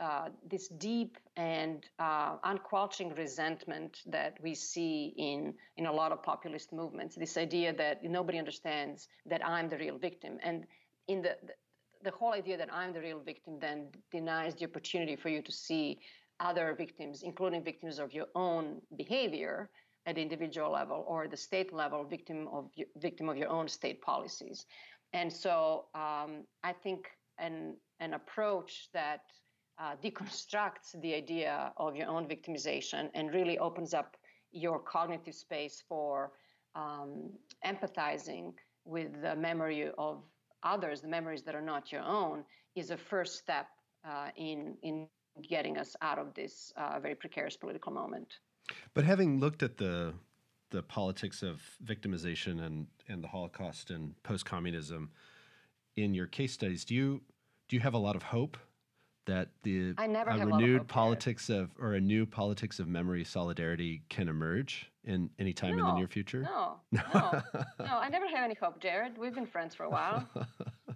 uh, 0.00 0.28
this 0.52 0.68
deep 0.68 1.18
and 1.36 1.78
uh, 1.98 2.36
unquelching 2.44 3.08
resentment 3.16 3.92
that 4.06 4.32
we 4.40 4.54
see 4.54 5.14
in, 5.16 5.52
in 5.76 5.86
a 5.86 5.92
lot 6.00 6.12
of 6.12 6.22
populist 6.22 6.72
movements. 6.72 7.16
This 7.16 7.36
idea 7.36 7.72
that 7.72 8.04
nobody 8.04 8.38
understands 8.38 9.08
that 9.26 9.44
I'm 9.44 9.68
the 9.68 9.78
real 9.78 9.98
victim. 9.98 10.38
And 10.44 10.64
in 11.08 11.22
the, 11.22 11.36
the, 12.02 12.10
whole 12.10 12.32
idea 12.32 12.56
that 12.56 12.72
I'm 12.72 12.92
the 12.92 13.00
real 13.00 13.20
victim 13.20 13.58
then 13.60 13.88
denies 14.10 14.54
the 14.54 14.64
opportunity 14.66 15.16
for 15.16 15.28
you 15.28 15.42
to 15.42 15.52
see 15.52 15.98
other 16.40 16.74
victims, 16.76 17.22
including 17.22 17.64
victims 17.64 17.98
of 17.98 18.12
your 18.12 18.26
own 18.34 18.80
behavior, 18.96 19.70
at 20.06 20.14
the 20.14 20.22
individual 20.22 20.72
level 20.72 21.04
or 21.06 21.28
the 21.28 21.36
state 21.36 21.70
level 21.72 22.02
victim 22.02 22.48
of 22.50 22.70
victim 22.96 23.28
of 23.28 23.36
your 23.36 23.50
own 23.50 23.68
state 23.68 24.00
policies. 24.00 24.64
And 25.12 25.30
so 25.32 25.86
um, 25.94 26.44
i 26.64 26.72
think 26.72 27.00
an, 27.38 27.76
an 28.00 28.14
approach 28.14 28.88
that 28.92 29.20
uh, 29.78 29.94
deconstructs 30.02 31.00
the 31.02 31.14
idea 31.14 31.72
of 31.76 31.94
your 31.94 32.08
own 32.08 32.26
victimization 32.26 33.10
and 33.14 33.32
really 33.32 33.58
opens 33.58 33.94
up 33.94 34.16
your 34.50 34.78
cognitive 34.80 35.34
space 35.34 35.84
for 35.88 36.32
um, 36.74 37.30
empathizing 37.64 38.52
with 38.84 39.20
the 39.22 39.36
memory 39.36 39.90
of 39.98 40.24
others, 40.62 41.00
the 41.00 41.08
memories 41.08 41.42
that 41.42 41.54
are 41.54 41.62
not 41.62 41.92
your 41.92 42.02
own, 42.02 42.44
is 42.74 42.90
a 42.90 42.96
first 42.96 43.38
step 43.38 43.66
uh, 44.04 44.28
in 44.36 44.76
in 44.82 45.08
getting 45.48 45.78
us 45.78 45.94
out 46.02 46.18
of 46.18 46.34
this 46.34 46.72
uh, 46.76 46.98
very 47.00 47.14
precarious 47.14 47.56
political 47.56 47.92
moment. 47.92 48.38
But 48.94 49.04
having 49.04 49.38
looked 49.38 49.62
at 49.62 49.76
the 49.76 50.14
the 50.70 50.82
politics 50.82 51.42
of 51.42 51.62
victimization 51.82 52.66
and, 52.66 52.86
and 53.08 53.24
the 53.24 53.28
Holocaust 53.28 53.90
and 53.90 54.22
post 54.22 54.44
communism 54.44 55.10
in 55.96 56.12
your 56.12 56.26
case 56.26 56.52
studies, 56.52 56.84
do 56.84 56.94
you 56.94 57.22
do 57.68 57.76
you 57.76 57.80
have 57.80 57.94
a 57.94 57.98
lot 57.98 58.16
of 58.16 58.22
hope 58.22 58.56
that 59.28 59.48
the 59.62 59.94
a 59.98 60.46
renewed 60.46 60.88
politics 60.88 61.50
of 61.50 61.70
or 61.78 61.94
a 61.94 62.00
new 62.00 62.26
politics 62.26 62.80
of 62.80 62.88
memory 62.88 63.24
solidarity 63.24 64.02
can 64.08 64.28
emerge 64.28 64.90
in 65.04 65.30
any 65.38 65.52
time 65.52 65.76
no, 65.76 65.84
in 65.84 65.88
the 65.90 65.98
near 65.98 66.08
future? 66.08 66.40
No, 66.42 66.80
no, 66.92 67.42
no. 67.78 67.98
I 67.98 68.08
never 68.08 68.26
have 68.26 68.44
any 68.44 68.54
hope, 68.54 68.80
Jared. 68.80 69.16
We've 69.16 69.34
been 69.34 69.46
friends 69.46 69.74
for 69.74 69.84
a 69.84 69.90
while. 69.90 70.28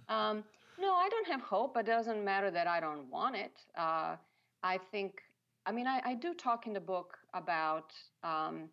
Um, 0.09 0.43
no, 0.77 0.93
I 0.95 1.07
don't 1.09 1.27
have 1.27 1.41
hope. 1.41 1.77
It 1.77 1.85
doesn't 1.85 2.23
matter 2.25 2.51
that 2.51 2.67
I 2.67 2.81
don't 2.81 3.09
want 3.09 3.37
it. 3.37 3.57
Uh, 3.75 4.17
I 4.61 4.77
think. 4.91 5.21
I 5.65 5.71
mean, 5.71 5.87
I, 5.87 6.01
I, 6.03 6.13
do 6.13 6.33
talk 6.33 6.67
in 6.67 6.73
the 6.73 6.81
book 6.81 7.17
about 7.33 7.93
um, 8.21 8.67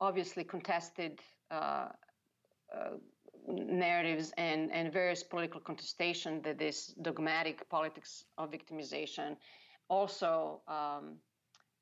obviously 0.00 0.44
contested 0.44 1.20
uh, 1.50 1.88
uh, 2.72 2.90
narratives 3.46 4.32
and, 4.36 4.72
and 4.72 4.92
various 4.92 5.22
political 5.22 5.60
contestation 5.60 6.40
that 6.42 6.58
this 6.58 6.94
dogmatic 7.02 7.68
politics 7.68 8.24
of 8.38 8.50
victimization 8.50 9.36
also 9.88 10.60
um, 10.68 11.16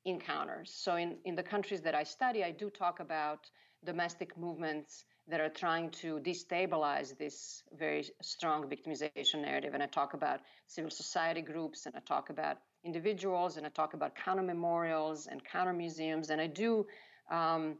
encounters. 0.05 0.71
So, 0.73 0.95
in, 0.95 1.17
in 1.25 1.35
the 1.35 1.43
countries 1.43 1.81
that 1.81 1.95
I 1.95 2.03
study, 2.03 2.43
I 2.43 2.51
do 2.51 2.69
talk 2.69 2.99
about 2.99 3.49
domestic 3.85 4.37
movements 4.37 5.05
that 5.27 5.39
are 5.39 5.49
trying 5.49 5.89
to 5.89 6.19
destabilize 6.19 7.17
this 7.17 7.63
very 7.77 8.03
strong 8.21 8.69
victimization 8.69 9.41
narrative. 9.41 9.73
And 9.73 9.81
I 9.81 9.85
talk 9.85 10.13
about 10.13 10.41
civil 10.67 10.91
society 10.91 11.41
groups, 11.41 11.85
and 11.85 11.95
I 11.95 11.99
talk 12.05 12.29
about 12.29 12.57
individuals, 12.83 13.55
and 13.55 13.65
I 13.65 13.69
talk 13.69 13.93
about 13.93 14.15
counter 14.15 14.43
memorials 14.43 15.27
and 15.27 15.41
counter 15.45 15.71
museums. 15.71 16.29
And 16.29 16.41
I 16.41 16.47
do 16.47 16.85
um, 17.31 17.77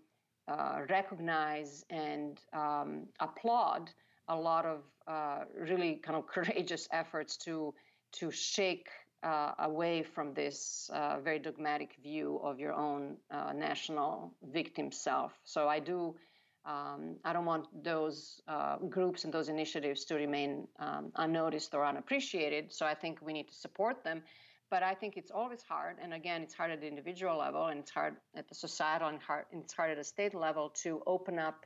uh, 0.47 0.79
recognize 0.89 1.85
and 1.89 2.39
um, 2.53 3.07
applaud 3.19 3.89
a 4.27 4.35
lot 4.35 4.65
of 4.65 4.81
uh, 5.07 5.45
really 5.57 5.95
kind 5.95 6.17
of 6.17 6.27
courageous 6.35 6.87
efforts 6.91 7.37
to 7.37 7.73
to 8.13 8.29
shake 8.29 8.87
uh, 9.23 9.53
away 9.59 10.03
from 10.03 10.33
this 10.33 10.89
uh, 10.93 11.17
very 11.23 11.39
dogmatic 11.39 11.95
view 12.03 12.39
of 12.43 12.59
your 12.59 12.73
own 12.73 13.17
uh, 13.31 13.53
national 13.53 14.33
victim 14.51 14.91
self. 14.91 15.31
So 15.45 15.67
I 15.67 15.79
do. 15.79 16.15
Um, 16.65 17.17
I 17.25 17.33
don't 17.33 17.45
want 17.45 17.67
those 17.83 18.41
groups 18.89 19.25
and 19.25 19.33
those 19.33 19.49
initiatives 19.49 20.05
to 20.05 20.15
remain 20.15 20.65
um, 20.79 21.11
unnoticed 21.17 21.73
or 21.73 21.85
unappreciated. 21.85 22.71
So 22.71 22.85
I 22.85 22.93
think 22.93 23.19
we 23.21 23.33
need 23.33 23.49
to 23.49 23.55
support 23.55 24.01
them. 24.05 24.23
But 24.70 24.84
I 24.84 24.93
think 24.93 25.18
it's 25.18 25.32
always 25.32 25.61
hard. 25.61 25.97
And 26.01 26.14
again, 26.14 26.41
it's 26.41 26.53
hard 26.53 26.72
at 26.72 26.82
the 26.82 26.88
individual 26.88 27.38
level 27.38 27.68
and 27.68 27.80
it's 27.80 27.91
hard 27.91 28.16
at 28.36 28.47
the 28.47 28.55
societal 28.55 29.09
and, 29.09 29.22
hard, 29.22 29.45
and 29.51 29.64
it's 29.64 29.74
hard 29.74 29.91
at 29.91 29.97
the 29.97 30.03
state 30.03 30.34
level 30.34 30.70
to 30.84 31.01
open 31.05 31.38
up 31.38 31.66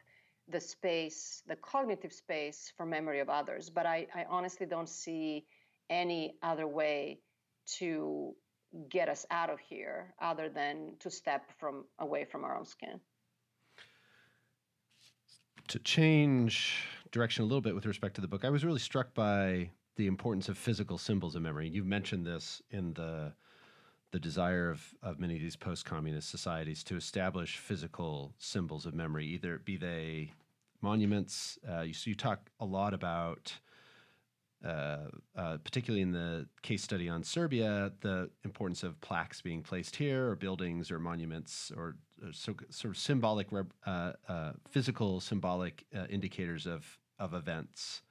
the 0.50 0.60
space, 0.60 1.42
the 1.48 1.56
cognitive 1.58 2.14
space 2.14 2.72
for 2.76 2.86
memory 2.86 3.20
of 3.20 3.30
others. 3.30 3.70
But 3.70 3.86
I, 3.86 4.08
I 4.14 4.26
honestly 4.30 4.66
don't 4.66 4.90
see 4.90 5.46
any 5.90 6.36
other 6.42 6.68
way 6.68 7.20
to 7.78 8.36
get 8.90 9.10
us 9.10 9.26
out 9.32 9.50
of 9.50 9.60
here 9.60 10.14
other 10.22 10.50
than 10.50 10.94
to 11.00 11.10
step 11.10 11.50
from 11.58 11.86
away 12.00 12.26
from 12.26 12.44
our 12.44 12.58
own 12.58 12.66
skin. 12.66 13.00
To 15.70 15.80
change 15.80 16.86
direction 17.12 17.44
a 17.44 17.48
little 17.48 17.62
bit 17.62 17.76
with 17.76 17.86
respect 17.86 18.16
to 18.16 18.22
the 18.22 18.28
book, 18.28 18.46
I 18.46 18.50
was 18.50 18.64
really 18.64 18.80
struck 18.80 19.14
by 19.14 19.70
the 19.98 20.08
importance 20.08 20.48
of 20.48 20.58
physical 20.58 20.98
symbols 20.98 21.36
of 21.36 21.42
memory. 21.42 21.68
You've 21.68 21.86
mentioned 21.86 22.26
this 22.26 22.62
in 22.72 22.94
the 22.94 23.34
the 24.12 24.20
desire 24.20 24.70
of, 24.70 24.82
of 25.04 25.20
many 25.20 25.36
of 25.36 25.42
these 25.42 25.58
post-communist 25.58 26.30
societies 26.30 26.82
to 26.82 26.96
establish 26.96 27.58
physical 27.58 28.34
symbols 28.38 28.86
of 28.86 28.94
memory, 28.94 29.26
either 29.26 29.60
be 29.66 29.76
they 29.76 30.32
monuments. 30.82 31.60
Uh, 31.70 31.82
you, 31.82 31.94
so 31.94 32.10
you 32.10 32.16
talk 32.16 32.50
a 32.62 32.66
lot 32.66 32.94
about, 32.94 33.52
uh, 34.66 35.08
uh, 35.36 35.58
particularly 35.58 36.02
in 36.02 36.14
the 36.14 36.48
case 36.62 36.82
study 36.82 37.10
on 37.10 37.22
Serbia, 37.22 37.92
the 38.00 38.30
importance 38.46 38.82
of 38.82 39.00
plaques 39.02 39.42
being 39.42 39.62
placed 39.62 39.98
here, 39.98 40.30
or 40.30 40.38
buildings, 40.38 40.90
or 40.90 41.00
monuments, 41.00 41.70
or, 41.76 41.98
or 42.24 42.32
so, 42.32 42.56
sort 42.70 42.94
of 42.94 42.98
symbolic, 42.98 43.50
uh, 43.86 44.14
uh, 44.30 44.54
physical 44.72 45.20
symbolic 45.20 45.86
uh, 45.94 46.06
indicators 46.10 46.66
of 46.66 46.98
of 47.20 47.34
events 47.34 48.04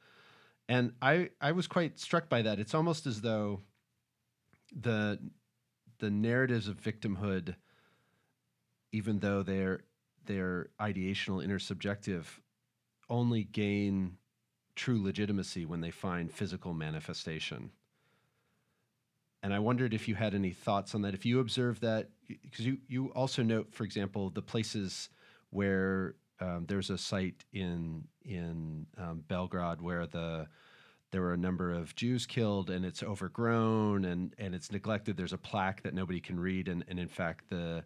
and 0.69 0.93
I 1.01 1.31
I 1.41 1.53
was 1.53 1.67
quite 1.67 1.99
struck 1.99 2.29
by 2.29 2.43
that. 2.43 2.59
It's 2.59 2.75
almost 2.75 3.07
as 3.07 3.21
though 3.21 3.63
the 4.75 5.19
the 5.99 6.11
narratives 6.11 6.69
of 6.69 6.81
victimhood, 6.81 7.55
even 8.93 9.21
though 9.21 9.43
they're 9.43 9.81
they're 10.27 10.69
ideational, 10.81 11.47
intersubjective, 11.47 12.25
only 13.09 13.45
gain 13.45 14.17
true 14.75 15.03
legitimacy 15.03 15.65
when 15.65 15.81
they 15.81 15.91
find 15.91 16.33
physical 16.33 16.75
manifestation. 16.75 17.71
And 19.43 19.55
I 19.55 19.61
wondered 19.61 19.95
if 19.95 20.09
you 20.09 20.17
had 20.17 20.35
any 20.35 20.51
thoughts 20.51 20.95
on 20.95 21.03
that. 21.03 21.15
If 21.15 21.25
you 21.25 21.39
observe 21.39 21.81
that, 21.81 22.11
because 22.29 22.67
you 22.67 22.79
you 22.89 23.07
also 23.09 23.43
note, 23.43 23.73
for 23.73 23.85
example, 23.85 24.31
the 24.31 24.43
places 24.43 25.09
where 25.51 26.17
um, 26.41 26.67
there's 26.67 26.91
a 26.91 26.99
site 26.99 27.45
in 27.53 28.05
in 28.25 28.87
um, 28.99 29.25
Belgrade 29.29 29.81
where 29.81 30.07
the 30.07 30.47
there 31.13 31.23
were 31.23 31.33
a 31.33 31.39
number 31.39 31.73
of 31.73 31.95
Jews 31.95 32.27
killed 32.27 32.71
and 32.71 32.85
it's 32.85 33.03
overgrown 33.03 34.05
and 34.05 34.35
and 34.39 34.55
it's 34.55 34.71
neglected. 34.71 35.17
There's 35.17 35.33
a 35.33 35.39
plaque 35.39 35.83
that 35.83 35.95
nobody 35.95 36.21
can 36.21 36.39
read 36.39 36.69
and 36.69 36.85
and 36.89 36.99
in 36.99 37.09
fact 37.09 37.49
the 37.49 37.85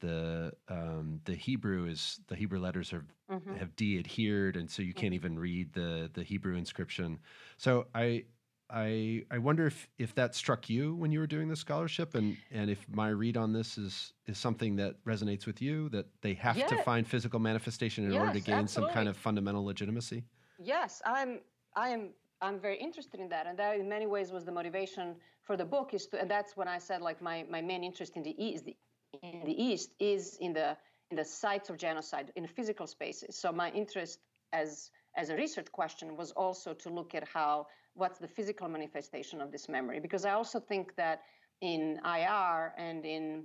the 0.00 0.52
um, 0.68 1.20
the 1.24 1.34
Hebrew 1.34 1.86
is 1.86 2.20
the 2.28 2.36
Hebrew 2.36 2.58
letters 2.58 2.92
are 2.92 3.04
mm-hmm. 3.30 3.56
have 3.56 3.74
de-adhered 3.76 4.56
and 4.56 4.70
so 4.70 4.82
you 4.82 4.92
can't 4.92 5.14
even 5.14 5.38
read 5.38 5.72
the 5.72 6.10
the 6.12 6.22
Hebrew 6.22 6.56
inscription. 6.56 7.18
So 7.56 7.86
I 7.94 8.24
I 8.70 9.24
I 9.30 9.38
wonder 9.38 9.66
if 9.66 9.88
if 9.98 10.14
that 10.16 10.34
struck 10.34 10.68
you 10.68 10.94
when 10.94 11.12
you 11.12 11.20
were 11.20 11.26
doing 11.26 11.48
the 11.48 11.56
scholarship, 11.56 12.14
and 12.14 12.36
and 12.50 12.68
if 12.68 12.84
my 12.88 13.08
read 13.08 13.36
on 13.36 13.52
this 13.52 13.78
is 13.78 14.12
is 14.26 14.38
something 14.38 14.76
that 14.76 15.02
resonates 15.04 15.46
with 15.46 15.62
you 15.62 15.88
that 15.90 16.06
they 16.20 16.34
have 16.34 16.56
yeah. 16.56 16.66
to 16.66 16.82
find 16.82 17.06
physical 17.06 17.38
manifestation 17.38 18.04
in 18.04 18.12
yes, 18.12 18.20
order 18.20 18.32
to 18.32 18.40
gain 18.40 18.56
absolutely. 18.56 18.92
some 18.92 18.94
kind 18.94 19.08
of 19.08 19.16
fundamental 19.16 19.64
legitimacy. 19.64 20.24
Yes, 20.58 21.00
I'm 21.04 21.40
I 21.74 21.90
am 21.90 22.10
I'm 22.40 22.58
very 22.58 22.78
interested 22.78 23.20
in 23.20 23.28
that, 23.28 23.46
and 23.46 23.56
that 23.58 23.78
in 23.78 23.88
many 23.88 24.06
ways 24.06 24.32
was 24.32 24.44
the 24.44 24.52
motivation 24.52 25.14
for 25.42 25.56
the 25.56 25.64
book. 25.64 25.94
Is 25.94 26.06
to, 26.08 26.20
and 26.20 26.30
that's 26.30 26.56
when 26.56 26.66
I 26.66 26.78
said 26.78 27.02
like 27.02 27.22
my 27.22 27.44
my 27.48 27.62
main 27.62 27.84
interest 27.84 28.16
in 28.16 28.22
the 28.24 28.34
east 28.42 28.64
the, 28.64 28.76
in 29.22 29.44
the 29.44 29.62
east 29.62 29.90
is 30.00 30.38
in 30.40 30.52
the 30.52 30.76
in 31.10 31.16
the 31.16 31.24
sites 31.24 31.70
of 31.70 31.76
genocide 31.76 32.32
in 32.34 32.46
physical 32.48 32.86
spaces. 32.88 33.36
So 33.36 33.52
my 33.52 33.70
interest 33.70 34.18
as 34.52 34.90
as 35.16 35.30
a 35.30 35.36
research 35.36 35.70
question 35.72 36.16
was 36.16 36.30
also 36.32 36.74
to 36.74 36.88
look 36.90 37.14
at 37.14 37.26
how 37.26 37.66
what's 37.94 38.18
the 38.18 38.28
physical 38.28 38.68
manifestation 38.68 39.40
of 39.40 39.50
this 39.50 39.68
memory. 39.68 39.98
Because 40.00 40.24
I 40.24 40.32
also 40.32 40.60
think 40.60 40.94
that 40.96 41.22
in 41.60 41.98
IR 42.04 42.74
and 42.76 43.04
in 43.04 43.44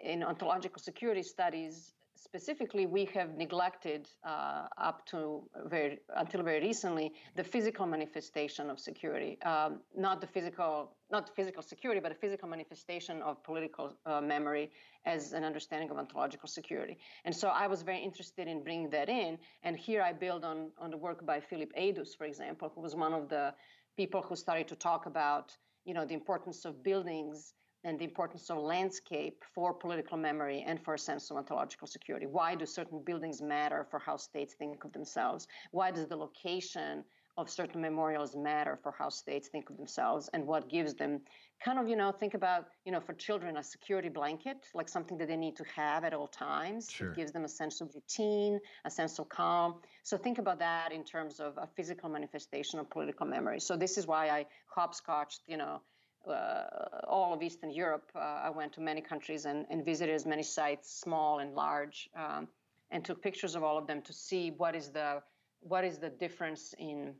in 0.00 0.22
ontological 0.22 0.80
security 0.80 1.22
studies 1.22 1.94
specifically 2.22 2.86
we 2.86 3.04
have 3.06 3.36
neglected 3.36 4.08
uh, 4.24 4.66
up 4.76 5.06
to 5.06 5.48
very 5.66 5.98
until 6.16 6.42
very 6.42 6.60
recently 6.60 7.12
the 7.36 7.44
physical 7.44 7.86
manifestation 7.86 8.70
of 8.70 8.78
security. 8.78 9.40
Um, 9.42 9.80
not 9.96 10.20
the 10.20 10.26
physical 10.26 10.96
not 11.10 11.34
physical 11.36 11.62
security 11.62 12.00
but 12.00 12.12
a 12.12 12.14
physical 12.14 12.48
manifestation 12.48 13.22
of 13.22 13.42
political 13.42 13.94
uh, 14.06 14.20
memory 14.20 14.70
as 15.06 15.32
an 15.32 15.44
understanding 15.44 15.90
of 15.90 15.96
ontological 15.98 16.48
security. 16.48 16.98
And 17.24 17.34
so 17.34 17.48
i 17.48 17.66
was 17.66 17.82
very 17.82 18.00
interested 18.00 18.48
in 18.48 18.62
bringing 18.62 18.90
that 18.90 19.08
in 19.08 19.38
and 19.62 19.76
here 19.76 20.02
i 20.02 20.12
build 20.12 20.44
on 20.44 20.70
on 20.78 20.90
the 20.90 20.96
work 20.96 21.24
by 21.24 21.40
Filip 21.40 21.72
Ejdus, 21.76 22.16
for 22.16 22.24
example 22.24 22.70
who 22.74 22.80
was 22.80 22.94
one 22.94 23.12
of 23.12 23.28
the 23.28 23.54
people 23.96 24.22
who 24.22 24.36
started 24.36 24.68
to 24.68 24.76
talk 24.76 25.06
about 25.06 25.56
you 25.84 25.94
know 25.94 26.04
the 26.04 26.14
importance 26.14 26.64
of 26.64 26.82
buildings 26.82 27.54
and 27.84 27.98
the 27.98 28.04
importance 28.04 28.50
of 28.50 28.58
landscape 28.58 29.44
for 29.54 29.72
political 29.72 30.16
memory 30.16 30.64
and 30.66 30.82
for 30.82 30.94
a 30.94 30.98
sense 30.98 31.30
of 31.30 31.36
ontological 31.36 31.86
security. 31.86 32.26
Why 32.26 32.54
do 32.54 32.66
certain 32.66 33.02
buildings 33.04 33.40
matter 33.40 33.86
for 33.90 33.98
how 33.98 34.16
states 34.16 34.54
think 34.54 34.84
of 34.84 34.92
themselves? 34.92 35.46
Why 35.70 35.90
does 35.90 36.06
the 36.06 36.16
location 36.16 37.04
of 37.38 37.48
certain 37.48 37.80
memorials 37.80 38.34
matter 38.34 38.76
for 38.82 38.92
how 38.98 39.08
states 39.08 39.46
think 39.46 39.70
of 39.70 39.76
themselves 39.76 40.28
and 40.34 40.44
what 40.44 40.68
gives 40.68 40.94
them 40.94 41.20
kind 41.64 41.78
of, 41.78 41.88
you 41.88 41.94
know, 41.94 42.10
think 42.10 42.34
about, 42.34 42.66
you 42.84 42.90
know, 42.90 43.00
for 43.00 43.12
children, 43.12 43.56
a 43.58 43.62
security 43.62 44.08
blanket, 44.08 44.66
like 44.74 44.88
something 44.88 45.16
that 45.16 45.28
they 45.28 45.36
need 45.36 45.54
to 45.54 45.64
have 45.74 46.02
at 46.02 46.12
all 46.12 46.26
times. 46.26 46.90
Sure. 46.90 47.10
It 47.10 47.16
gives 47.16 47.30
them 47.30 47.44
a 47.44 47.48
sense 47.48 47.80
of 47.80 47.94
routine, 47.94 48.58
a 48.84 48.90
sense 48.90 49.20
of 49.20 49.28
calm. 49.28 49.76
So 50.02 50.16
think 50.16 50.38
about 50.38 50.58
that 50.58 50.92
in 50.92 51.04
terms 51.04 51.38
of 51.38 51.56
a 51.58 51.68
physical 51.76 52.08
manifestation 52.08 52.80
of 52.80 52.90
political 52.90 53.24
memory. 53.26 53.60
So 53.60 53.76
this 53.76 53.98
is 53.98 54.06
why 54.08 54.30
I 54.30 54.46
hopscotched, 54.66 55.42
you 55.46 55.56
know, 55.56 55.80
uh, 56.26 56.64
all 57.06 57.32
of 57.34 57.42
Eastern 57.42 57.70
Europe. 57.70 58.10
Uh, 58.14 58.18
I 58.18 58.50
went 58.50 58.72
to 58.74 58.80
many 58.80 59.00
countries 59.00 59.44
and, 59.44 59.66
and, 59.70 59.84
visited 59.84 60.14
as 60.14 60.26
many 60.26 60.42
sites, 60.42 60.90
small 60.92 61.38
and 61.38 61.54
large, 61.54 62.10
um, 62.16 62.48
and 62.90 63.04
took 63.04 63.22
pictures 63.22 63.54
of 63.54 63.62
all 63.62 63.78
of 63.78 63.86
them 63.86 64.02
to 64.02 64.12
see 64.12 64.50
what 64.50 64.74
is 64.74 64.90
the 64.90 65.22
what 65.60 65.84
is 65.84 65.98
the 65.98 66.10
difference 66.10 66.74
in 66.78 67.14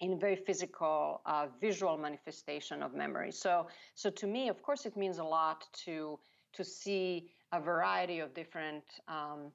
in 0.00 0.18
very 0.18 0.36
physical, 0.36 1.20
uh, 1.24 1.46
visual 1.60 1.96
manifestation 1.96 2.82
of 2.82 2.94
memory. 2.94 3.30
So, 3.30 3.68
so 3.94 4.10
to 4.10 4.26
me, 4.26 4.48
of 4.48 4.60
course, 4.60 4.86
it 4.86 4.96
means 4.96 5.18
a 5.18 5.24
lot 5.24 5.66
to 5.84 6.18
to 6.54 6.64
see 6.64 7.30
a 7.52 7.60
variety 7.60 8.20
of 8.20 8.34
different 8.34 8.84
um, 9.08 9.52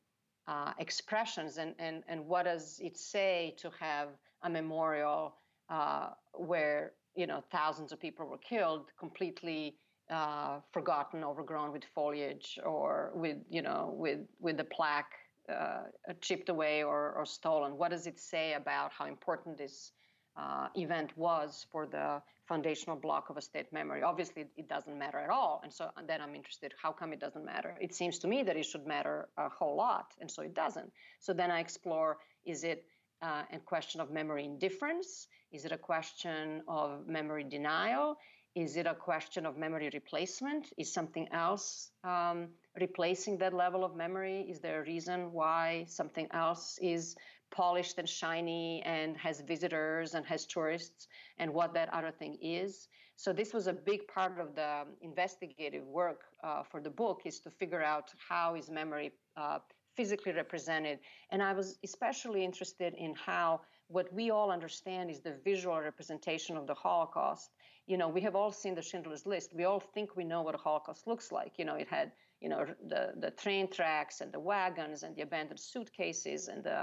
uh, 0.48 0.74
expressions. 0.80 1.58
And, 1.58 1.76
and, 1.80 2.04
and 2.08 2.26
what 2.26 2.46
does 2.46 2.80
it 2.84 2.98
say 2.98 3.56
to 3.58 3.70
have 3.80 4.10
a 4.44 4.50
memorial 4.50 5.36
uh, 5.70 6.10
where 6.34 6.94
you 7.16 7.28
know 7.28 7.44
thousands 7.52 7.92
of 7.92 8.00
people 8.00 8.26
were 8.26 8.38
killed, 8.38 8.86
completely 8.98 9.76
uh, 10.10 10.60
forgotten, 10.72 11.24
overgrown 11.24 11.72
with 11.72 11.84
foliage, 11.96 12.58
or 12.66 13.12
with 13.14 13.38
you 13.50 13.62
know 13.62 13.94
with 13.96 14.20
with 14.40 14.58
the 14.58 14.64
plaque 14.64 15.14
uh, 15.50 15.84
chipped 16.22 16.50
away 16.50 16.84
or, 16.84 17.14
or 17.14 17.26
stolen? 17.26 17.78
What 17.78 17.92
does 17.92 18.08
it 18.08 18.20
say 18.20 18.54
about 18.54 18.92
how 18.92 19.06
important 19.06 19.58
this 19.58 19.92
uh, 20.38 20.68
event 20.76 21.12
was 21.18 21.66
for 21.72 21.86
the 21.86 22.22
foundational 22.48 22.96
block 22.96 23.30
of 23.30 23.38
a 23.38 23.42
state 23.42 23.72
memory. 23.72 24.02
Obviously, 24.02 24.46
it 24.58 24.68
doesn't 24.68 24.98
matter 24.98 25.20
at 25.20 25.30
all. 25.30 25.62
And 25.64 25.72
so 25.72 25.92
then 26.08 26.20
I'm 26.20 26.34
interested 26.34 26.74
how 26.82 26.92
come 26.92 27.14
it 27.14 27.20
doesn't 27.20 27.46
matter? 27.46 27.76
It 27.80 27.94
seems 27.94 28.18
to 28.20 28.28
me 28.28 28.42
that 28.44 28.58
it 28.58 28.66
should 28.66 28.88
matter 28.88 29.30
a 29.38 29.50
whole 29.50 29.76
lot, 29.76 30.16
and 30.20 30.30
so 30.30 30.42
it 30.42 30.56
doesn't. 30.56 30.92
So 31.20 31.32
then 31.32 31.52
I 31.52 31.60
explore 31.60 32.18
is 32.46 32.64
it 32.64 32.86
uh, 33.22 33.44
a 33.52 33.60
question 33.60 34.02
of 34.02 34.12
memory 34.12 34.46
indifference? 34.46 35.28
Is 35.52 35.66
it 35.66 35.72
a 35.72 35.78
question 35.78 36.62
of 36.68 37.08
memory 37.08 37.44
denial? 37.44 38.18
Is 38.56 38.78
it 38.78 38.88
a 38.88 38.96
question 38.96 39.46
of 39.46 39.58
memory 39.58 39.90
replacement? 39.94 40.68
Is 40.78 40.92
something 40.92 41.28
else 41.32 41.92
um, 42.04 42.50
replacing 42.80 43.38
that 43.38 43.54
level 43.54 43.86
of 43.86 43.96
memory? 43.96 44.48
Is 44.50 44.60
there 44.60 44.82
a 44.82 44.86
reason 44.86 45.32
why 45.32 45.86
something 45.88 46.28
else 46.32 46.80
is 46.82 47.16
polished 47.52 47.98
and 47.98 48.08
shiny 48.08 48.82
and 48.86 49.18
has 49.18 49.42
visitors 49.42 50.14
and 50.14 50.26
has 50.26 50.46
tourists 50.46 51.08
and 51.38 51.54
what 51.54 51.74
that 51.74 51.94
other 51.94 52.12
thing 52.12 52.38
is. 52.42 52.88
So 53.16 53.34
this 53.34 53.54
was 53.54 53.68
a 53.68 53.74
big 53.74 54.08
part 54.08 54.40
of 54.40 54.56
the 54.56 54.86
investigative 55.02 55.86
work 55.86 56.22
uh, 56.44 56.64
for 56.64 56.82
the 56.82 56.90
book 56.90 57.22
is 57.26 57.40
to 57.42 57.50
figure 57.50 57.84
out 57.84 58.12
how 58.30 58.56
is 58.56 58.70
memory 58.70 59.12
uh, 59.36 59.60
physically 60.00 60.32
represented. 60.32 60.98
And 61.30 61.44
I 61.44 61.52
was 61.52 61.78
especially 61.84 62.42
interested 62.46 62.94
in 63.06 63.12
how 63.16 63.60
what 63.90 64.08
we 64.14 64.26
all 64.36 64.50
understand 64.50 65.12
is 65.12 65.20
the 65.20 65.36
visual 65.44 65.78
representation 65.90 66.56
of 66.56 66.68
the 66.68 66.74
Holocaust. 66.74 67.50
You 67.86 67.98
know, 67.98 68.08
we 68.08 68.22
have 68.22 68.36
all 68.40 68.54
seen 68.54 68.76
the 68.76 68.82
Schindler's 68.82 69.26
List. 69.26 69.50
We 69.54 69.66
all 69.66 69.84
think 69.94 70.16
we 70.16 70.24
know 70.24 70.42
what 70.42 70.56
a 70.56 70.64
Holocaust 70.68 71.06
looks 71.06 71.34
like. 71.34 71.52
You 71.60 71.66
know, 71.66 71.76
it 71.76 71.90
had 71.90 72.14
you 72.40 72.48
know 72.52 72.62
the 72.92 73.04
the 73.24 73.32
train 73.44 73.66
tracks 73.78 74.22
and 74.22 74.32
the 74.32 74.40
wagons 74.40 75.04
and 75.04 75.12
the 75.18 75.24
abandoned 75.28 75.60
suitcases 75.60 76.48
and 76.48 76.64
the 76.64 76.80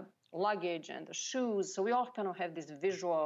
luggage 0.46 0.88
and 0.90 1.06
the 1.06 1.14
shoes. 1.14 1.74
So 1.74 1.78
we 1.82 1.92
all 1.92 2.10
kind 2.14 2.28
of 2.28 2.36
have 2.36 2.54
these 2.54 2.70
visual 2.88 3.24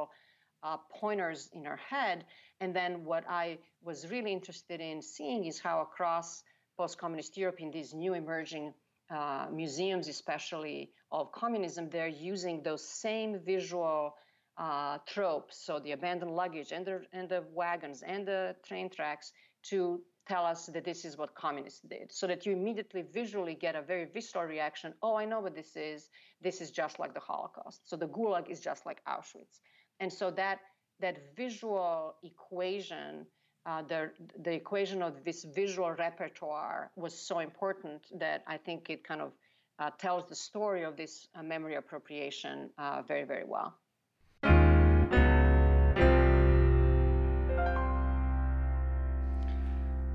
uh, 0.62 0.76
pointers 1.00 1.40
in 1.52 1.66
our 1.66 1.80
head. 1.94 2.18
And 2.60 2.70
then 2.78 3.04
what 3.10 3.24
I 3.28 3.58
was 3.82 3.98
really 4.14 4.32
interested 4.38 4.80
in 4.80 5.02
seeing 5.02 5.46
is 5.46 5.58
how 5.58 5.76
across 5.80 6.44
post-communist 6.76 7.36
Europe, 7.36 7.60
in 7.60 7.70
these 7.72 7.92
new 7.92 8.14
emerging 8.14 8.72
uh, 9.14 9.46
museums, 9.52 10.08
especially 10.08 10.90
of 11.10 11.32
communism, 11.32 11.88
they're 11.90 12.08
using 12.08 12.62
those 12.62 12.86
same 12.86 13.40
visual 13.44 14.14
uh, 14.58 14.98
tropes, 15.06 15.64
so 15.64 15.78
the 15.80 15.92
abandoned 15.92 16.34
luggage 16.36 16.70
and 16.72 16.84
the 16.86 17.00
and 17.12 17.28
the 17.28 17.42
wagons 17.52 18.02
and 18.02 18.26
the 18.26 18.54
train 18.66 18.90
tracks, 18.90 19.32
to 19.62 20.00
tell 20.28 20.44
us 20.44 20.66
that 20.66 20.84
this 20.84 21.04
is 21.04 21.16
what 21.16 21.34
communists 21.34 21.80
did, 21.80 22.12
so 22.12 22.26
that 22.26 22.44
you 22.46 22.52
immediately 22.52 23.02
visually 23.12 23.54
get 23.54 23.74
a 23.74 23.82
very 23.82 24.04
visceral 24.04 24.44
reaction. 24.44 24.92
Oh, 25.02 25.16
I 25.16 25.24
know 25.24 25.40
what 25.40 25.54
this 25.54 25.76
is. 25.76 26.08
This 26.40 26.60
is 26.60 26.70
just 26.70 26.98
like 26.98 27.14
the 27.14 27.20
Holocaust. 27.20 27.88
So 27.88 27.96
the 27.96 28.08
Gulag 28.08 28.50
is 28.50 28.60
just 28.60 28.86
like 28.86 29.00
Auschwitz. 29.06 29.60
And 29.98 30.12
so 30.12 30.30
that 30.32 30.58
that 31.00 31.34
visual 31.36 32.16
equation, 32.22 33.26
uh, 33.66 33.82
the 33.82 34.10
the 34.42 34.52
equation 34.52 35.02
of 35.02 35.24
this 35.24 35.44
visual 35.44 35.92
repertoire 35.92 36.90
was 36.96 37.14
so 37.14 37.40
important 37.40 38.06
that 38.18 38.42
I 38.46 38.56
think 38.56 38.90
it 38.90 39.04
kind 39.04 39.20
of 39.20 39.32
uh, 39.78 39.90
tells 39.98 40.28
the 40.28 40.34
story 40.34 40.82
of 40.82 40.96
this 40.96 41.28
uh, 41.34 41.42
memory 41.42 41.76
appropriation 41.76 42.70
uh, 42.78 43.02
very 43.02 43.24
very 43.24 43.44
well. 43.44 43.74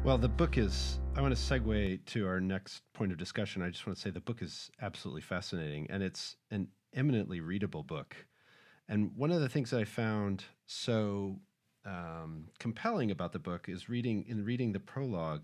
Well, 0.03 0.19
the 0.19 0.29
book 0.29 0.59
is, 0.59 0.99
I 1.15 1.21
want 1.21 1.35
to 1.35 1.41
segue 1.41 2.05
to 2.05 2.27
our 2.27 2.39
next 2.39 2.83
point 2.93 3.11
of 3.11 3.17
discussion. 3.17 3.63
I 3.63 3.71
just 3.71 3.87
want 3.87 3.97
to 3.97 4.01
say 4.03 4.11
the 4.11 4.19
book 4.19 4.43
is 4.43 4.69
absolutely 4.79 5.23
fascinating 5.23 5.87
and 5.89 6.03
it's 6.03 6.35
an 6.51 6.67
eminently 6.93 7.39
readable 7.39 7.81
book. 7.81 8.15
And 8.87 9.09
one 9.15 9.31
of 9.31 9.41
the 9.41 9.49
things 9.49 9.71
that 9.71 9.79
I 9.79 9.83
found 9.83 10.43
so 10.67 11.39
um, 11.85 12.47
compelling 12.59 13.11
about 13.11 13.31
the 13.31 13.39
book 13.39 13.69
is 13.69 13.89
reading, 13.89 14.25
in 14.27 14.43
reading 14.43 14.71
the 14.71 14.79
prologue, 14.79 15.43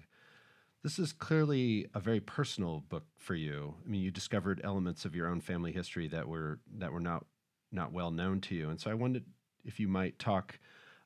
this 0.84 0.98
is 0.98 1.14
clearly 1.14 1.88
a 1.94 2.00
very 2.00 2.20
personal 2.20 2.84
book 2.90 3.06
for 3.18 3.36
you. 3.36 3.76
I 3.86 3.90
mean, 3.90 4.02
you 4.02 4.12
discovered 4.12 4.62
elements 4.64 5.06
of 5.06 5.16
your 5.16 5.28
own 5.28 5.42
family 5.42 5.72
history 5.72 6.08
that 6.08 6.28
were 6.28 6.60
that 6.78 6.92
were 6.92 7.00
not 7.00 7.26
not 7.72 7.94
well 7.94 8.12
known 8.12 8.42
to 8.42 8.56
you, 8.56 8.70
and 8.70 8.80
so 8.80 8.90
I 8.90 8.96
wondered 8.96 9.26
if 9.64 9.80
you 9.80 9.88
might 9.88 10.18
talk 10.18 10.60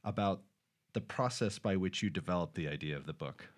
about 0.04 0.44
the 0.94 1.02
process 1.02 1.60
by 1.60 1.76
which 1.76 2.02
you 2.02 2.10
developed 2.10 2.56
the 2.56 2.70
idea 2.70 2.96
of 2.96 3.06
the 3.06 3.14
book. 3.14 3.50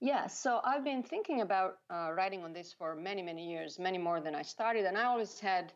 Yeah, 0.00 0.26
so 0.26 0.60
I've 0.64 0.84
been 0.84 1.02
thinking 1.02 1.40
about 1.40 1.78
uh, 1.88 2.10
writing 2.12 2.44
on 2.44 2.52
this 2.52 2.74
for 2.76 2.94
many, 2.94 3.22
many 3.22 3.48
years, 3.50 3.78
many 3.78 3.96
more 3.96 4.20
than 4.20 4.34
I 4.34 4.42
started, 4.42 4.84
and 4.84 4.98
I 4.98 5.04
always 5.04 5.40
had 5.40 5.72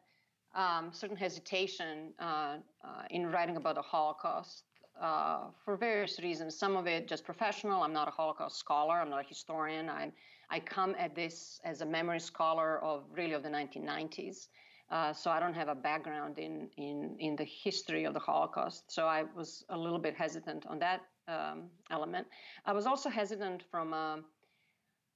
um, 0.54 0.90
certain 0.92 1.16
hesitation 1.16 2.12
uh, 2.18 2.22
uh, 2.22 2.56
in 3.10 3.26
writing 3.30 3.56
about 3.56 3.74
the 3.76 3.82
Holocaust 3.82 4.64
uh, 5.00 5.44
for 5.64 5.76
various 5.76 6.20
reasons. 6.20 6.58
Some 6.58 6.76
of 6.76 6.86
it 6.86 7.08
just 7.08 7.24
professional. 7.24 7.82
I'm 7.82 7.92
not 7.92 8.08
a 8.08 8.10
Holocaust 8.10 8.58
scholar. 8.58 8.94
I'm 9.00 9.10
not 9.10 9.24
a 9.24 9.28
historian. 9.28 9.88
I 9.88 10.12
I 10.50 10.60
come 10.60 10.94
at 10.98 11.14
this 11.14 11.60
as 11.64 11.82
a 11.82 11.86
memory 11.86 12.20
scholar 12.20 12.82
of 12.82 13.04
really 13.12 13.34
of 13.34 13.42
the 13.42 13.50
1990s. 13.50 14.48
Uh, 14.90 15.12
so 15.12 15.30
I 15.30 15.38
don't 15.38 15.52
have 15.52 15.68
a 15.68 15.74
background 15.74 16.38
in, 16.38 16.70
in, 16.78 17.14
in 17.18 17.36
the 17.36 17.44
history 17.44 18.04
of 18.04 18.14
the 18.14 18.20
Holocaust. 18.20 18.90
So 18.90 19.06
I 19.06 19.24
was 19.36 19.64
a 19.68 19.76
little 19.76 19.98
bit 19.98 20.14
hesitant 20.14 20.64
on 20.66 20.78
that 20.78 21.02
um, 21.28 21.64
element. 21.90 22.26
I 22.64 22.72
was 22.72 22.86
also 22.86 23.10
hesitant 23.10 23.64
from, 23.70 23.92
a, 23.92 24.20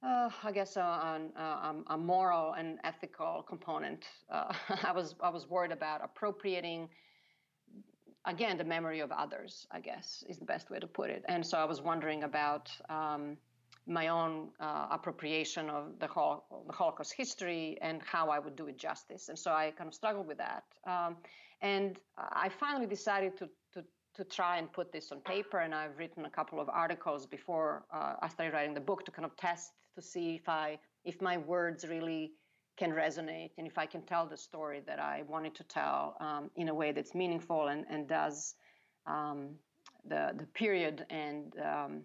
uh, 0.05 0.29
I 0.43 0.51
guess, 0.51 0.75
a, 0.75 0.81
a, 0.81 1.75
a, 1.87 1.97
moral 1.97 2.53
and 2.53 2.79
ethical 2.83 3.43
component. 3.47 4.05
Uh, 4.29 4.53
I 4.83 4.91
was 4.91 5.15
I 5.21 5.29
was 5.29 5.49
worried 5.49 5.71
about 5.71 6.01
appropriating, 6.03 6.89
again, 8.25 8.57
the 8.57 8.63
memory 8.63 8.99
of 8.99 9.11
others. 9.11 9.65
I 9.71 9.79
guess 9.79 10.23
is 10.27 10.37
the 10.37 10.45
best 10.45 10.69
way 10.69 10.79
to 10.79 10.87
put 10.87 11.09
it. 11.09 11.23
And 11.27 11.45
so 11.45 11.57
I 11.57 11.65
was 11.65 11.81
wondering 11.81 12.23
about. 12.23 12.69
Um, 12.89 13.37
my 13.85 14.07
own 14.07 14.47
uh, 14.61 14.87
appropriation 14.91 15.69
of 15.69 15.99
the, 15.99 16.07
the, 16.07 16.73
Holocaust 16.73 17.13
history 17.13 17.77
and 17.81 18.01
how 18.05 18.29
I 18.29 18.39
would 18.39 18.55
do 18.55 18.67
it 18.67 18.77
justice. 18.77 19.27
And 19.27 19.37
so 19.37 19.51
I 19.51 19.73
kind 19.77 19.89
of 19.89 19.93
struggled 19.93 20.25
with 20.25 20.37
that. 20.37 20.63
Um, 20.87 21.17
and 21.61 21.99
I 22.17 22.47
finally 22.47 22.85
decided 22.85 23.37
to, 23.39 23.49
to, 24.15 24.23
try 24.23 24.57
and 24.57 24.71
put 24.71 24.91
this 24.91 25.11
on 25.11 25.19
paper. 25.21 25.59
And 25.59 25.73
I've 25.73 25.97
written 25.97 26.25
a 26.25 26.29
couple 26.29 26.59
of 26.59 26.69
articles 26.69 27.25
before 27.25 27.83
uh, 27.93 28.13
I 28.21 28.27
started 28.29 28.53
writing 28.53 28.73
the 28.73 28.81
book 28.81 29.05
to 29.05 29.11
kind 29.11 29.25
of 29.25 29.35
test 29.37 29.71
to 29.95 30.01
see 30.01 30.35
if 30.35 30.49
I 30.49 30.79
if 31.05 31.21
my 31.21 31.37
words 31.37 31.85
really 31.87 32.31
can 32.77 32.91
resonate 32.91 33.51
and 33.57 33.67
if 33.67 33.77
I 33.77 33.85
can 33.85 34.01
tell 34.01 34.25
the 34.25 34.37
story 34.37 34.81
that 34.87 34.99
I 34.99 35.23
wanted 35.27 35.53
to 35.55 35.63
tell 35.63 36.15
um, 36.19 36.49
in 36.55 36.69
a 36.69 36.73
way 36.73 36.91
that's 36.91 37.13
meaningful 37.13 37.67
and, 37.67 37.85
and 37.89 38.07
does 38.07 38.55
um, 39.05 39.49
the 40.07 40.33
the 40.37 40.45
period 40.47 41.05
and 41.09 41.53
um, 41.59 42.01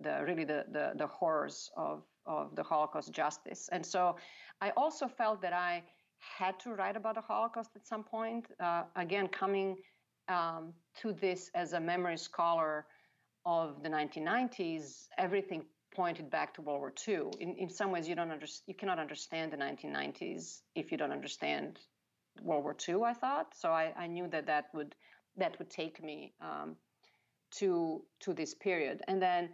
the 0.00 0.24
really 0.26 0.44
the, 0.44 0.64
the, 0.72 0.92
the 0.96 1.06
horrors 1.06 1.70
of, 1.76 2.02
of 2.26 2.54
the 2.56 2.62
Holocaust 2.62 3.12
justice. 3.12 3.68
And 3.72 3.84
so 3.84 4.16
I 4.60 4.70
also 4.76 5.06
felt 5.06 5.42
that 5.42 5.52
I 5.52 5.82
had 6.18 6.58
to 6.60 6.70
write 6.70 6.96
about 6.96 7.14
the 7.14 7.20
Holocaust 7.20 7.70
at 7.76 7.86
some 7.86 8.02
point. 8.02 8.46
Uh, 8.58 8.84
again, 8.96 9.28
coming 9.28 9.76
um, 10.30 10.72
to 11.00 11.12
this 11.12 11.50
as 11.54 11.72
a 11.72 11.80
memory 11.80 12.16
scholar 12.16 12.86
of 13.44 13.82
the 13.82 13.88
1990s, 13.88 15.08
everything 15.18 15.64
pointed 15.94 16.30
back 16.30 16.54
to 16.54 16.62
World 16.62 16.80
War 16.80 16.92
II. 17.06 17.30
In, 17.40 17.56
in 17.56 17.68
some 17.68 17.90
ways, 17.90 18.08
you 18.08 18.14
don't 18.14 18.30
under, 18.30 18.46
you 18.66 18.74
cannot 18.74 18.98
understand 18.98 19.52
the 19.52 19.56
1990s 19.56 20.60
if 20.74 20.92
you 20.92 20.98
don't 20.98 21.12
understand 21.12 21.80
World 22.42 22.64
War 22.64 22.76
II. 22.88 23.02
I 23.02 23.12
thought 23.12 23.54
so. 23.54 23.70
I, 23.70 23.92
I 23.98 24.06
knew 24.06 24.28
that 24.28 24.46
that 24.46 24.66
would 24.74 24.94
that 25.36 25.58
would 25.58 25.70
take 25.70 26.02
me 26.02 26.32
um, 26.40 26.76
to 27.58 28.02
to 28.20 28.32
this 28.32 28.54
period, 28.54 29.02
and 29.08 29.20
then 29.20 29.50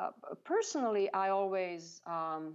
uh, 0.00 0.10
personally, 0.44 1.12
I 1.12 1.28
always, 1.28 2.00
um, 2.06 2.54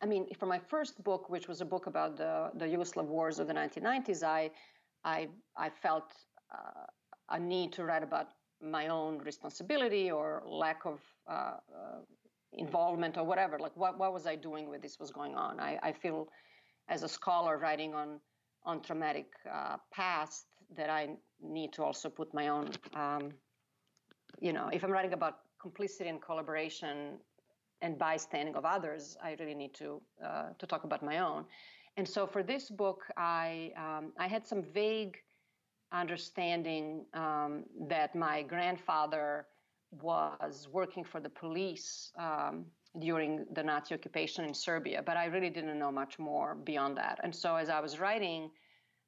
I 0.00 0.06
mean, 0.06 0.26
for 0.38 0.46
my 0.46 0.58
first 0.58 1.02
book, 1.04 1.28
which 1.28 1.46
was 1.46 1.60
a 1.60 1.64
book 1.64 1.86
about 1.86 2.16
the, 2.16 2.50
the 2.54 2.64
Yugoslav 2.64 3.04
wars 3.04 3.38
of 3.38 3.46
the 3.48 3.52
1990s, 3.52 4.22
I, 4.22 4.50
I, 5.04 5.28
I 5.56 5.68
felt 5.68 6.14
uh, 6.52 6.86
a 7.36 7.38
need 7.38 7.72
to 7.72 7.84
write 7.84 8.02
about 8.02 8.28
my 8.60 8.88
own 8.88 9.18
responsibility 9.18 10.10
or 10.10 10.42
lack 10.46 10.84
of 10.84 11.00
uh, 11.28 11.32
uh, 11.32 12.00
involvement 12.52 13.16
or 13.16 13.24
whatever. 13.24 13.58
Like, 13.58 13.76
what, 13.76 13.98
what 13.98 14.12
was 14.12 14.26
I 14.26 14.36
doing 14.36 14.68
when 14.70 14.80
this 14.80 14.98
was 15.00 15.10
going 15.10 15.34
on? 15.34 15.58
I, 15.60 15.78
I 15.82 15.92
feel, 15.92 16.28
as 16.88 17.02
a 17.02 17.08
scholar 17.08 17.58
writing 17.58 17.94
on 17.94 18.20
on 18.64 18.80
traumatic 18.80 19.26
uh, 19.52 19.76
past, 19.92 20.46
that 20.76 20.88
I 20.88 21.16
need 21.40 21.72
to 21.72 21.82
also 21.82 22.08
put 22.08 22.32
my 22.32 22.48
own. 22.48 22.70
Um, 22.94 23.32
you 24.40 24.52
know, 24.52 24.68
if 24.72 24.84
I'm 24.84 24.90
writing 24.90 25.12
about 25.12 25.38
complicity 25.60 26.08
and 26.08 26.22
collaboration 26.22 27.18
and 27.80 27.98
bystanding 27.98 28.54
of 28.54 28.64
others, 28.64 29.16
I 29.22 29.36
really 29.40 29.54
need 29.54 29.74
to 29.74 30.00
uh, 30.24 30.50
to 30.58 30.66
talk 30.66 30.84
about 30.84 31.02
my 31.02 31.18
own. 31.18 31.44
And 31.96 32.08
so 32.08 32.26
for 32.26 32.42
this 32.42 32.70
book, 32.70 33.02
I 33.16 33.72
um, 33.76 34.12
I 34.18 34.28
had 34.28 34.46
some 34.46 34.62
vague 34.62 35.16
understanding 35.92 37.04
um, 37.14 37.64
that 37.88 38.14
my 38.14 38.42
grandfather 38.42 39.46
was 40.00 40.68
working 40.72 41.04
for 41.04 41.20
the 41.20 41.28
police 41.28 42.12
um, 42.18 42.64
during 42.98 43.46
the 43.52 43.62
Nazi 43.62 43.94
occupation 43.94 44.44
in 44.44 44.54
Serbia, 44.54 45.02
but 45.04 45.16
I 45.16 45.26
really 45.26 45.50
didn't 45.50 45.78
know 45.78 45.92
much 45.92 46.18
more 46.18 46.54
beyond 46.54 46.96
that. 46.96 47.20
And 47.22 47.34
so 47.34 47.56
as 47.56 47.68
I 47.68 47.80
was 47.80 47.98
writing 47.98 48.50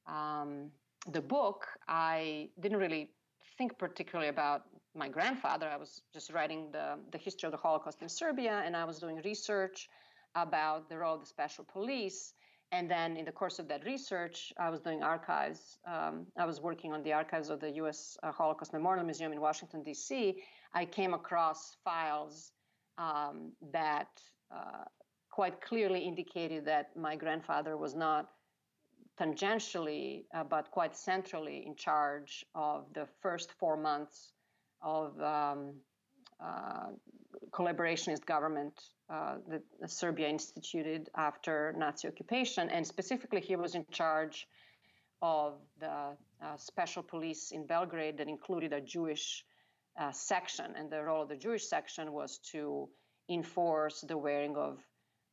um, 0.06 0.70
the 1.10 1.20
book, 1.20 1.66
I 1.88 2.50
didn't 2.60 2.78
really 2.78 3.10
think 3.56 3.78
particularly 3.78 4.28
about 4.28 4.62
my 4.94 5.08
grandfather. 5.08 5.68
I 5.68 5.76
was 5.76 6.02
just 6.12 6.32
writing 6.32 6.70
the, 6.72 6.98
the 7.12 7.18
history 7.18 7.46
of 7.46 7.52
the 7.52 7.58
Holocaust 7.58 8.02
in 8.02 8.08
Serbia, 8.08 8.62
and 8.64 8.76
I 8.76 8.84
was 8.84 8.98
doing 8.98 9.20
research 9.24 9.88
about 10.34 10.88
the 10.88 10.98
role 10.98 11.14
of 11.14 11.20
the 11.20 11.26
special 11.26 11.64
police. 11.64 12.33
And 12.74 12.90
then 12.90 13.16
in 13.16 13.24
the 13.24 13.30
course 13.30 13.60
of 13.60 13.68
that 13.68 13.84
research, 13.84 14.52
I 14.58 14.68
was 14.68 14.80
doing 14.80 15.00
archives. 15.00 15.78
Um, 15.86 16.26
I 16.36 16.44
was 16.44 16.60
working 16.60 16.92
on 16.92 17.04
the 17.04 17.12
archives 17.12 17.48
of 17.48 17.60
the 17.60 17.70
U.S. 17.82 18.18
Uh, 18.24 18.32
Holocaust 18.32 18.72
Memorial 18.72 19.04
Museum 19.04 19.32
in 19.32 19.40
Washington, 19.40 19.84
D.C. 19.84 20.42
I 20.74 20.84
came 20.84 21.14
across 21.14 21.76
files 21.84 22.50
um, 22.98 23.52
that 23.72 24.08
uh, 24.52 24.84
quite 25.30 25.60
clearly 25.60 26.00
indicated 26.00 26.64
that 26.64 26.86
my 26.96 27.14
grandfather 27.14 27.76
was 27.76 27.94
not 27.94 28.30
tangentially, 29.20 30.24
uh, 30.34 30.42
but 30.42 30.68
quite 30.72 30.96
centrally 30.96 31.62
in 31.64 31.76
charge 31.76 32.44
of 32.56 32.86
the 32.92 33.06
first 33.22 33.52
four 33.52 33.76
months 33.76 34.32
of 34.82 35.20
um, 35.20 35.74
uh, 36.44 36.88
collaborationist 37.54 38.26
government 38.26 38.74
uh, 39.08 39.36
that 39.48 39.62
Serbia 39.90 40.28
instituted 40.28 41.08
after 41.16 41.74
Nazi 41.76 42.08
occupation. 42.08 42.68
And 42.70 42.86
specifically, 42.86 43.40
he 43.40 43.56
was 43.56 43.74
in 43.74 43.84
charge 43.90 44.46
of 45.22 45.54
the 45.78 45.86
uh, 45.86 46.56
special 46.56 47.02
police 47.02 47.52
in 47.52 47.66
Belgrade 47.66 48.18
that 48.18 48.28
included 48.28 48.72
a 48.72 48.80
Jewish 48.80 49.44
uh, 49.98 50.10
section. 50.12 50.74
And 50.76 50.90
the 50.90 51.02
role 51.02 51.22
of 51.22 51.28
the 51.28 51.36
Jewish 51.36 51.66
section 51.66 52.12
was 52.12 52.38
to 52.52 52.88
enforce 53.28 54.00
the 54.00 54.18
wearing 54.18 54.56
of 54.56 54.78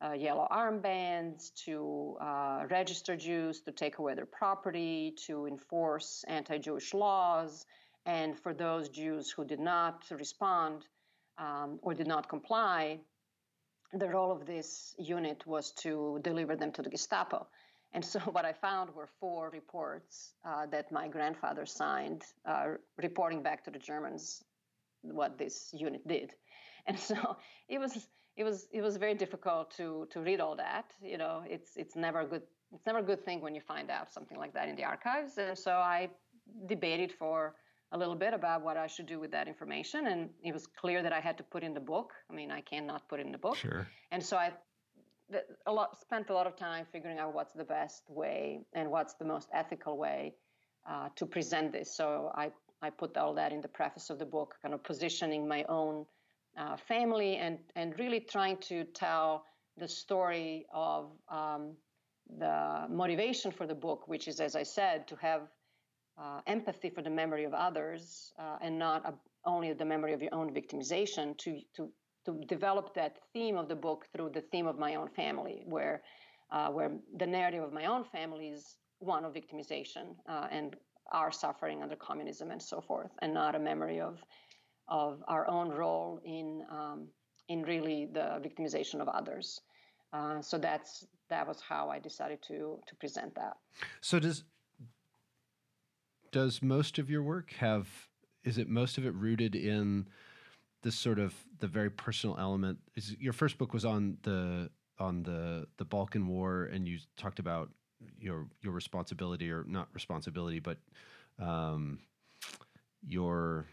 uh, 0.04 0.12
yellow 0.12 0.48
armbands, 0.50 1.52
to 1.64 2.16
uh, 2.20 2.64
register 2.70 3.16
Jews, 3.16 3.60
to 3.62 3.72
take 3.72 3.98
away 3.98 4.14
their 4.14 4.26
property, 4.26 5.14
to 5.26 5.46
enforce 5.46 6.24
anti 6.26 6.58
Jewish 6.58 6.94
laws. 6.94 7.66
And 8.04 8.38
for 8.38 8.52
those 8.52 8.88
Jews 8.88 9.30
who 9.30 9.44
did 9.44 9.60
not 9.60 10.04
respond 10.10 10.86
um, 11.42 11.78
or 11.82 11.94
did 11.94 12.06
not 12.06 12.28
comply, 12.28 12.98
the 13.92 14.08
role 14.08 14.32
of 14.32 14.46
this 14.46 14.94
unit 14.98 15.46
was 15.46 15.72
to 15.72 16.20
deliver 16.22 16.56
them 16.56 16.72
to 16.72 16.82
the 16.82 16.90
Gestapo. 16.90 17.46
And 17.92 18.04
so, 18.04 18.18
what 18.36 18.44
I 18.44 18.52
found 18.52 18.94
were 18.94 19.08
four 19.20 19.50
reports 19.50 20.34
uh, 20.44 20.66
that 20.66 20.92
my 20.92 21.08
grandfather 21.08 21.66
signed, 21.66 22.22
uh, 22.46 22.66
reporting 22.96 23.42
back 23.42 23.64
to 23.64 23.70
the 23.70 23.78
Germans 23.78 24.42
what 25.02 25.38
this 25.38 25.70
unit 25.72 26.06
did. 26.06 26.32
And 26.84 26.98
so, 26.98 27.36
it 27.68 27.78
was 27.78 28.08
it 28.36 28.42
was 28.42 28.66
it 28.72 28.82
was 28.82 28.96
very 28.96 29.14
difficult 29.14 29.70
to 29.76 30.08
to 30.10 30.20
read 30.20 30.40
all 30.40 30.56
that. 30.56 30.86
You 31.00 31.16
know, 31.16 31.44
it's 31.46 31.76
it's 31.76 31.94
never 31.94 32.20
a 32.22 32.26
good 32.26 32.42
it's 32.74 32.86
never 32.86 32.98
a 32.98 33.02
good 33.10 33.24
thing 33.24 33.40
when 33.40 33.54
you 33.54 33.60
find 33.60 33.88
out 33.88 34.12
something 34.12 34.36
like 34.36 34.52
that 34.54 34.68
in 34.68 34.74
the 34.74 34.82
archives. 34.82 35.38
And 35.38 35.56
so 35.56 35.72
I 35.72 36.10
debated 36.66 37.12
for 37.12 37.54
a 37.92 37.98
little 37.98 38.14
bit 38.14 38.34
about 38.34 38.62
what 38.62 38.76
I 38.76 38.86
should 38.86 39.06
do 39.06 39.20
with 39.20 39.30
that 39.32 39.46
information, 39.48 40.06
and 40.06 40.30
it 40.42 40.52
was 40.52 40.66
clear 40.66 41.02
that 41.02 41.12
I 41.12 41.20
had 41.20 41.36
to 41.38 41.44
put 41.44 41.62
in 41.62 41.74
the 41.74 41.80
book. 41.80 42.12
I 42.30 42.34
mean, 42.34 42.50
I 42.50 42.62
cannot 42.62 43.08
put 43.08 43.20
in 43.20 43.30
the 43.30 43.38
book. 43.38 43.56
Sure. 43.56 43.86
And 44.10 44.22
so 44.22 44.36
I 44.36 44.52
a 45.66 45.72
lot 45.72 45.98
spent 45.98 46.28
a 46.30 46.34
lot 46.34 46.46
of 46.46 46.56
time 46.56 46.86
figuring 46.92 47.18
out 47.18 47.34
what's 47.34 47.52
the 47.54 47.64
best 47.64 48.02
way 48.08 48.60
and 48.74 48.90
what's 48.90 49.14
the 49.14 49.24
most 49.24 49.48
ethical 49.54 49.96
way 49.96 50.34
uh, 50.88 51.08
to 51.16 51.26
present 51.26 51.72
this. 51.72 51.96
So 51.96 52.32
I 52.34 52.50
I 52.82 52.90
put 52.90 53.16
all 53.16 53.34
that 53.34 53.52
in 53.52 53.60
the 53.60 53.68
preface 53.68 54.10
of 54.10 54.18
the 54.18 54.26
book, 54.26 54.56
kind 54.60 54.74
of 54.74 54.82
positioning 54.82 55.46
my 55.46 55.64
own 55.68 56.06
uh, 56.58 56.76
family 56.76 57.36
and 57.36 57.58
and 57.76 57.98
really 57.98 58.20
trying 58.20 58.56
to 58.68 58.84
tell 58.84 59.44
the 59.78 59.88
story 59.88 60.66
of 60.72 61.10
um, 61.28 61.74
the 62.38 62.86
motivation 62.90 63.50
for 63.50 63.66
the 63.66 63.74
book, 63.74 64.06
which 64.06 64.28
is, 64.28 64.40
as 64.40 64.54
I 64.54 64.62
said, 64.62 65.08
to 65.08 65.16
have 65.16 65.42
uh, 66.18 66.40
empathy 66.46 66.90
for 66.90 67.02
the 67.02 67.10
memory 67.10 67.44
of 67.44 67.54
others 67.54 68.32
uh, 68.38 68.56
and 68.60 68.78
not 68.78 69.04
a, 69.06 69.14
only 69.44 69.72
the 69.72 69.84
memory 69.84 70.12
of 70.12 70.22
your 70.22 70.34
own 70.34 70.52
victimization. 70.52 71.36
To 71.38 71.60
to 71.76 71.90
to 72.26 72.40
develop 72.46 72.94
that 72.94 73.16
theme 73.32 73.56
of 73.56 73.68
the 73.68 73.74
book 73.74 74.06
through 74.12 74.30
the 74.30 74.42
theme 74.42 74.66
of 74.66 74.78
my 74.78 74.94
own 74.94 75.08
family, 75.08 75.62
where 75.66 76.02
uh, 76.50 76.68
where 76.68 76.92
the 77.16 77.26
narrative 77.26 77.62
of 77.62 77.72
my 77.72 77.86
own 77.86 78.04
family 78.04 78.48
is 78.48 78.76
one 78.98 79.24
of 79.24 79.32
victimization 79.32 80.14
uh, 80.28 80.46
and 80.50 80.76
our 81.10 81.32
suffering 81.32 81.82
under 81.82 81.96
communism 81.96 82.50
and 82.50 82.62
so 82.62 82.80
forth, 82.80 83.10
and 83.20 83.34
not 83.34 83.54
a 83.54 83.58
memory 83.58 84.00
of 84.00 84.18
of 84.88 85.22
our 85.28 85.48
own 85.48 85.70
role 85.70 86.20
in 86.24 86.62
um, 86.70 87.08
in 87.48 87.62
really 87.62 88.06
the 88.12 88.40
victimization 88.40 89.00
of 89.00 89.08
others. 89.08 89.60
Uh, 90.12 90.40
so 90.42 90.58
that's 90.58 91.06
that 91.30 91.46
was 91.46 91.60
how 91.60 91.88
I 91.88 91.98
decided 91.98 92.42
to 92.48 92.78
to 92.86 92.94
present 92.96 93.34
that. 93.34 93.56
So 94.00 94.18
does 94.20 94.44
does 96.32 96.62
most 96.62 96.98
of 96.98 97.08
your 97.10 97.22
work 97.22 97.52
have 97.58 97.88
is 98.44 98.58
it 98.58 98.68
most 98.68 98.98
of 98.98 99.06
it 99.06 99.14
rooted 99.14 99.54
in 99.54 100.08
this 100.82 100.96
sort 100.96 101.20
of 101.20 101.32
the 101.60 101.68
very 101.68 101.90
personal 101.90 102.36
element? 102.38 102.78
Is 102.96 103.14
your 103.20 103.32
first 103.32 103.56
book 103.58 103.72
was 103.72 103.84
on 103.84 104.18
the 104.22 104.70
on 104.98 105.22
the 105.22 105.66
the 105.76 105.84
Balkan 105.84 106.26
War, 106.26 106.64
and 106.64 106.88
you 106.88 106.98
talked 107.16 107.38
about 107.38 107.70
your 108.18 108.46
your 108.62 108.72
responsibility 108.72 109.50
or 109.50 109.64
not 109.68 109.88
responsibility, 109.94 110.58
but 110.58 110.78
um, 111.38 112.00
your 113.06 113.66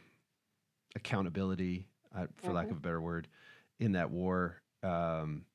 accountability, 0.95 1.87
uh, 2.15 2.27
for 2.37 2.47
mm-hmm. 2.47 2.55
lack 2.55 2.69
of 2.69 2.77
a 2.77 2.79
better 2.79 3.01
word, 3.01 3.27
in 3.79 3.93
that 3.93 4.11
war. 4.11 4.61
Um, 4.83 5.45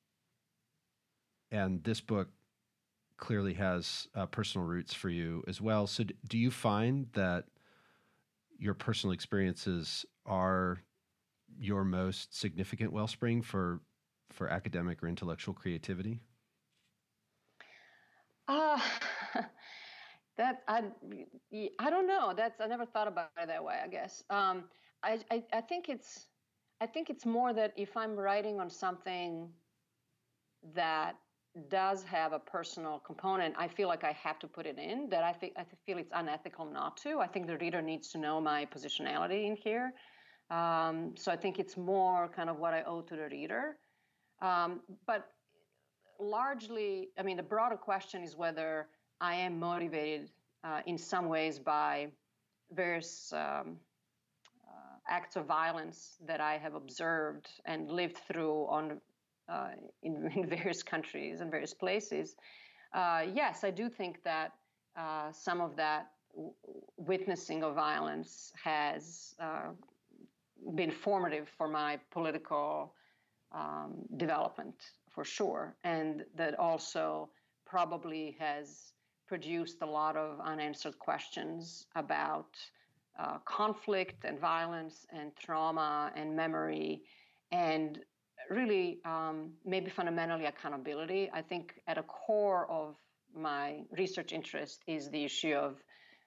and 1.51 1.83
this 1.83 2.01
book 2.01 2.29
clearly 3.17 3.53
has 3.53 4.07
uh, 4.15 4.25
personal 4.27 4.67
roots 4.67 4.93
for 4.93 5.09
you 5.09 5.43
as 5.47 5.61
well. 5.61 5.87
So, 5.87 6.03
d- 6.03 6.15
do 6.27 6.37
you 6.37 6.51
find 6.51 7.07
that 7.13 7.45
your 8.57 8.73
personal 8.73 9.13
experiences 9.13 10.05
are 10.25 10.81
your 11.57 11.83
most 11.83 12.35
significant 12.37 12.91
wellspring 12.91 13.41
for 13.41 13.81
for 14.31 14.49
academic 14.49 15.03
or 15.03 15.07
intellectual 15.07 15.53
creativity? 15.53 16.21
Uh, 18.47 18.79
that 20.37 20.63
I 20.67 20.83
I 21.79 21.89
don't 21.89 22.07
know. 22.07 22.33
That's 22.35 22.59
I 22.61 22.67
never 22.67 22.85
thought 22.85 23.07
about 23.07 23.31
it 23.37 23.47
that 23.47 23.63
way. 23.63 23.79
I 23.83 23.87
guess. 23.87 24.23
Um, 24.29 24.69
I, 25.03 25.19
I, 25.31 25.43
I 25.53 25.61
think 25.61 25.89
it's 25.89 26.27
I 26.81 26.85
think 26.85 27.09
it's 27.09 27.25
more 27.25 27.53
that 27.53 27.73
if 27.77 27.95
I'm 27.97 28.15
writing 28.15 28.59
on 28.59 28.69
something 28.69 29.49
that 30.73 31.15
does 31.69 32.03
have 32.03 32.33
a 32.33 32.39
personal 32.39 32.99
component, 32.99 33.55
I 33.57 33.67
feel 33.67 33.87
like 33.87 34.03
I 34.03 34.11
have 34.11 34.39
to 34.39 34.47
put 34.47 34.65
it 34.65 34.77
in. 34.77 35.09
That 35.09 35.23
I 35.23 35.33
think 35.33 35.53
I 35.57 35.65
feel 35.85 35.97
it's 35.97 36.11
unethical 36.13 36.65
not 36.65 36.97
to. 36.97 37.19
I 37.19 37.27
think 37.27 37.47
the 37.47 37.57
reader 37.57 37.81
needs 37.81 38.09
to 38.11 38.17
know 38.17 38.41
my 38.41 38.65
positionality 38.65 39.47
in 39.47 39.55
here. 39.55 39.93
Um, 40.51 41.15
so 41.17 41.31
I 41.31 41.35
think 41.35 41.57
it's 41.57 41.77
more 41.77 42.29
kind 42.35 42.49
of 42.49 42.57
what 42.59 42.73
I 42.73 42.83
owe 42.83 43.01
to 43.01 43.15
the 43.15 43.27
reader. 43.29 43.77
Um, 44.41 44.81
but 45.07 45.27
largely, 46.19 47.09
I 47.17 47.23
mean, 47.23 47.37
the 47.37 47.43
broader 47.43 47.77
question 47.77 48.21
is 48.21 48.35
whether 48.35 48.87
I 49.21 49.35
am 49.35 49.59
motivated 49.59 50.31
uh, 50.63 50.81
in 50.85 50.97
some 50.97 51.27
ways 51.27 51.57
by 51.57 52.09
various 52.71 53.31
um, 53.33 53.77
acts 55.07 55.35
of 55.35 55.45
violence 55.45 56.17
that 56.25 56.41
I 56.41 56.57
have 56.57 56.73
observed 56.73 57.47
and 57.65 57.91
lived 57.91 58.17
through 58.27 58.65
on 58.67 58.99
uh, 59.49 59.69
in, 60.03 60.31
in, 60.35 60.47
various 60.47 60.83
countries 60.83 61.41
and 61.41 61.51
various 61.51 61.73
places, 61.73 62.35
uh, 62.93 63.23
yes, 63.33 63.63
I 63.63 63.71
do 63.71 63.89
think 63.89 64.23
that 64.23 64.53
uh, 64.97 65.31
some 65.31 65.61
of 65.61 65.75
that 65.75 66.11
w- 66.33 66.53
witnessing 66.97 67.63
of 67.63 67.75
violence 67.75 68.51
has 68.63 69.35
uh, 69.39 69.71
been 70.75 70.91
formative 70.91 71.49
for 71.57 71.67
my 71.67 71.99
political 72.11 72.93
um, 73.51 73.95
development, 74.17 74.75
for 75.09 75.23
sure, 75.23 75.75
and 75.83 76.23
that 76.35 76.57
also 76.59 77.29
probably 77.65 78.35
has 78.39 78.93
produced 79.27 79.81
a 79.81 79.85
lot 79.85 80.15
of 80.15 80.39
unanswered 80.39 80.97
questions 80.99 81.87
about 81.95 82.55
uh, 83.17 83.37
conflict 83.45 84.25
and 84.25 84.39
violence 84.39 85.05
and 85.11 85.35
trauma 85.35 86.11
and 86.15 86.35
memory. 86.35 87.01
And 87.51 87.99
really 88.49 88.99
um, 89.05 89.51
maybe 89.65 89.89
fundamentally 89.89 90.45
accountability. 90.45 91.29
I 91.33 91.41
think 91.41 91.73
at 91.87 91.97
a 91.97 92.03
core 92.03 92.69
of 92.69 92.95
my 93.35 93.81
research 93.97 94.31
interest 94.31 94.83
is 94.87 95.09
the 95.09 95.23
issue 95.23 95.53
of 95.53 95.75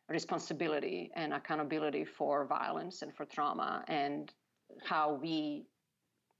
responsibility 0.08 1.10
and 1.14 1.32
accountability 1.32 2.04
for 2.04 2.46
violence 2.46 3.02
and 3.02 3.14
for 3.14 3.24
trauma 3.24 3.84
and 3.88 4.32
how 4.84 5.14
we 5.14 5.64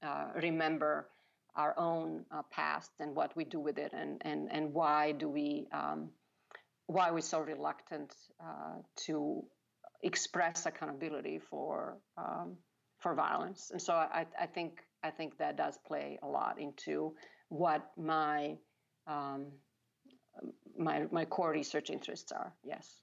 uh, 0.03 0.27
remember 0.41 1.07
our 1.55 1.77
own 1.77 2.25
uh, 2.31 2.41
past 2.51 2.91
and 2.99 3.15
what 3.15 3.35
we 3.35 3.43
do 3.43 3.59
with 3.59 3.77
it, 3.77 3.91
and 3.93 4.21
and 4.23 4.49
and 4.51 4.73
why 4.73 5.11
do 5.11 5.27
we 5.27 5.67
um, 5.73 6.09
why 6.87 7.11
we're 7.11 7.21
so 7.21 7.41
reluctant 7.41 8.13
uh, 8.41 8.75
to 8.95 9.43
express 10.03 10.65
accountability 10.65 11.39
for 11.49 11.97
um, 12.17 12.55
for 12.99 13.13
violence. 13.13 13.71
And 13.71 13.81
so 13.81 13.93
I, 13.93 14.25
I 14.39 14.45
think 14.45 14.81
I 15.03 15.09
think 15.09 15.37
that 15.37 15.57
does 15.57 15.77
play 15.85 16.19
a 16.23 16.27
lot 16.27 16.59
into 16.59 17.15
what 17.49 17.91
my 17.97 18.57
um, 19.07 19.47
my 20.77 21.05
my 21.11 21.25
core 21.25 21.51
research 21.51 21.89
interests 21.89 22.31
are. 22.31 22.53
Yes. 22.63 23.01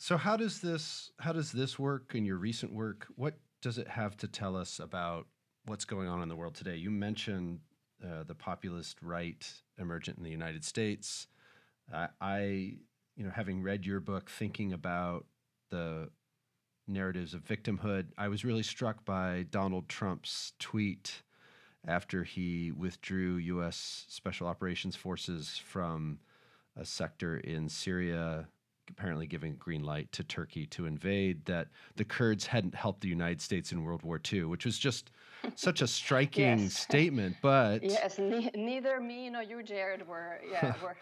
So 0.00 0.16
how 0.16 0.38
does 0.38 0.60
this 0.60 1.10
how 1.18 1.32
does 1.32 1.52
this 1.52 1.78
work 1.78 2.14
in 2.14 2.24
your 2.24 2.36
recent 2.36 2.72
work? 2.72 3.06
What 3.16 3.34
does 3.60 3.76
it 3.76 3.88
have 3.88 4.16
to 4.18 4.28
tell 4.28 4.56
us 4.56 4.78
about 4.78 5.26
what's 5.66 5.84
going 5.84 6.08
on 6.08 6.22
in 6.22 6.30
the 6.30 6.36
world 6.36 6.54
today? 6.54 6.76
You 6.76 6.90
mentioned 6.90 7.60
uh, 8.02 8.22
the 8.24 8.34
populist 8.34 9.02
right 9.02 9.46
emergent 9.78 10.16
in 10.16 10.24
the 10.24 10.30
United 10.30 10.64
States. 10.64 11.26
Uh, 11.92 12.06
I, 12.20 12.74
you 13.18 13.24
know, 13.24 13.32
having 13.34 13.60
read 13.60 13.84
your 13.84 13.98
book, 13.98 14.30
thinking 14.30 14.72
about 14.72 15.26
the 15.70 16.08
narratives 16.86 17.34
of 17.34 17.44
victimhood, 17.44 18.06
I 18.16 18.28
was 18.28 18.44
really 18.44 18.62
struck 18.62 19.04
by 19.04 19.44
Donald 19.50 19.88
Trump's 19.88 20.52
tweet 20.60 21.22
after 21.86 22.22
he 22.22 22.70
withdrew 22.70 23.36
U.S. 23.36 24.06
Special 24.08 24.46
Operations 24.46 24.94
Forces 24.94 25.60
from 25.62 26.20
a 26.76 26.84
sector 26.84 27.38
in 27.38 27.68
Syria 27.68 28.46
apparently 28.90 29.26
giving 29.26 29.54
green 29.56 29.82
light 29.82 30.10
to 30.12 30.24
Turkey 30.24 30.66
to 30.66 30.86
invade, 30.86 31.44
that 31.46 31.68
the 31.96 32.04
Kurds 32.04 32.46
hadn't 32.46 32.74
helped 32.74 33.00
the 33.00 33.08
United 33.08 33.40
States 33.40 33.72
in 33.72 33.82
World 33.82 34.02
War 34.02 34.20
II, 34.32 34.44
which 34.44 34.64
was 34.64 34.78
just 34.78 35.10
such 35.54 35.82
a 35.82 35.86
striking 35.86 36.60
yes. 36.60 36.78
statement. 36.78 37.36
But 37.42 37.82
yes, 37.82 38.18
ne- 38.18 38.50
neither 38.54 39.00
me 39.00 39.30
nor 39.30 39.42
you, 39.42 39.62
Jared, 39.62 40.06
were 40.06 40.40
yeah 40.50 40.74
were. 40.82 40.96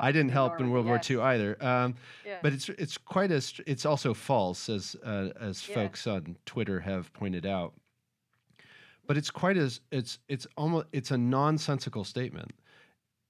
I 0.00 0.12
didn't 0.12 0.32
help 0.32 0.60
in 0.60 0.70
World 0.70 0.86
yes. 0.86 1.10
War 1.10 1.18
II 1.18 1.24
either. 1.24 1.64
Um. 1.64 1.94
But 2.42 2.52
it's 2.52 2.68
it's 2.70 2.98
quite 2.98 3.30
as 3.30 3.54
it's 3.66 3.86
also 3.86 4.14
false 4.14 4.68
as 4.68 4.96
uh, 5.04 5.30
as 5.40 5.68
yeah. 5.68 5.74
folks 5.74 6.06
on 6.06 6.36
Twitter 6.46 6.80
have 6.80 7.12
pointed 7.12 7.46
out. 7.46 7.74
But 9.06 9.16
it's 9.16 9.30
quite 9.30 9.56
as 9.56 9.80
it's 9.90 10.18
it's 10.28 10.46
almost 10.56 10.86
it's 10.92 11.10
a 11.10 11.18
nonsensical 11.18 12.04
statement 12.04 12.52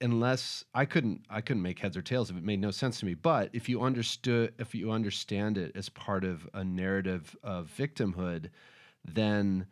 unless 0.05 0.63
I 0.73 0.85
couldn't 0.85 1.25
I 1.29 1.41
couldn't 1.41 1.63
make 1.63 1.79
heads 1.79 1.97
or 1.97 2.01
tails 2.01 2.29
of 2.29 2.37
it. 2.37 2.39
it 2.39 2.45
made 2.45 2.61
no 2.61 2.71
sense 2.71 2.99
to 2.99 3.05
me. 3.05 3.15
But 3.15 3.49
if 3.53 3.67
you 3.67 3.81
understood 3.81 4.53
if 4.59 4.75
you 4.75 4.91
understand 4.91 5.57
it 5.57 5.71
as 5.75 5.89
part 5.89 6.23
of 6.23 6.47
a 6.53 6.63
narrative 6.63 7.35
of 7.43 7.73
victimhood, 7.75 8.49
then 9.03 9.65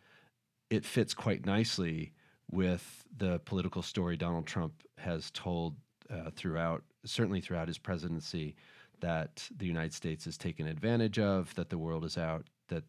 it 0.70 0.84
fits 0.84 1.14
quite 1.14 1.46
nicely 1.46 2.12
with 2.50 3.04
the 3.16 3.38
political 3.44 3.80
story 3.80 4.16
Donald 4.16 4.46
Trump 4.46 4.82
has 4.98 5.30
told 5.30 5.76
uh, 6.10 6.30
throughout 6.34 6.82
certainly 7.04 7.40
throughout 7.40 7.68
his 7.68 7.78
presidency 7.78 8.56
that 9.00 9.48
the 9.56 9.66
United 9.66 9.94
States 9.94 10.26
is 10.26 10.36
taken 10.36 10.66
advantage 10.66 11.18
of, 11.18 11.54
that 11.54 11.70
the 11.70 11.78
world 11.78 12.04
is 12.04 12.18
out, 12.18 12.46
that 12.68 12.84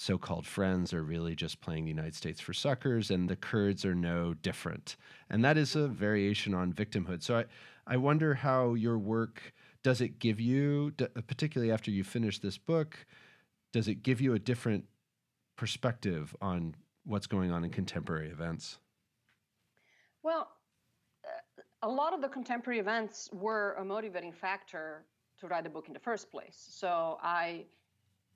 so-called 0.00 0.46
friends 0.46 0.94
are 0.94 1.02
really 1.02 1.34
just 1.34 1.60
playing 1.60 1.82
the 1.82 1.90
United 1.90 2.14
States 2.14 2.40
for 2.40 2.52
suckers, 2.52 3.10
and 3.10 3.28
the 3.28 3.34
Kurds 3.34 3.84
are 3.84 3.96
no 3.96 4.32
different. 4.32 4.96
And 5.28 5.44
that 5.44 5.58
is 5.58 5.74
a 5.74 5.88
variation 5.88 6.54
on 6.54 6.72
victimhood. 6.72 7.20
So 7.20 7.38
I, 7.38 7.44
I 7.84 7.96
wonder 7.96 8.32
how 8.32 8.74
your 8.74 8.96
work 8.96 9.52
does 9.82 10.00
it 10.00 10.20
give 10.20 10.38
you, 10.38 10.92
particularly 11.26 11.72
after 11.72 11.90
you 11.90 12.04
finish 12.04 12.38
this 12.38 12.56
book, 12.56 12.96
does 13.72 13.88
it 13.88 14.04
give 14.04 14.20
you 14.20 14.34
a 14.34 14.38
different 14.38 14.84
perspective 15.56 16.34
on 16.40 16.76
what's 17.04 17.26
going 17.26 17.50
on 17.50 17.64
in 17.64 17.70
contemporary 17.70 18.28
events? 18.28 18.78
Well, 20.22 20.48
uh, 21.24 21.62
a 21.82 21.88
lot 21.88 22.14
of 22.14 22.20
the 22.20 22.28
contemporary 22.28 22.78
events 22.78 23.30
were 23.32 23.74
a 23.80 23.84
motivating 23.84 24.32
factor 24.32 25.06
to 25.40 25.48
write 25.48 25.64
the 25.64 25.70
book 25.70 25.88
in 25.88 25.92
the 25.92 25.98
first 25.98 26.30
place. 26.30 26.68
So 26.70 27.18
I 27.20 27.64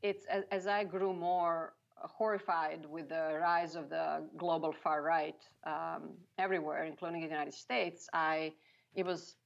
it's 0.03 0.27
as, 0.27 0.45
as 0.51 0.67
I 0.67 0.85
grew 0.85 1.13
more 1.13 1.75
horrified 1.97 2.85
with 2.87 3.09
the 3.09 3.39
rise 3.41 3.77
of 3.77 3.89
the 3.89 4.25
global 4.37 4.73
far 4.73 5.03
right 5.03 5.37
um, 5.65 6.11
everywhere, 6.39 6.85
including 6.85 7.21
the 7.21 7.29
United 7.29 7.55
States, 7.55 8.09
I 8.13 8.53
it 8.95 9.07
was 9.07 9.37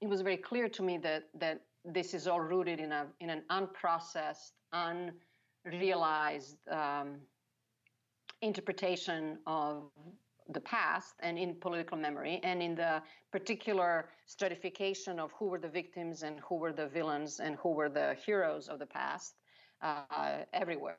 it 0.00 0.08
was 0.08 0.20
very 0.20 0.36
clear 0.36 0.68
to 0.68 0.82
me 0.82 0.98
that 0.98 1.24
that 1.38 1.60
this 1.84 2.14
is 2.14 2.26
all 2.26 2.40
rooted 2.40 2.80
in 2.80 2.92
a 2.92 3.06
in 3.20 3.30
an 3.30 3.42
unprocessed, 3.50 4.52
unrealized 4.72 6.56
um, 6.70 7.16
interpretation 8.40 9.38
of 9.46 9.90
the 10.50 10.60
past 10.60 11.14
and 11.20 11.38
in 11.38 11.54
political 11.54 11.96
memory 11.96 12.38
and 12.42 12.62
in 12.62 12.74
the 12.74 13.02
particular 13.32 14.10
stratification 14.26 15.18
of 15.18 15.32
who 15.32 15.46
were 15.46 15.58
the 15.58 15.68
victims 15.68 16.22
and 16.22 16.38
who 16.40 16.56
were 16.56 16.72
the 16.72 16.86
villains 16.86 17.40
and 17.40 17.56
who 17.56 17.70
were 17.70 17.88
the 17.88 18.14
heroes 18.26 18.68
of 18.68 18.78
the 18.78 18.84
past 18.84 19.36
uh, 19.84 20.44
everywhere, 20.52 20.98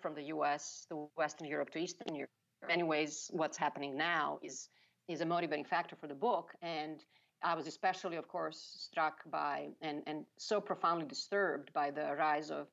from 0.00 0.14
the 0.14 0.22
U.S. 0.24 0.86
to 0.88 1.08
Western 1.16 1.46
Europe 1.46 1.70
to 1.70 1.78
Eastern 1.78 2.14
Europe. 2.14 2.30
In 2.62 2.68
many 2.68 2.82
ways, 2.82 3.30
what's 3.32 3.56
happening 3.56 3.96
now 3.96 4.38
is 4.42 4.68
is 5.08 5.20
a 5.20 5.26
motivating 5.26 5.64
factor 5.64 5.94
for 5.94 6.08
the 6.08 6.14
book, 6.14 6.52
and 6.62 7.04
I 7.42 7.54
was 7.54 7.68
especially, 7.68 8.16
of 8.16 8.26
course, 8.26 8.76
struck 8.78 9.18
by 9.30 9.68
and 9.82 10.02
and 10.06 10.24
so 10.38 10.60
profoundly 10.60 11.06
disturbed 11.06 11.72
by 11.72 11.90
the 11.90 12.14
rise 12.16 12.50
of 12.50 12.66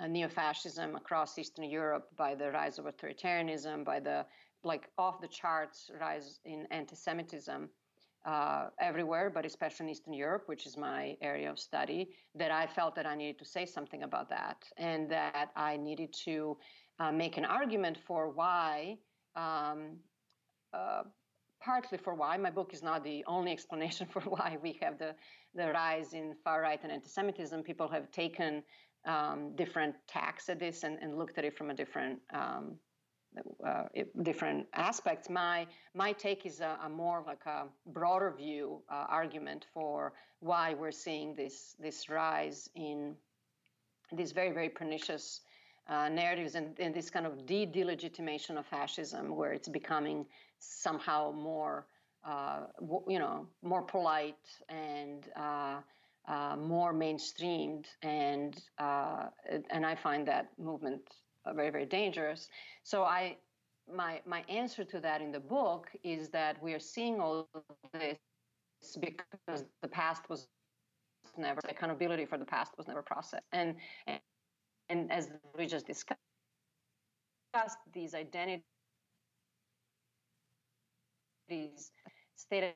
uh, 0.00 0.06
neo-fascism 0.06 0.96
across 0.96 1.38
Eastern 1.38 1.64
Europe, 1.64 2.08
by 2.16 2.34
the 2.34 2.50
rise 2.50 2.78
of 2.78 2.86
authoritarianism, 2.86 3.84
by 3.84 4.00
the 4.00 4.24
like 4.64 4.88
off 4.96 5.20
the 5.20 5.28
charts 5.28 5.90
rise 6.00 6.40
in 6.44 6.66
anti-Semitism 6.70 7.68
uh, 8.28 8.68
everywhere, 8.78 9.30
but 9.30 9.46
especially 9.46 9.86
in 9.86 9.90
Eastern 9.90 10.12
Europe, 10.12 10.42
which 10.46 10.66
is 10.66 10.76
my 10.76 11.16
area 11.22 11.50
of 11.50 11.58
study, 11.58 12.10
that 12.34 12.50
I 12.50 12.66
felt 12.66 12.94
that 12.96 13.06
I 13.06 13.14
needed 13.14 13.38
to 13.38 13.46
say 13.46 13.64
something 13.64 14.02
about 14.02 14.28
that 14.28 14.58
and 14.76 15.10
that 15.10 15.48
I 15.56 15.78
needed 15.78 16.12
to 16.24 16.58
uh, 17.00 17.10
make 17.10 17.38
an 17.38 17.46
argument 17.46 17.96
for 18.06 18.28
why, 18.28 18.98
um, 19.34 19.96
uh, 20.74 21.04
partly 21.62 21.96
for 21.96 22.14
why. 22.14 22.36
My 22.36 22.50
book 22.50 22.74
is 22.74 22.82
not 22.82 23.02
the 23.02 23.24
only 23.26 23.50
explanation 23.56 24.06
for 24.06 24.20
why 24.20 24.58
we 24.62 24.78
have 24.82 24.98
the, 24.98 25.14
the 25.54 25.72
rise 25.72 26.12
in 26.12 26.34
far 26.44 26.60
right 26.60 26.80
and 26.82 26.92
anti 26.92 27.08
Semitism. 27.08 27.62
People 27.62 27.88
have 27.88 28.10
taken 28.10 28.62
um, 29.06 29.56
different 29.56 29.94
tacks 30.06 30.50
at 30.50 30.58
this 30.58 30.82
and, 30.82 30.98
and, 31.00 31.16
looked 31.16 31.38
at 31.38 31.44
it 31.44 31.56
from 31.56 31.70
a 31.70 31.74
different 31.74 32.18
um, 32.34 32.76
uh, 33.66 33.84
different 34.22 34.66
aspects. 34.74 35.28
My 35.28 35.66
my 35.94 36.12
take 36.12 36.46
is 36.46 36.60
a, 36.60 36.78
a 36.84 36.88
more 36.88 37.22
like 37.26 37.44
a 37.46 37.64
broader 37.86 38.32
view 38.36 38.82
uh, 38.90 39.06
argument 39.08 39.66
for 39.74 40.12
why 40.40 40.74
we're 40.74 40.92
seeing 40.92 41.34
this 41.34 41.76
this 41.78 42.08
rise 42.08 42.68
in 42.74 43.14
these 44.12 44.32
very 44.32 44.50
very 44.50 44.68
pernicious 44.68 45.40
uh, 45.88 46.08
narratives 46.08 46.54
and, 46.54 46.78
and, 46.78 46.94
this 46.94 47.08
kind 47.08 47.26
of 47.26 47.46
de-delegitimation 47.46 48.58
of 48.58 48.66
fascism, 48.66 49.34
where 49.34 49.52
it's 49.52 49.68
becoming 49.68 50.26
somehow 50.58 51.32
more 51.32 51.86
uh, 52.26 52.60
you 53.06 53.18
know 53.18 53.46
more 53.62 53.82
polite 53.82 54.34
and 54.68 55.28
uh, 55.36 55.80
uh, 56.26 56.56
more 56.56 56.92
mainstreamed, 56.92 57.86
and 58.02 58.60
and 58.78 59.86
I 59.86 59.94
find 59.94 60.26
that 60.28 60.50
movement 60.58 61.02
very 61.54 61.70
very 61.70 61.86
dangerous. 61.86 62.48
So 62.84 63.04
I 63.04 63.36
my 63.94 64.20
my 64.26 64.44
answer 64.48 64.84
to 64.84 65.00
that 65.00 65.20
in 65.20 65.32
the 65.32 65.40
book 65.40 65.88
is 66.02 66.28
that 66.30 66.62
we 66.62 66.74
are 66.74 66.80
seeing 66.80 67.20
all 67.20 67.48
this 67.92 68.18
because 69.00 69.64
the 69.82 69.88
past 69.88 70.28
was 70.28 70.48
never 71.36 71.60
accountability 71.68 72.24
for 72.24 72.38
the 72.38 72.44
past 72.44 72.72
was 72.76 72.86
never 72.86 73.02
processed 73.02 73.42
and 73.52 73.76
and, 74.06 74.20
and 74.88 75.12
as 75.12 75.30
we 75.56 75.66
just 75.66 75.86
discussed 75.86 76.18
these 77.92 78.14
identities 78.14 78.62
state 82.36 82.74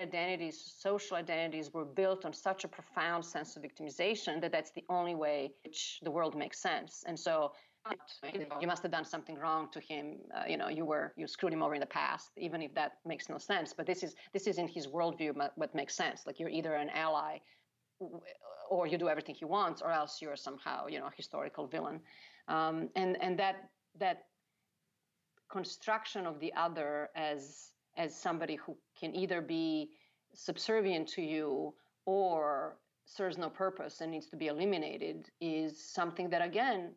identities, 0.00 0.74
social 0.78 1.16
identities 1.16 1.72
were 1.72 1.84
built 1.84 2.24
on 2.24 2.32
such 2.32 2.64
a 2.64 2.68
profound 2.68 3.24
sense 3.24 3.56
of 3.56 3.62
victimization 3.62 4.40
that 4.40 4.52
that's 4.52 4.70
the 4.70 4.84
only 4.88 5.14
way 5.14 5.52
which 5.64 6.00
the 6.02 6.10
world 6.10 6.34
makes 6.36 6.60
sense. 6.60 7.04
And 7.06 7.18
so 7.18 7.52
you 8.60 8.66
must 8.66 8.82
have 8.82 8.92
done 8.92 9.04
something 9.04 9.36
wrong 9.38 9.68
to 9.72 9.80
him. 9.80 10.18
Uh, 10.34 10.44
you 10.48 10.56
know, 10.56 10.68
you 10.68 10.84
were 10.84 11.12
you 11.16 11.26
screwed 11.26 11.52
him 11.52 11.62
over 11.62 11.74
in 11.74 11.80
the 11.80 11.86
past, 11.86 12.30
even 12.36 12.60
if 12.62 12.74
that 12.74 12.92
makes 13.06 13.28
no 13.28 13.38
sense. 13.38 13.72
But 13.72 13.86
this 13.86 14.02
is 14.02 14.14
this 14.32 14.46
is 14.46 14.58
in 14.58 14.68
his 14.68 14.86
worldview 14.86 15.34
what 15.54 15.74
makes 15.74 15.94
sense. 15.94 16.26
Like 16.26 16.38
you're 16.38 16.50
either 16.50 16.74
an 16.74 16.90
ally, 16.90 17.38
or 18.68 18.86
you 18.86 18.98
do 18.98 19.08
everything 19.08 19.34
he 19.34 19.46
wants, 19.46 19.80
or 19.80 19.90
else 19.90 20.20
you're 20.20 20.36
somehow 20.36 20.86
you 20.88 20.98
know 20.98 21.06
a 21.06 21.12
historical 21.16 21.66
villain. 21.66 22.00
Um, 22.48 22.90
and 22.96 23.16
and 23.22 23.38
that 23.38 23.70
that 23.98 24.24
construction 25.50 26.26
of 26.26 26.38
the 26.38 26.52
other 26.54 27.08
as 27.16 27.70
as 27.96 28.14
somebody 28.14 28.56
who 28.56 28.76
can 28.98 29.14
either 29.14 29.40
be 29.40 29.90
subservient 30.34 31.08
to 31.08 31.22
you 31.22 31.74
or 32.06 32.76
serves 33.04 33.36
no 33.36 33.50
purpose 33.50 34.00
and 34.00 34.12
needs 34.12 34.26
to 34.26 34.36
be 34.36 34.46
eliminated 34.46 35.30
is 35.40 35.82
something 35.82 36.30
that 36.30 36.42
again 36.42 36.92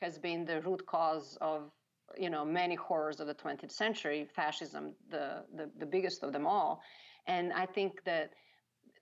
has 0.00 0.18
been 0.18 0.44
the 0.44 0.60
root 0.62 0.84
cause 0.86 1.36
of 1.40 1.70
you 2.16 2.30
know 2.30 2.44
many 2.44 2.74
horrors 2.74 3.18
of 3.20 3.26
the 3.26 3.34
20th 3.34 3.72
century 3.72 4.26
fascism 4.34 4.92
the 5.10 5.44
the, 5.56 5.70
the 5.78 5.86
biggest 5.86 6.22
of 6.22 6.32
them 6.32 6.46
all. 6.46 6.80
And 7.26 7.52
i 7.52 7.66
think 7.66 8.04
that 8.04 8.30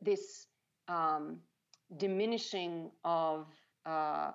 this 0.01 0.47
um, 0.89 1.39
diminishing 1.97 2.91
of 3.05 3.47
uh, 3.87 4.33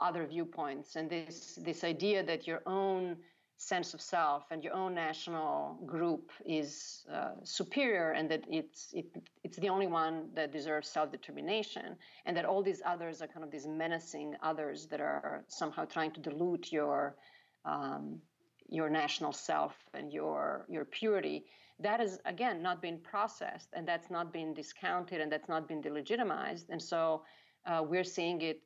other 0.00 0.26
viewpoints 0.26 0.96
and 0.96 1.10
this 1.10 1.58
this 1.62 1.84
idea 1.84 2.22
that 2.22 2.46
your 2.46 2.62
own 2.66 3.16
sense 3.62 3.94
of 3.94 4.00
self 4.00 4.42
and 4.50 4.64
your 4.64 4.74
own 4.74 4.92
national 4.92 5.78
group 5.86 6.32
is 6.44 7.04
uh, 7.12 7.30
superior 7.44 8.10
and 8.10 8.28
that 8.28 8.42
it's 8.50 8.92
it, 8.92 9.06
it's 9.44 9.56
the 9.58 9.68
only 9.68 9.86
one 9.86 10.28
that 10.34 10.50
deserves 10.52 10.88
self-determination 10.88 11.96
and 12.26 12.36
that 12.36 12.44
all 12.44 12.62
these 12.62 12.82
others 12.84 13.22
are 13.22 13.28
kind 13.28 13.44
of 13.44 13.52
these 13.52 13.66
menacing 13.66 14.34
others 14.42 14.86
that 14.86 15.00
are 15.00 15.44
somehow 15.46 15.84
trying 15.84 16.10
to 16.10 16.20
dilute 16.20 16.72
your 16.72 17.14
um, 17.64 18.18
your 18.68 18.90
national 18.90 19.32
self 19.32 19.74
and 19.94 20.12
your 20.12 20.66
your 20.68 20.84
purity. 20.84 21.44
That 21.78 22.00
is 22.00 22.18
again 22.24 22.62
not 22.62 22.82
being 22.82 22.98
processed 22.98 23.68
and 23.74 23.86
that's 23.86 24.10
not 24.10 24.32
being 24.32 24.54
discounted 24.54 25.20
and 25.20 25.30
that's 25.30 25.48
not 25.48 25.68
being 25.68 25.82
delegitimized. 25.82 26.66
And 26.70 26.82
so 26.82 27.22
uh, 27.64 27.82
we're 27.86 28.10
seeing 28.16 28.42
it 28.42 28.60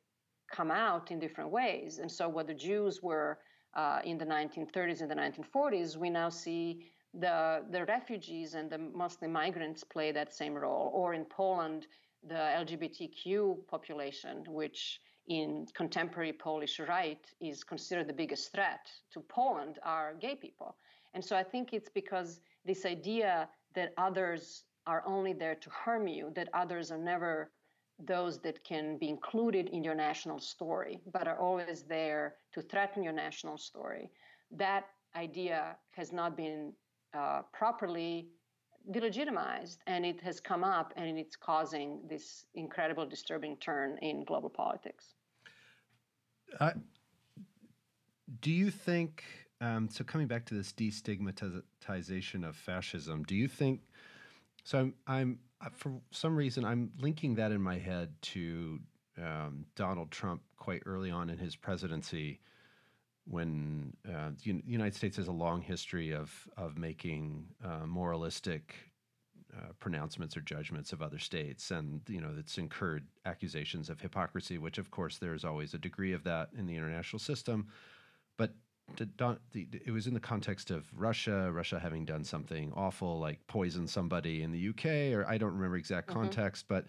come 0.51 0.71
out 0.71 1.11
in 1.11 1.19
different 1.19 1.51
ways. 1.51 1.99
And 1.99 2.11
so 2.11 2.27
what 2.27 2.47
the 2.47 2.53
jews 2.53 3.03
were 3.03 3.37
uh, 3.77 3.99
in 4.03 4.17
the 4.17 4.25
1930s 4.25 5.01
and 5.01 5.09
the 5.09 5.15
1940s, 5.15 5.95
we 5.95 6.09
now 6.09 6.29
see 6.29 6.89
the, 7.13 7.63
the 7.71 7.85
refugees 7.85 8.55
and 8.55 8.69
the 8.69 8.77
Muslim 8.77 9.31
migrants 9.31 9.83
play 9.83 10.11
that 10.11 10.33
same 10.33 10.55
role. 10.55 10.91
Or 10.93 11.13
in 11.13 11.25
Poland, 11.25 11.87
the 12.27 12.33
LGBTQ 12.35 13.67
population, 13.67 14.43
which 14.47 14.99
in 15.27 15.67
contemporary 15.75 16.33
Polish 16.33 16.79
right 16.79 17.23
is 17.39 17.63
considered 17.63 18.07
the 18.07 18.13
biggest 18.13 18.51
threat 18.51 18.89
to 19.13 19.19
Poland, 19.21 19.77
are 19.83 20.15
gay 20.19 20.35
people. 20.35 20.75
And 21.13 21.23
so 21.23 21.35
I 21.35 21.43
think 21.43 21.73
it's 21.73 21.89
because 21.89 22.41
this 22.65 22.85
idea 22.85 23.47
that 23.75 23.93
others 23.97 24.63
are 24.87 25.03
only 25.05 25.33
there 25.33 25.55
to 25.55 25.69
harm 25.69 26.07
you, 26.07 26.31
that 26.35 26.49
others 26.53 26.91
are 26.91 26.97
never 26.97 27.51
those 27.99 28.39
that 28.39 28.63
can 28.63 28.97
be 28.97 29.09
included 29.09 29.69
in 29.69 29.83
your 29.83 29.95
national 29.95 30.39
story, 30.39 31.01
but 31.11 31.27
are 31.27 31.39
always 31.39 31.83
there 31.83 32.35
to 32.53 32.61
threaten 32.61 33.03
your 33.03 33.13
national 33.13 33.57
story. 33.57 34.11
That 34.51 34.85
idea 35.15 35.75
has 35.91 36.13
not 36.13 36.37
been 36.37 36.73
uh, 37.13 37.41
properly 37.53 38.27
delegitimized, 38.91 39.77
and 39.87 40.05
it 40.05 40.21
has 40.21 40.39
come 40.39 40.63
up, 40.63 40.93
and 40.95 41.17
it's 41.17 41.35
causing 41.35 41.99
this 42.07 42.45
incredible 42.55 43.05
disturbing 43.05 43.57
turn 43.57 43.97
in 44.01 44.23
global 44.23 44.49
politics. 44.49 45.15
Uh, 46.59 46.71
do 48.41 48.51
you 48.51 48.69
think? 48.71 49.23
Um, 49.59 49.89
so 49.89 50.03
coming 50.03 50.27
back 50.27 50.45
to 50.45 50.53
this 50.53 50.71
destigmatization 50.71 52.47
of 52.47 52.55
fascism, 52.55 53.23
do 53.23 53.35
you 53.35 53.47
think? 53.47 53.81
So 54.63 54.77
I'm, 54.77 54.93
I'm 55.07 55.39
for 55.73 55.99
some 56.11 56.35
reason, 56.35 56.65
I'm 56.65 56.91
linking 56.99 57.35
that 57.35 57.51
in 57.51 57.61
my 57.61 57.77
head 57.77 58.13
to 58.21 58.79
um, 59.17 59.65
Donald 59.75 60.11
Trump 60.11 60.41
quite 60.57 60.83
early 60.85 61.09
on 61.09 61.29
in 61.29 61.37
his 61.37 61.55
presidency, 61.55 62.39
when 63.25 63.93
uh, 64.07 64.29
the 64.43 64.61
United 64.65 64.95
States 64.95 65.17
has 65.17 65.27
a 65.27 65.31
long 65.31 65.61
history 65.61 66.13
of 66.13 66.31
of 66.55 66.77
making 66.77 67.45
uh, 67.63 67.85
moralistic 67.85 68.75
uh, 69.55 69.71
pronouncements 69.79 70.37
or 70.37 70.41
judgments 70.41 70.93
of 70.93 71.01
other 71.01 71.19
states, 71.19 71.71
and 71.71 72.01
you 72.07 72.21
know 72.21 72.33
it's 72.37 72.57
incurred 72.57 73.05
accusations 73.25 73.89
of 73.89 73.99
hypocrisy, 73.99 74.57
which 74.57 74.77
of 74.77 74.91
course 74.91 75.17
there's 75.17 75.43
always 75.43 75.73
a 75.73 75.77
degree 75.77 76.13
of 76.13 76.23
that 76.23 76.49
in 76.57 76.67
the 76.67 76.75
international 76.75 77.19
system, 77.19 77.67
but 78.37 78.53
it 79.53 79.91
was 79.91 80.07
in 80.07 80.13
the 80.13 80.19
context 80.19 80.71
of 80.71 80.85
Russia, 80.95 81.51
Russia 81.51 81.79
having 81.79 82.05
done 82.05 82.23
something 82.23 82.71
awful 82.75 83.19
like 83.19 83.45
poison 83.47 83.87
somebody 83.87 84.41
in 84.41 84.51
the 84.51 84.69
UK, 84.69 85.13
or 85.15 85.25
I 85.27 85.37
don't 85.37 85.53
remember 85.53 85.77
exact 85.77 86.09
mm-hmm. 86.09 86.19
context, 86.19 86.65
but 86.67 86.85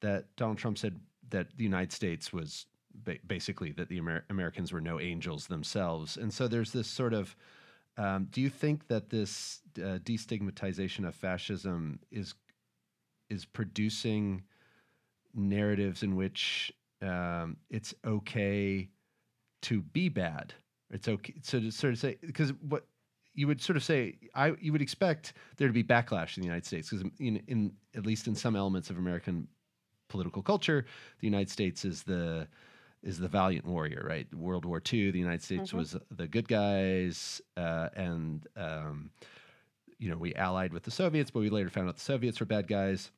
that 0.00 0.24
Donald 0.36 0.58
Trump 0.58 0.78
said 0.78 0.98
that 1.30 1.48
the 1.56 1.64
United 1.64 1.92
States 1.92 2.32
was 2.32 2.66
ba- 3.04 3.18
basically 3.26 3.72
that 3.72 3.88
the 3.88 3.98
Amer- 3.98 4.24
Americans 4.30 4.72
were 4.72 4.80
no 4.80 5.00
angels 5.00 5.46
themselves, 5.46 6.16
and 6.16 6.32
so 6.32 6.48
there's 6.48 6.72
this 6.72 6.88
sort 6.88 7.12
of. 7.14 7.36
Um, 7.96 8.28
do 8.30 8.40
you 8.40 8.48
think 8.48 8.86
that 8.86 9.10
this 9.10 9.60
uh, 9.76 9.98
destigmatization 10.04 11.06
of 11.06 11.14
fascism 11.14 11.98
is 12.10 12.34
is 13.28 13.44
producing 13.44 14.44
narratives 15.34 16.02
in 16.02 16.16
which 16.16 16.72
um, 17.02 17.56
it's 17.68 17.92
okay 18.06 18.88
to 19.62 19.82
be 19.82 20.08
bad? 20.08 20.54
It's 20.90 21.08
okay. 21.08 21.34
So 21.42 21.60
to 21.60 21.70
sort 21.70 21.92
of 21.92 21.98
say, 21.98 22.16
because 22.20 22.52
what 22.68 22.86
you 23.34 23.46
would 23.46 23.62
sort 23.62 23.76
of 23.76 23.84
say, 23.84 24.16
I 24.34 24.52
you 24.60 24.72
would 24.72 24.82
expect 24.82 25.34
there 25.56 25.68
to 25.68 25.74
be 25.74 25.84
backlash 25.84 26.36
in 26.36 26.42
the 26.42 26.46
United 26.46 26.66
States 26.66 26.90
because 26.90 27.06
in, 27.18 27.42
in 27.46 27.72
at 27.94 28.04
least 28.04 28.26
in 28.26 28.34
some 28.34 28.56
elements 28.56 28.90
of 28.90 28.98
American 28.98 29.48
political 30.08 30.42
culture, 30.42 30.84
the 31.20 31.26
United 31.26 31.50
States 31.50 31.84
is 31.84 32.02
the 32.02 32.48
is 33.02 33.18
the 33.18 33.28
valiant 33.28 33.64
warrior, 33.64 34.04
right? 34.06 34.32
World 34.34 34.66
War 34.66 34.82
II, 34.92 35.10
the 35.10 35.18
United 35.18 35.42
States 35.42 35.68
mm-hmm. 35.68 35.78
was 35.78 35.96
the 36.10 36.28
good 36.28 36.48
guys, 36.48 37.40
uh, 37.56 37.88
and 37.94 38.46
um, 38.56 39.10
you 39.98 40.10
know 40.10 40.16
we 40.16 40.34
allied 40.34 40.72
with 40.72 40.82
the 40.82 40.90
Soviets, 40.90 41.30
but 41.30 41.40
we 41.40 41.50
later 41.50 41.70
found 41.70 41.88
out 41.88 41.96
the 41.96 42.02
Soviets 42.02 42.40
were 42.40 42.46
bad 42.46 42.66
guys 42.66 43.10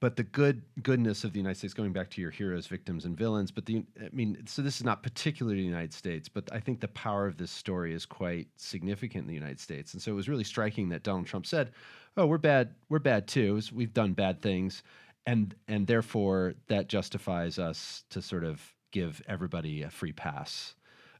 but 0.00 0.16
the 0.16 0.22
good 0.22 0.62
goodness 0.82 1.24
of 1.24 1.32
the 1.32 1.38
United 1.38 1.58
States, 1.58 1.74
going 1.74 1.92
back 1.92 2.08
to 2.10 2.20
your 2.20 2.30
heroes, 2.30 2.66
victims, 2.66 3.04
and 3.04 3.16
villains. 3.16 3.50
But 3.50 3.66
the, 3.66 3.84
I 4.00 4.08
mean, 4.12 4.42
so 4.46 4.62
this 4.62 4.76
is 4.76 4.84
not 4.84 5.02
particularly 5.02 5.58
the 5.58 5.66
United 5.66 5.92
States, 5.92 6.28
but 6.28 6.50
I 6.52 6.58
think 6.58 6.80
the 6.80 6.88
power 6.88 7.26
of 7.26 7.36
this 7.36 7.50
story 7.50 7.92
is 7.92 8.06
quite 8.06 8.48
significant 8.56 9.22
in 9.22 9.28
the 9.28 9.34
United 9.34 9.60
States. 9.60 9.92
And 9.92 10.02
so 10.02 10.10
it 10.10 10.14
was 10.14 10.28
really 10.28 10.44
striking 10.44 10.88
that 10.88 11.02
Donald 11.02 11.26
Trump 11.26 11.46
said, 11.46 11.72
"Oh, 12.16 12.26
we're 12.26 12.38
bad. 12.38 12.74
We're 12.88 12.98
bad 12.98 13.28
too. 13.28 13.60
We've 13.72 13.92
done 13.92 14.14
bad 14.14 14.40
things, 14.40 14.82
and 15.26 15.54
and 15.68 15.86
therefore 15.86 16.54
that 16.68 16.88
justifies 16.88 17.58
us 17.58 18.04
to 18.10 18.22
sort 18.22 18.44
of 18.44 18.74
give 18.92 19.22
everybody 19.28 19.82
a 19.82 19.90
free 19.90 20.12
pass." 20.12 20.74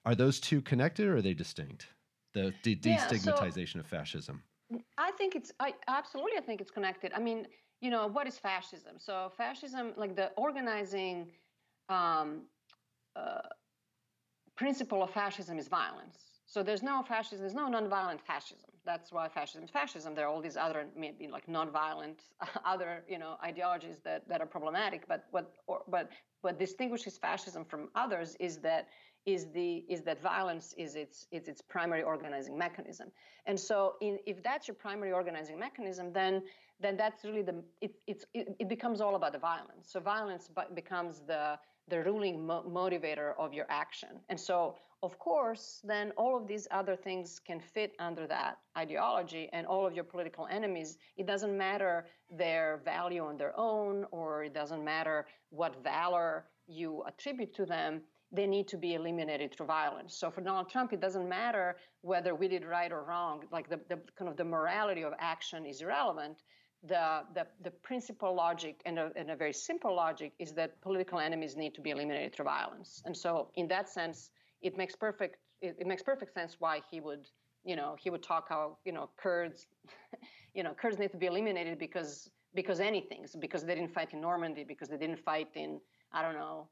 Are 0.07 0.15
those 0.15 0.41
two 0.41 0.63
connected, 0.63 1.07
or 1.07 1.17
are 1.17 1.23
they 1.23 1.35
distinct? 1.35 1.89
The 2.33 2.55
de- 2.63 2.77
destigmatization 2.77 3.57
yeah, 3.57 3.65
so 3.67 3.81
of 3.81 3.87
fascism. 3.87 4.43
I 4.97 5.11
think 5.19 5.35
it's. 5.35 5.53
I 5.61 5.75
absolutely. 5.89 6.39
I 6.39 6.41
think 6.41 6.63
it's 6.63 6.71
connected. 6.71 7.13
I 7.15 7.21
mean 7.21 7.47
you 7.81 7.91
know, 7.91 8.07
what 8.07 8.27
is 8.27 8.39
fascism? 8.39 8.95
So 8.99 9.33
fascism, 9.37 9.93
like 9.97 10.15
the 10.17 10.31
organizing 10.37 11.29
um, 11.89 12.43
uh, 13.17 13.41
principle 14.57 15.03
of 15.03 15.11
fascism 15.11 15.59
is 15.59 15.69
violence. 15.69 16.19
So 16.47 16.63
there's 16.63 16.83
no 16.83 17.03
fascism, 17.03 17.41
there's 17.41 17.55
no 17.55 17.69
nonviolent 17.71 18.21
fascism. 18.21 18.71
That's 18.85 19.13
why 19.13 19.29
fascism 19.29 19.63
is 19.65 19.71
fascism. 19.71 20.15
There 20.15 20.27
are 20.27 20.29
all 20.29 20.41
these 20.41 20.57
other 20.57 20.87
maybe 20.97 21.29
like 21.29 21.47
nonviolent 21.47 22.19
other 22.65 23.05
you 23.09 23.19
know 23.19 23.37
ideologies 23.45 23.99
that, 24.05 24.29
that 24.29 24.41
are 24.41 24.47
problematic. 24.47 25.07
But 25.07 25.27
what 25.31 25.53
or, 25.67 25.83
but 25.89 26.11
what 26.41 26.59
distinguishes 26.59 27.19
fascism 27.19 27.65
from 27.65 27.89
others 27.95 28.37
is 28.41 28.59
that 28.59 28.89
is 29.27 29.47
the 29.53 29.85
is 29.89 30.03
that 30.03 30.21
violence 30.21 30.75
is 30.77 30.97
its 30.97 31.27
is 31.31 31.47
its 31.47 31.61
primary 31.63 32.03
organizing 32.03 32.57
mechanism. 32.59 33.13
And 33.47 33.59
so 33.59 33.95
in, 34.01 34.19
if 34.27 34.43
that's 34.43 34.67
your 34.67 34.75
primary 34.75 35.13
organizing 35.13 35.59
mechanism, 35.59 36.13
then 36.13 36.43
then 36.81 36.97
that's 36.97 37.25
really 37.25 37.43
the 37.43 37.63
it, 37.81 37.93
it's 38.07 38.25
it, 38.35 38.57
it 38.59 38.69
becomes 38.69 39.01
all 39.01 39.17
about 39.17 39.33
the 39.33 39.39
violence. 39.39 39.91
So 39.93 40.01
violence 40.01 40.49
becomes 40.75 41.21
the 41.27 41.59
the 41.89 42.03
ruling 42.03 42.47
mo- 42.47 42.65
motivator 42.69 43.33
of 43.39 43.53
your 43.53 43.67
action. 43.69 44.11
And 44.29 44.39
so, 44.39 44.77
of 45.03 45.19
course, 45.19 45.81
then 45.83 46.13
all 46.17 46.37
of 46.37 46.47
these 46.47 46.69
other 46.71 46.95
things 46.95 47.41
can 47.45 47.61
fit 47.61 47.93
under 47.99 48.27
that 48.29 48.59
ideology, 48.79 49.49
and 49.53 49.67
all 49.67 49.87
of 49.87 49.93
your 49.93 50.05
political 50.05 50.47
enemies, 50.51 50.99
it 51.17 51.27
doesn't 51.27 51.57
matter 51.57 52.07
their 52.31 52.81
value 52.85 53.25
on 53.25 53.37
their 53.37 53.59
own, 53.59 54.07
or 54.13 54.45
it 54.45 54.55
doesn't 54.55 54.85
matter 54.85 55.27
what 55.51 55.83
valor 55.83 56.45
you 56.69 57.03
attribute 57.09 57.53
to 57.55 57.67
them, 57.67 58.03
they 58.31 58.47
need 58.47 58.69
to 58.69 58.77
be 58.77 58.95
eliminated 58.95 59.53
through 59.53 59.67
violence. 59.67 60.15
So 60.15 60.31
for 60.31 60.41
Donald 60.41 60.71
Trump, 60.71 60.93
it 60.93 61.01
doesn't 61.01 61.29
matter 61.29 61.77
whether 62.03 62.35
we 62.37 62.47
did 62.47 62.65
right 62.65 62.93
or 62.93 63.03
wrong, 63.03 63.43
like 63.51 63.69
the, 63.69 63.81
the 63.89 63.99
kind 64.17 64.31
of 64.31 64.37
the 64.37 64.45
morality 64.45 65.03
of 65.03 65.13
action 65.19 65.67
is 65.67 65.81
irrelevant 65.81 66.45
the, 66.87 67.23
the, 67.35 67.47
the 67.63 67.71
principal 67.71 68.35
logic 68.35 68.81
and 68.87 68.99
a, 68.99 69.11
and 69.17 69.31
a 69.31 69.37
very 69.37 69.53
simple 69.53 69.95
logic 69.95 70.33
is 70.39 70.53
that 70.53 70.81
political 70.81 71.19
enemies 71.19 71.57
need 71.57 71.75
to 71.75 71.81
be 71.81 71.91
eliminated 71.91 72.35
through 72.35 72.47
violence. 72.47 73.03
And 73.05 73.17
so, 73.17 73.51
in 73.55 73.69
that 73.69 73.89
sense, 73.89 74.31
it 74.63 74.77
makes 74.77 74.95
perfect 74.97 75.37
it, 75.61 75.77
it 75.79 75.87
makes 75.87 76.03
perfect 76.03 76.33
sense 76.33 76.57
why 76.59 76.81
he 76.91 77.01
would 77.01 77.29
you 77.65 77.77
know 77.77 77.97
he 77.99 78.11
would 78.11 78.23
talk 78.23 78.47
how 78.49 78.79
you 78.85 78.93
know 78.93 79.11
Kurds 79.17 79.67
you 80.55 80.63
know 80.63 80.73
Kurds 80.75 80.99
need 80.99 81.11
to 81.13 81.19
be 81.19 81.27
eliminated 81.27 81.79
because 81.79 82.31
because 82.55 82.81
anything 82.81 83.27
because 83.39 83.65
they 83.65 83.75
didn't 83.75 83.93
fight 83.93 84.13
in 84.13 84.21
Normandy 84.21 84.65
because 84.65 84.89
they 84.89 84.97
didn't 84.97 85.19
fight 85.19 85.49
in 85.55 85.81
I 86.13 86.23
don't 86.23 86.35
know 86.35 86.69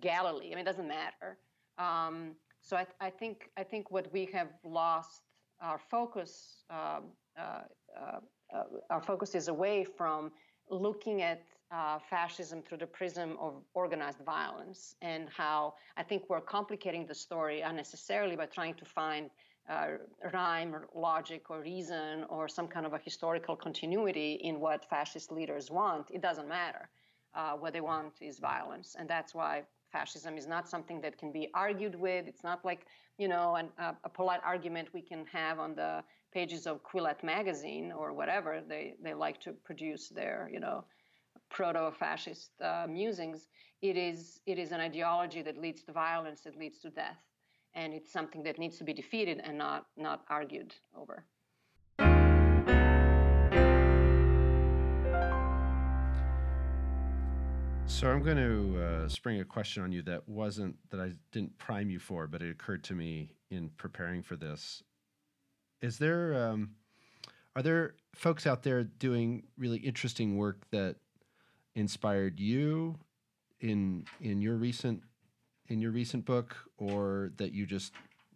Galilee. 0.00 0.46
I 0.46 0.50
mean, 0.50 0.58
it 0.58 0.64
doesn't 0.64 0.88
matter. 0.88 1.38
Um, 1.78 2.32
so 2.60 2.76
I, 2.76 2.86
I, 3.00 3.10
think 3.10 3.50
I 3.56 3.62
think 3.62 3.90
what 3.90 4.12
we 4.12 4.28
have 4.32 4.48
lost 4.64 5.22
our 5.60 5.78
focus 5.78 6.64
um, 6.70 7.04
uh, 7.38 7.60
uh, 8.00 8.20
our 8.90 9.02
focus 9.02 9.34
is 9.34 9.48
away 9.48 9.84
from 9.84 10.30
looking 10.70 11.22
at 11.22 11.42
uh, 11.72 11.98
fascism 11.98 12.62
through 12.62 12.78
the 12.78 12.86
prism 12.86 13.36
of 13.40 13.54
organized 13.74 14.20
violence 14.24 14.94
and 15.02 15.28
how 15.28 15.74
I 15.96 16.02
think 16.02 16.24
we're 16.28 16.40
complicating 16.40 17.06
the 17.06 17.14
story 17.14 17.60
unnecessarily 17.60 18.36
by 18.36 18.46
trying 18.46 18.74
to 18.74 18.84
find 18.84 19.30
uh, 19.68 19.86
rhyme 20.32 20.74
or 20.74 20.88
logic 20.94 21.50
or 21.50 21.60
reason 21.60 22.24
or 22.28 22.46
some 22.46 22.68
kind 22.68 22.86
of 22.86 22.92
a 22.92 22.98
historical 22.98 23.56
continuity 23.56 24.34
in 24.34 24.60
what 24.60 24.88
fascist 24.88 25.32
leaders 25.32 25.70
want. 25.70 26.06
It 26.12 26.22
doesn't 26.22 26.48
matter. 26.48 26.88
Uh, 27.34 27.52
what 27.52 27.72
they 27.72 27.80
want 27.80 28.14
is 28.20 28.38
violence. 28.38 28.96
And 28.98 29.08
that's 29.08 29.34
why 29.34 29.64
fascism 29.92 30.38
is 30.38 30.46
not 30.46 30.68
something 30.68 31.00
that 31.00 31.18
can 31.18 31.32
be 31.32 31.50
argued 31.52 31.94
with. 31.94 32.26
It's 32.28 32.44
not 32.44 32.64
like, 32.64 32.86
you 33.18 33.28
know, 33.28 33.56
an, 33.56 33.68
uh, 33.78 33.92
a 34.04 34.08
polite 34.08 34.40
argument 34.44 34.88
we 34.94 35.02
can 35.02 35.26
have 35.32 35.58
on 35.58 35.74
the 35.74 36.02
pages 36.36 36.66
of 36.66 36.82
Quillette 36.82 37.22
magazine 37.22 37.90
or 37.90 38.12
whatever 38.12 38.60
they, 38.68 38.94
they 39.02 39.14
like 39.14 39.40
to 39.40 39.52
produce 39.64 40.10
their, 40.10 40.50
you 40.52 40.60
know, 40.60 40.84
proto-fascist 41.48 42.50
uh, 42.60 42.86
musings, 42.86 43.48
it 43.80 43.96
is 43.96 44.40
it 44.44 44.58
is 44.58 44.70
an 44.70 44.80
ideology 44.80 45.40
that 45.40 45.56
leads 45.56 45.82
to 45.84 45.92
violence, 45.92 46.42
that 46.42 46.54
leads 46.58 46.78
to 46.80 46.90
death, 46.90 47.22
and 47.74 47.94
it's 47.94 48.12
something 48.12 48.42
that 48.42 48.58
needs 48.58 48.76
to 48.76 48.84
be 48.84 48.92
defeated 48.92 49.40
and 49.44 49.56
not 49.56 49.86
not 49.96 50.24
argued 50.28 50.74
over. 50.94 51.24
So 57.86 58.10
I'm 58.10 58.22
going 58.22 58.36
to 58.36 58.84
uh, 58.84 59.08
spring 59.08 59.40
a 59.40 59.44
question 59.44 59.82
on 59.82 59.90
you 59.90 60.02
that 60.02 60.28
wasn't 60.28 60.76
that 60.90 61.00
I 61.00 61.12
didn't 61.32 61.56
prime 61.56 61.88
you 61.88 61.98
for, 61.98 62.26
but 62.26 62.42
it 62.42 62.50
occurred 62.50 62.84
to 62.84 62.94
me 62.94 63.30
in 63.50 63.70
preparing 63.78 64.22
for 64.22 64.36
this. 64.36 64.82
Is 65.82 65.98
there 65.98 66.34
um, 66.34 66.70
are 67.54 67.62
there 67.62 67.94
folks 68.14 68.46
out 68.46 68.62
there 68.62 68.84
doing 68.84 69.44
really 69.58 69.78
interesting 69.78 70.36
work 70.36 70.62
that 70.70 70.96
inspired 71.74 72.40
you 72.40 72.98
in 73.60 74.04
in 74.20 74.40
your 74.40 74.56
recent 74.56 75.02
in 75.68 75.80
your 75.80 75.90
recent 75.90 76.24
book, 76.24 76.56
or 76.78 77.32
that 77.36 77.52
you 77.52 77.66
just 77.66 77.92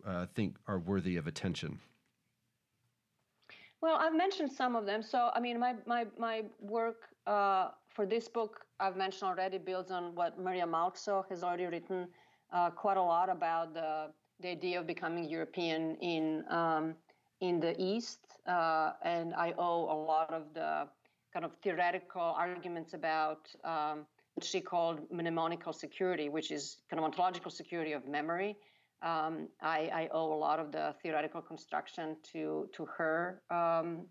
uh, 0.06 0.26
think 0.34 0.56
are 0.66 0.78
worthy 0.78 1.16
of 1.16 1.26
attention? 1.26 1.78
Well, 3.80 3.96
I've 3.96 4.14
mentioned 4.14 4.52
some 4.52 4.76
of 4.76 4.84
them. 4.84 5.02
So, 5.02 5.30
I 5.34 5.40
mean, 5.40 5.58
my 5.58 5.74
my 5.86 6.06
my 6.18 6.44
work 6.60 7.08
uh, 7.26 7.68
for 7.88 8.06
this 8.06 8.28
book 8.28 8.60
I've 8.78 8.96
mentioned 8.96 9.28
already 9.30 9.58
builds 9.58 9.90
on 9.90 10.14
what 10.14 10.38
Maria 10.38 10.66
Mälksoo 10.66 11.28
has 11.28 11.42
already 11.42 11.66
written 11.66 12.08
uh, 12.52 12.70
quite 12.70 12.96
a 12.96 13.02
lot 13.02 13.28
about 13.28 13.74
the 13.74 14.10
the 14.40 14.48
idea 14.48 14.80
of 14.80 14.86
becoming 14.86 15.28
European 15.28 15.96
in 15.96 16.44
um, 16.48 16.94
in 17.40 17.60
the 17.60 17.74
East, 17.80 18.20
uh, 18.46 18.92
and 19.02 19.34
I 19.34 19.54
owe 19.58 19.84
a 19.84 19.98
lot 20.04 20.32
of 20.32 20.52
the 20.54 20.88
kind 21.32 21.44
of 21.44 21.52
theoretical 21.62 22.34
arguments 22.36 22.94
about 22.94 23.48
um, 23.64 24.06
what 24.34 24.44
she 24.44 24.60
called 24.60 25.00
mnemonical 25.10 25.72
security, 25.72 26.28
which 26.28 26.50
is 26.50 26.78
kind 26.90 26.98
of 26.98 27.04
ontological 27.04 27.50
security 27.50 27.92
of 27.92 28.06
memory. 28.06 28.56
Um, 29.02 29.48
I, 29.62 29.90
I, 29.94 30.08
owe 30.12 30.30
a 30.32 30.36
lot 30.36 30.60
of 30.60 30.72
the 30.72 30.94
theoretical 31.02 31.40
construction 31.40 32.16
to 32.32 32.68
to 32.74 32.84
her 32.84 33.40
um, 33.50 34.06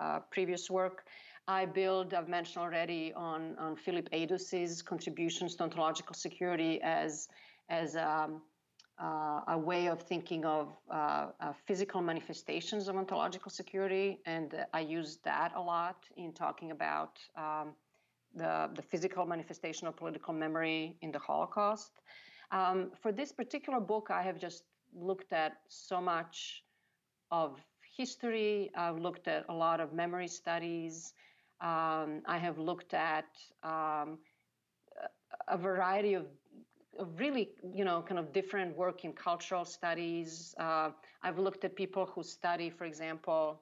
uh, 0.00 0.20
previous 0.30 0.70
work. 0.70 1.06
I 1.48 1.64
build, 1.64 2.12
I've 2.12 2.28
mentioned 2.28 2.62
already, 2.62 3.14
on 3.14 3.56
on 3.58 3.74
Filip 3.74 4.08
Ejdus's 4.12 4.82
contributions 4.82 5.54
to 5.56 5.62
ontological 5.62 6.14
security 6.14 6.78
as 6.82 7.28
as 7.70 7.96
um, 7.96 8.42
uh, 9.00 9.40
a 9.48 9.58
way 9.58 9.88
of 9.88 10.02
thinking 10.02 10.44
of 10.44 10.68
uh, 10.90 11.26
uh, 11.40 11.52
physical 11.66 12.00
manifestations 12.00 12.88
of 12.88 12.96
ontological 12.96 13.50
security, 13.50 14.20
and 14.26 14.54
I 14.72 14.80
use 14.80 15.18
that 15.24 15.52
a 15.56 15.60
lot 15.60 16.04
in 16.16 16.32
talking 16.32 16.70
about 16.70 17.18
um, 17.36 17.74
the, 18.34 18.70
the 18.74 18.82
physical 18.82 19.26
manifestation 19.26 19.88
of 19.88 19.96
political 19.96 20.32
memory 20.32 20.96
in 21.02 21.10
the 21.10 21.18
Holocaust. 21.18 21.90
Um, 22.52 22.92
for 23.02 23.10
this 23.10 23.32
particular 23.32 23.80
book, 23.80 24.08
I 24.10 24.22
have 24.22 24.38
just 24.38 24.62
looked 24.94 25.32
at 25.32 25.54
so 25.68 26.00
much 26.00 26.62
of 27.30 27.58
history. 27.96 28.70
I've 28.76 28.98
looked 28.98 29.26
at 29.28 29.44
a 29.48 29.54
lot 29.54 29.80
of 29.80 29.92
memory 29.92 30.28
studies. 30.28 31.14
Um, 31.60 32.22
I 32.26 32.38
have 32.38 32.58
looked 32.58 32.94
at 32.94 33.26
um, 33.62 34.18
a 35.48 35.58
variety 35.58 36.14
of 36.14 36.26
really, 37.16 37.50
you 37.72 37.84
know, 37.84 38.02
kind 38.02 38.18
of 38.18 38.32
different 38.32 38.76
work 38.76 39.04
in 39.04 39.12
cultural 39.12 39.64
studies. 39.64 40.54
Uh, 40.58 40.90
I've 41.22 41.38
looked 41.38 41.64
at 41.64 41.74
people 41.76 42.06
who 42.06 42.22
study, 42.22 42.70
for 42.70 42.84
example, 42.84 43.60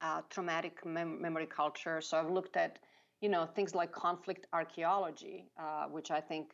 uh, 0.00 0.22
traumatic 0.30 0.84
mem- 0.84 1.20
memory 1.20 1.46
culture. 1.46 2.00
So 2.00 2.18
I've 2.18 2.30
looked 2.30 2.56
at, 2.56 2.78
you 3.20 3.28
know, 3.28 3.46
things 3.46 3.74
like 3.74 3.92
conflict 3.92 4.46
archaeology, 4.52 5.46
uh, 5.58 5.86
which 5.86 6.10
I 6.10 6.20
think 6.20 6.52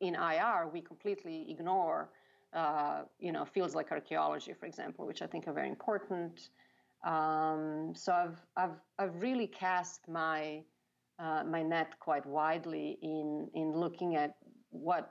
in 0.00 0.14
IR 0.14 0.68
we 0.72 0.80
completely 0.80 1.46
ignore. 1.50 2.10
Uh, 2.54 3.02
you 3.18 3.30
know, 3.30 3.44
fields 3.44 3.74
like 3.74 3.92
archaeology, 3.92 4.54
for 4.54 4.64
example, 4.64 5.06
which 5.06 5.20
I 5.20 5.26
think 5.26 5.46
are 5.46 5.52
very 5.52 5.68
important. 5.68 6.48
Um, 7.04 7.92
so 7.94 8.12
I've 8.12 8.40
I've 8.56 8.80
I've 8.98 9.22
really 9.22 9.46
cast 9.46 10.08
my 10.08 10.62
uh, 11.18 11.44
my 11.44 11.62
net 11.62 11.98
quite 12.00 12.24
widely 12.26 12.98
in 13.02 13.50
in 13.54 13.72
looking 13.72 14.16
at 14.16 14.37
what 14.70 15.10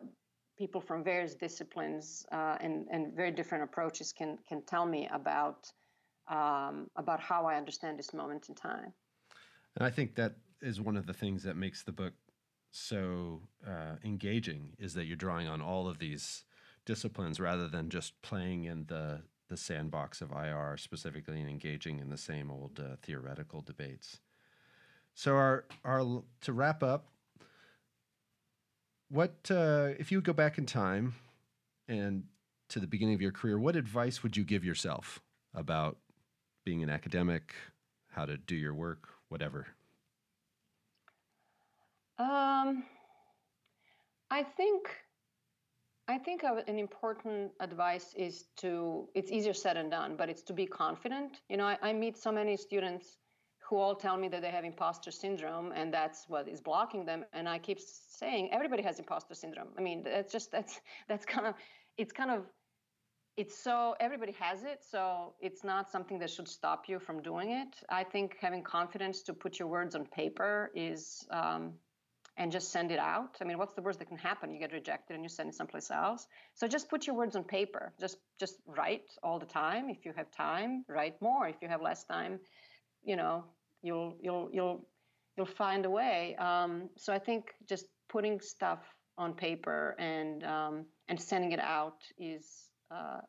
people 0.58 0.82
from 0.82 1.04
various 1.04 1.36
disciplines 1.36 2.26
uh, 2.32 2.58
and, 2.60 2.88
and 2.92 3.14
very 3.16 3.32
different 3.32 3.64
approaches 3.64 4.12
can 4.12 4.38
can 4.48 4.62
tell 4.64 4.86
me 4.86 5.08
about 5.14 5.72
um, 6.30 6.90
about 6.96 7.20
how 7.20 7.46
I 7.46 7.56
understand 7.56 8.00
this 8.00 8.14
moment 8.14 8.50
in 8.50 8.56
time. 8.56 8.94
And 9.76 9.86
I 9.86 9.90
think 9.90 10.16
that 10.16 10.36
is 10.62 10.82
one 10.82 10.98
of 10.98 11.06
the 11.06 11.14
things 11.14 11.44
that 11.44 11.56
makes 11.56 11.84
the 11.84 11.92
book 11.92 12.14
so 12.72 13.42
uh, 13.66 13.96
engaging 14.04 14.74
is 14.78 14.94
that 14.96 15.06
you're 15.06 15.16
drawing 15.16 15.48
on 15.48 15.62
all 15.62 15.88
of 15.88 16.00
these 16.00 16.44
disciplines 16.86 17.40
rather 17.40 17.68
than 17.68 17.90
just 17.90 18.22
playing 18.22 18.66
in 18.66 18.86
the 18.88 19.22
the 19.50 19.58
sandbox 19.58 20.22
of 20.22 20.32
IR 20.32 20.76
specifically 20.78 21.40
and 21.40 21.50
engaging 21.50 22.00
in 22.00 22.10
the 22.10 22.18
same 22.18 22.52
old 22.52 22.82
uh, 22.82 22.98
theoretical 23.02 23.62
debates. 23.62 24.20
So 25.14 25.36
our 25.36 25.66
our 25.86 26.24
to 26.42 26.54
wrap 26.54 26.84
up, 26.84 27.08
what 29.10 29.50
uh, 29.50 29.90
if 30.00 30.12
you 30.12 30.22
go 30.22 30.34
back 30.34 30.58
in 30.58 30.66
time 30.66 31.16
and 31.88 32.24
to 32.70 32.80
the 32.80 32.88
beginning 32.88 33.16
of 33.16 33.22
your 33.22 33.32
career? 33.32 33.58
What 33.60 33.76
advice 33.76 34.24
would 34.24 34.36
you 34.36 34.44
give 34.44 34.64
yourself 34.64 35.22
about 35.54 35.98
being 36.66 36.84
an 36.84 36.90
academic, 36.90 37.54
how 38.12 38.26
to 38.26 38.38
do 38.38 38.56
your 38.56 38.74
work, 38.74 39.08
whatever? 39.30 39.68
Um, 42.20 42.84
I 44.30 44.44
think 44.44 44.90
I 46.10 46.18
think 46.18 46.44
an 46.44 46.80
important 46.80 47.52
advice 47.60 48.14
is 48.16 48.46
to 48.58 49.08
it's 49.14 49.32
easier 49.32 49.54
said 49.54 49.78
than 49.78 49.90
done, 49.90 50.16
but 50.18 50.30
it's 50.30 50.42
to 50.44 50.54
be 50.54 50.66
confident. 50.66 51.42
You 51.50 51.58
know, 51.58 51.66
I, 51.66 51.78
I 51.82 51.94
meet 51.94 52.18
so 52.18 52.32
many 52.32 52.58
students 52.58 53.18
who 53.68 53.76
all 53.76 53.96
tell 53.96 54.16
me 54.16 54.30
that 54.30 54.42
they 54.42 54.50
have 54.50 54.64
imposter 54.64 55.12
syndrome 55.12 55.74
and 55.76 55.94
that's 55.94 56.26
what 56.30 56.48
is 56.48 56.62
blocking 56.62 57.06
them. 57.06 57.26
And 57.34 57.50
i 57.50 57.58
keep 57.60 57.80
saying 57.80 58.50
everybody 58.54 58.82
has 58.84 58.98
imposter 58.98 59.36
syndrome. 59.36 59.68
I 59.78 59.82
mean 59.82 60.04
that's 60.04 60.32
just 60.32 60.52
that's 60.52 60.80
that's 61.10 61.26
kind 61.26 61.46
of 61.46 61.54
it's 61.98 62.14
kind 62.14 62.32
of 62.32 62.44
it's 63.36 63.58
so 63.58 63.96
everybody 64.00 64.32
has 64.40 64.64
it 64.64 64.84
so 64.90 65.34
it's 65.42 65.64
not 65.64 65.92
something 65.92 66.18
that 66.20 66.30
should 66.30 66.48
stop 66.48 66.86
you 66.88 66.98
from 66.98 67.22
doing 67.22 67.52
it. 67.52 67.76
I 67.90 68.04
think 68.04 68.38
having 68.40 68.64
confidence 68.64 69.22
to 69.24 69.34
put 69.34 69.60
your 69.60 69.68
words 69.68 69.96
on 69.96 70.06
paper 70.06 70.72
is 70.74 71.26
um, 71.30 71.74
and 72.38 72.52
just 72.52 72.72
send 72.72 72.92
it 72.92 73.00
out. 73.00 73.36
I 73.42 73.44
mean 73.44 73.58
what's 73.58 73.74
the 73.74 73.82
worst 73.82 74.00
that 74.00 74.08
can 74.08 74.18
happen? 74.18 74.54
You 74.54 74.60
get 74.60 74.72
rejected 74.72 75.16
and 75.16 75.24
you 75.24 75.30
send 75.30 75.50
it 75.50 75.56
someplace 75.56 75.92
else. 75.92 76.26
So 76.54 76.70
just 76.70 76.90
put 76.90 77.06
your 77.06 77.18
words 77.18 77.36
on 77.36 77.44
paper. 77.44 77.92
Just 78.00 78.18
just 78.40 78.56
write 78.66 79.10
all 79.24 79.40
the 79.40 79.46
time. 79.46 79.90
If 79.90 80.06
you 80.06 80.14
have 80.16 80.32
time 80.32 80.86
write 80.88 81.22
more. 81.22 81.50
If 81.50 81.58
you 81.62 81.68
have 81.68 81.82
less 81.82 82.06
time 82.06 82.40
you 83.04 83.16
know 83.16 83.46
you'll 83.88 84.16
you'll 84.22 84.50
you'll 84.54 84.80
you'll 85.36 85.46
find 85.64 85.86
a 85.86 85.90
way. 85.90 86.36
Um, 86.36 86.90
so 86.98 87.14
I 87.14 87.20
think 87.20 87.54
just 87.68 87.86
putting 88.10 88.40
stuff 88.42 88.80
on 89.18 89.34
paper 89.34 89.96
and 89.98 90.44
um, 90.44 90.86
and 91.08 91.20
sending 91.20 91.52
it 91.52 91.60
out 91.60 92.00
is 92.18 92.46
uh, 92.92 93.20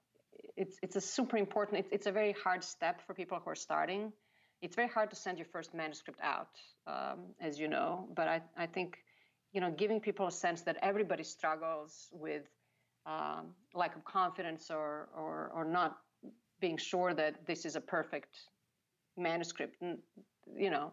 it's 0.56 0.76
it's 0.82 0.96
a 0.96 1.00
super 1.00 1.36
important. 1.36 1.78
It's, 1.80 1.88
it's 1.92 2.06
a 2.06 2.12
very 2.12 2.34
hard 2.44 2.62
step 2.64 3.00
for 3.06 3.14
people 3.14 3.38
who 3.42 3.50
are 3.50 3.62
starting. 3.68 4.12
It's 4.60 4.74
very 4.74 4.88
hard 4.88 5.10
to 5.10 5.16
send 5.16 5.38
your 5.38 5.46
first 5.52 5.72
manuscript 5.72 6.20
out, 6.22 6.50
um, 6.86 7.18
as 7.40 7.58
you 7.60 7.68
know. 7.68 8.08
But 8.14 8.28
I 8.28 8.42
I 8.56 8.66
think 8.66 8.98
you 9.52 9.60
know 9.60 9.70
giving 9.70 10.00
people 10.00 10.26
a 10.26 10.32
sense 10.32 10.62
that 10.62 10.76
everybody 10.82 11.24
struggles 11.24 12.08
with 12.12 12.46
um, 13.06 13.54
lack 13.74 13.96
of 13.96 14.04
confidence 14.04 14.70
or 14.70 15.08
or 15.16 15.50
or 15.54 15.64
not 15.64 15.98
being 16.60 16.76
sure 16.76 17.14
that 17.14 17.46
this 17.46 17.64
is 17.64 17.76
a 17.76 17.80
perfect 17.80 18.34
manuscript 19.16 19.76
you 20.56 20.70
know, 20.70 20.92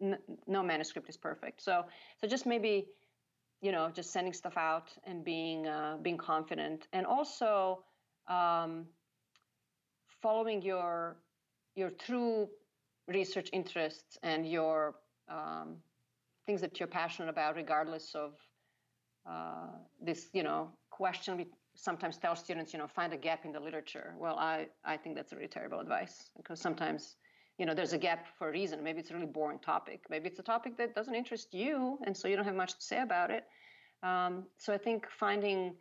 n- 0.00 0.18
no 0.46 0.62
manuscript 0.62 1.08
is 1.08 1.16
perfect. 1.16 1.62
So 1.62 1.84
so 2.20 2.26
just 2.26 2.46
maybe 2.46 2.86
you 3.62 3.72
know 3.72 3.90
just 3.90 4.12
sending 4.12 4.32
stuff 4.32 4.56
out 4.56 4.90
and 5.04 5.24
being 5.24 5.66
uh, 5.66 5.96
being 6.02 6.18
confident 6.18 6.88
and 6.92 7.06
also 7.06 7.84
um, 8.28 8.86
following 10.22 10.62
your 10.62 11.16
your 11.74 11.90
true 11.90 12.48
research 13.08 13.48
interests 13.52 14.18
and 14.22 14.48
your 14.48 14.96
um, 15.28 15.76
things 16.46 16.60
that 16.60 16.78
you're 16.80 16.86
passionate 16.88 17.28
about, 17.28 17.56
regardless 17.56 18.14
of 18.14 18.34
uh, 19.28 19.68
this, 20.00 20.28
you 20.32 20.42
know, 20.42 20.70
question 20.90 21.36
we 21.36 21.46
sometimes 21.74 22.16
tell 22.16 22.34
students, 22.34 22.72
you 22.72 22.78
know, 22.78 22.86
find 22.86 23.12
a 23.12 23.16
gap 23.16 23.44
in 23.44 23.52
the 23.52 23.60
literature. 23.60 24.14
Well, 24.18 24.38
I, 24.38 24.68
I 24.84 24.96
think 24.96 25.14
that's 25.16 25.32
a 25.32 25.36
really 25.36 25.48
terrible 25.48 25.80
advice 25.80 26.30
because 26.36 26.60
sometimes, 26.60 27.16
you 27.58 27.64
know, 27.64 27.74
there's 27.74 27.92
a 27.92 27.98
gap 27.98 28.26
for 28.38 28.48
a 28.48 28.52
reason. 28.52 28.82
Maybe 28.82 29.00
it's 29.00 29.10
a 29.10 29.14
really 29.14 29.26
boring 29.26 29.58
topic. 29.58 30.02
Maybe 30.10 30.28
it's 30.28 30.38
a 30.38 30.42
topic 30.42 30.76
that 30.76 30.94
doesn't 30.94 31.14
interest 31.14 31.54
you, 31.54 31.98
and 32.06 32.16
so 32.16 32.28
you 32.28 32.36
don't 32.36 32.44
have 32.44 32.54
much 32.54 32.74
to 32.74 32.82
say 32.82 33.00
about 33.00 33.30
it. 33.30 33.44
Um, 34.02 34.44
so 34.58 34.72
I 34.72 34.78
think 34.78 35.06
finding, 35.18 35.74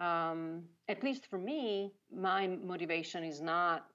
um, 0.00 0.64
at 0.88 1.02
least 1.04 1.26
for 1.26 1.38
me, 1.38 1.92
my 2.10 2.46
motivation 2.46 3.24
is 3.24 3.40
not 3.40 3.86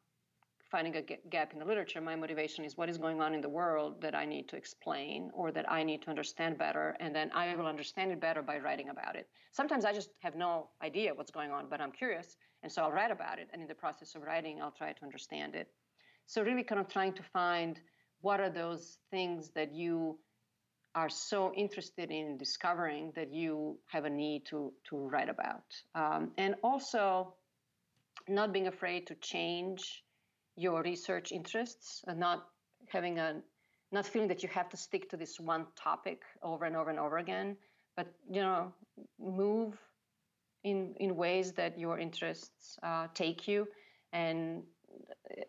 finding 0.69 0.95
a 0.95 1.01
gap 1.29 1.53
in 1.53 1.59
the 1.59 1.65
literature. 1.65 2.01
My 2.01 2.15
motivation 2.15 2.65
is 2.65 2.77
what 2.77 2.89
is 2.89 2.97
going 2.97 3.21
on 3.21 3.35
in 3.35 3.41
the 3.41 3.49
world 3.49 4.01
that 4.01 4.15
I 4.15 4.25
need 4.25 4.49
to 4.49 4.55
explain 4.55 5.29
or 5.33 5.51
that 5.51 5.71
I 5.71 5.83
need 5.83 6.01
to 6.03 6.09
understand 6.09 6.57
better, 6.57 6.97
and 6.99 7.15
then 7.15 7.31
I 7.33 7.55
will 7.55 7.67
understand 7.67 8.11
it 8.11 8.19
better 8.19 8.41
by 8.41 8.57
writing 8.57 8.89
about 8.89 9.15
it. 9.15 9.27
Sometimes 9.51 9.85
I 9.85 9.93
just 9.93 10.09
have 10.21 10.35
no 10.35 10.69
idea 10.83 11.13
what's 11.13 11.29
going 11.31 11.51
on, 11.51 11.67
but 11.69 11.79
I'm 11.81 11.91
curious, 11.91 12.37
and 12.63 12.71
so 12.71 12.83
I'll 12.83 12.91
write 12.91 13.11
about 13.11 13.39
it. 13.39 13.49
And 13.53 13.61
in 13.61 13.67
the 13.67 13.75
process 13.75 14.15
of 14.15 14.23
writing, 14.23 14.61
I'll 14.61 14.71
try 14.71 14.93
to 14.93 15.03
understand 15.03 15.53
it. 15.55 15.67
So 16.25 16.41
really, 16.41 16.63
kind 16.63 16.81
of 16.81 16.87
trying 16.87 17.13
to 17.13 17.23
find 17.23 17.79
what 18.21 18.39
are 18.39 18.49
those 18.49 18.97
things 19.11 19.51
that 19.55 19.73
you 19.73 20.17
are 20.95 21.09
so 21.09 21.51
interested 21.55 22.11
in 22.11 22.37
discovering 22.37 23.11
that 23.15 23.33
you 23.33 23.79
have 23.87 24.05
a 24.05 24.09
need 24.09 24.45
to 24.45 24.73
to 24.89 24.97
write 24.97 25.29
about, 25.29 25.63
um, 25.95 26.31
and 26.37 26.55
also 26.63 27.33
not 28.27 28.53
being 28.53 28.67
afraid 28.67 29.07
to 29.07 29.15
change 29.15 30.03
your 30.55 30.81
research 30.83 31.31
interests 31.31 32.03
and 32.07 32.19
not 32.19 32.45
having 32.89 33.19
a 33.19 33.41
not 33.91 34.05
feeling 34.05 34.27
that 34.27 34.43
you 34.43 34.49
have 34.49 34.69
to 34.69 34.77
stick 34.77 35.09
to 35.09 35.17
this 35.17 35.39
one 35.39 35.65
topic 35.75 36.21
over 36.41 36.65
and 36.65 36.75
over 36.75 36.89
and 36.89 36.99
over 36.99 37.17
again 37.17 37.57
but 37.95 38.07
you 38.29 38.41
know 38.41 38.71
move 39.19 39.77
in 40.63 40.93
in 40.99 41.15
ways 41.15 41.53
that 41.53 41.77
your 41.77 41.99
interests 41.99 42.77
uh, 42.83 43.07
take 43.13 43.47
you 43.47 43.67
and 44.13 44.63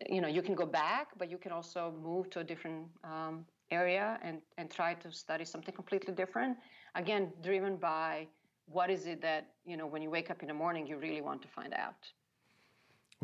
you 0.08 0.20
know 0.20 0.28
you 0.28 0.42
can 0.42 0.54
go 0.54 0.66
back 0.66 1.08
but 1.18 1.30
you 1.30 1.38
can 1.38 1.52
also 1.52 1.92
move 2.02 2.30
to 2.30 2.40
a 2.40 2.44
different 2.44 2.86
um, 3.04 3.44
area 3.70 4.18
and 4.22 4.38
and 4.58 4.70
try 4.70 4.94
to 4.94 5.10
study 5.10 5.44
something 5.44 5.74
completely 5.74 6.14
different 6.14 6.56
again 6.94 7.32
driven 7.42 7.76
by 7.76 8.26
what 8.66 8.90
is 8.90 9.06
it 9.06 9.20
that 9.20 9.48
you 9.66 9.76
know 9.76 9.86
when 9.86 10.02
you 10.02 10.10
wake 10.10 10.30
up 10.30 10.42
in 10.42 10.48
the 10.48 10.54
morning 10.54 10.86
you 10.86 10.96
really 10.96 11.20
want 11.20 11.40
to 11.42 11.48
find 11.48 11.74
out 11.74 12.12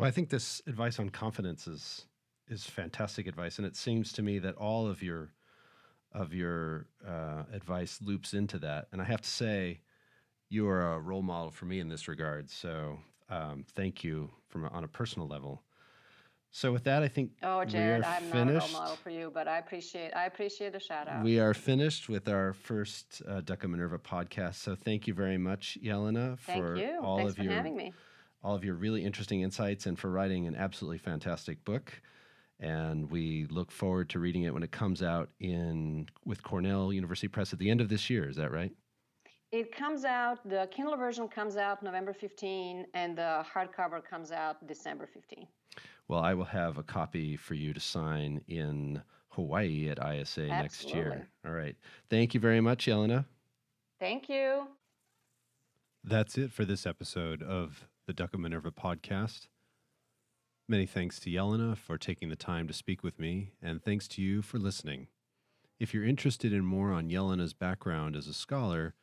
well, 0.01 0.09
I 0.09 0.13
think 0.13 0.31
this 0.31 0.63
advice 0.67 0.99
on 0.99 1.11
confidence 1.11 1.67
is 1.67 2.07
is 2.49 2.65
fantastic 2.65 3.27
advice, 3.27 3.59
and 3.59 3.67
it 3.67 3.77
seems 3.77 4.13
to 4.15 4.23
me 4.23 4.39
that 4.39 4.55
all 4.57 4.87
of 4.87 5.03
your 5.03 5.35
of 6.13 6.33
your 6.33 6.87
uh, 7.07 7.43
advice 7.53 8.01
loops 8.03 8.33
into 8.33 8.59
that. 8.61 8.89
And 8.93 9.03
I 9.03 9.05
have 9.05 9.21
to 9.21 9.29
say, 9.29 9.83
you 10.49 10.67
are 10.69 10.95
a 10.95 10.99
role 10.99 11.23
model 11.23 11.51
for 11.51 11.67
me 11.67 11.81
in 11.81 11.89
this 11.89 12.09
regard. 12.09 12.51
So 12.51 12.99
um, 13.29 13.65
thank 13.77 14.03
you 14.03 14.31
from 14.49 14.65
on 14.65 14.85
a 14.85 14.89
personal 14.89 15.29
level. 15.29 15.63
So 16.53 16.73
with 16.73 16.85
that, 16.85 17.03
I 17.03 17.09
think 17.09 17.31
oh, 17.43 17.65
Jared, 17.65 18.03
I'm 18.03 18.25
finished. 18.25 18.35
not 18.35 18.71
a 18.71 18.73
role 18.73 18.83
model 18.83 18.97
for 18.97 19.11
you, 19.11 19.31
but 19.33 19.47
I 19.47 19.59
appreciate 19.59 20.11
I 20.17 20.27
appreciate 20.27 20.73
the 20.73 20.81
shout 20.81 21.07
out. 21.07 21.23
We 21.23 21.39
are 21.39 21.55
finished 21.55 22.09
with 22.09 22.29
our 22.29 22.53
first 22.53 23.23
uh, 23.29 23.41
Duck 23.41 23.63
of 23.63 23.71
Minerva 23.71 23.99
podcast. 23.99 24.57
So 24.57 24.75
thank 24.75 25.07
you 25.07 25.15
very 25.15 25.39
much, 25.39 25.79
Yelena, 25.83 26.39
for 26.39 26.77
all 27.03 27.19
Thanks 27.19 27.33
of 27.33 27.37
for 27.37 27.43
your 27.45 27.93
all 28.43 28.55
of 28.55 28.65
your 28.65 28.75
really 28.75 29.05
interesting 29.05 29.43
insights 29.43 29.87
and 29.87 29.99
for 29.99 30.11
writing 30.11 30.47
an 30.47 30.57
absolutely 30.57 30.99
fantastic 30.99 31.65
book. 31.65 32.01
And 32.59 33.11
we 33.11 33.47
look 33.49 33.71
forward 33.71 34.11
to 34.11 34.19
reading 34.19 34.43
it 34.43 34.53
when 34.53 34.63
it 34.63 34.73
comes 34.73 35.03
out 35.03 35.31
in 35.39 36.09
with 36.25 36.43
Cornell 36.43 36.93
University 36.93 37.29
Press 37.29 37.53
at 37.53 37.59
the 37.59 37.71
end 37.71 37.81
of 37.81 37.89
this 37.89 38.11
year. 38.11 38.29
Is 38.29 38.37
that 38.37 38.51
right? 38.51 38.73
It 39.53 39.75
comes 39.75 40.05
out, 40.05 40.49
the 40.49 40.69
Kindle 40.71 40.97
version 40.97 41.27
comes 41.27 41.57
out 41.57 41.83
November 41.83 42.13
15, 42.13 42.87
and 42.95 43.19
the 43.19 43.45
hardcover 43.53 44.01
comes 44.05 44.31
out 44.31 44.65
December 44.69 45.09
15. 45.13 45.47
Well, 46.11 46.25
I 46.25 46.35
will 46.35 46.47
have 46.47 46.77
a 46.77 46.83
copy 46.83 47.37
for 47.37 47.55
you 47.55 47.73
to 47.73 47.79
sign 47.79 48.41
in 48.49 49.01
Hawaii 49.29 49.89
at 49.89 49.99
ISA 49.99 50.51
Absolutely. 50.51 50.51
next 50.51 50.93
year. 50.93 51.29
All 51.47 51.53
right. 51.53 51.77
Thank 52.09 52.35
you 52.35 52.41
very 52.41 52.61
much, 52.61 52.87
Jelena. 52.87 53.27
Thank 54.01 54.29
you. 54.29 54.67
That's 56.03 56.37
it 56.37 56.51
for 56.51 56.65
this 56.65 56.85
episode 56.85 57.45
of 57.45 57.87
the 58.09 58.13
Duck 58.13 58.35
of 58.35 58.41
Minerva 58.41 58.73
podcast. 58.73 59.47
Many 60.69 60.85
thanks 60.85 61.21
to 61.21 61.31
Yelena 61.31 61.77
for 61.77 61.97
taking 61.97 62.29
the 62.29 62.35
time 62.35 62.67
to 62.67 62.75
speak 62.75 63.05
with 63.05 63.21
me, 63.21 63.53
and 63.63 63.81
thanks 63.81 64.09
to 64.09 64.21
you 64.21 64.43
for 64.43 64.59
listening. 64.59 65.07
If 65.79 65.95
you're 65.95 66.05
interested 66.05 66.53
in 66.53 66.65
more 66.65 66.91
on 66.91 67.09
Yelena's 67.09 67.55
background 67.55 68.17
as 68.17 68.27
a 68.27 68.35
scholar, 68.35 68.95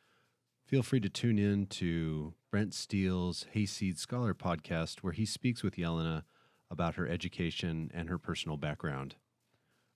feel 0.66 0.82
free 0.82 1.00
to 1.00 1.08
tune 1.08 1.38
in 1.38 1.68
to 1.68 2.34
Brent 2.50 2.74
Steele's 2.74 3.46
Hayseed 3.52 3.98
Scholar 3.98 4.34
podcast, 4.34 4.98
where 4.98 5.14
he 5.14 5.24
speaks 5.24 5.62
with 5.62 5.76
Jelena 5.76 6.24
about 6.70 6.94
her 6.94 7.08
education 7.08 7.90
and 7.94 8.08
her 8.08 8.18
personal 8.18 8.56
background. 8.56 9.14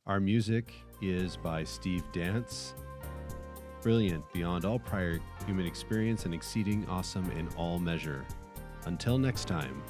Our 0.06 0.20
music 0.20 0.72
is 1.00 1.36
by 1.36 1.64
Steve 1.64 2.04
Dance. 2.12 2.74
Brilliant 3.82 4.24
beyond 4.32 4.64
all 4.64 4.78
prior 4.78 5.20
human 5.46 5.66
experience 5.66 6.24
and 6.24 6.34
exceeding 6.34 6.86
awesome 6.88 7.30
in 7.32 7.48
all 7.56 7.78
measure. 7.78 8.24
Until 8.84 9.18
next 9.18 9.46
time. 9.46 9.82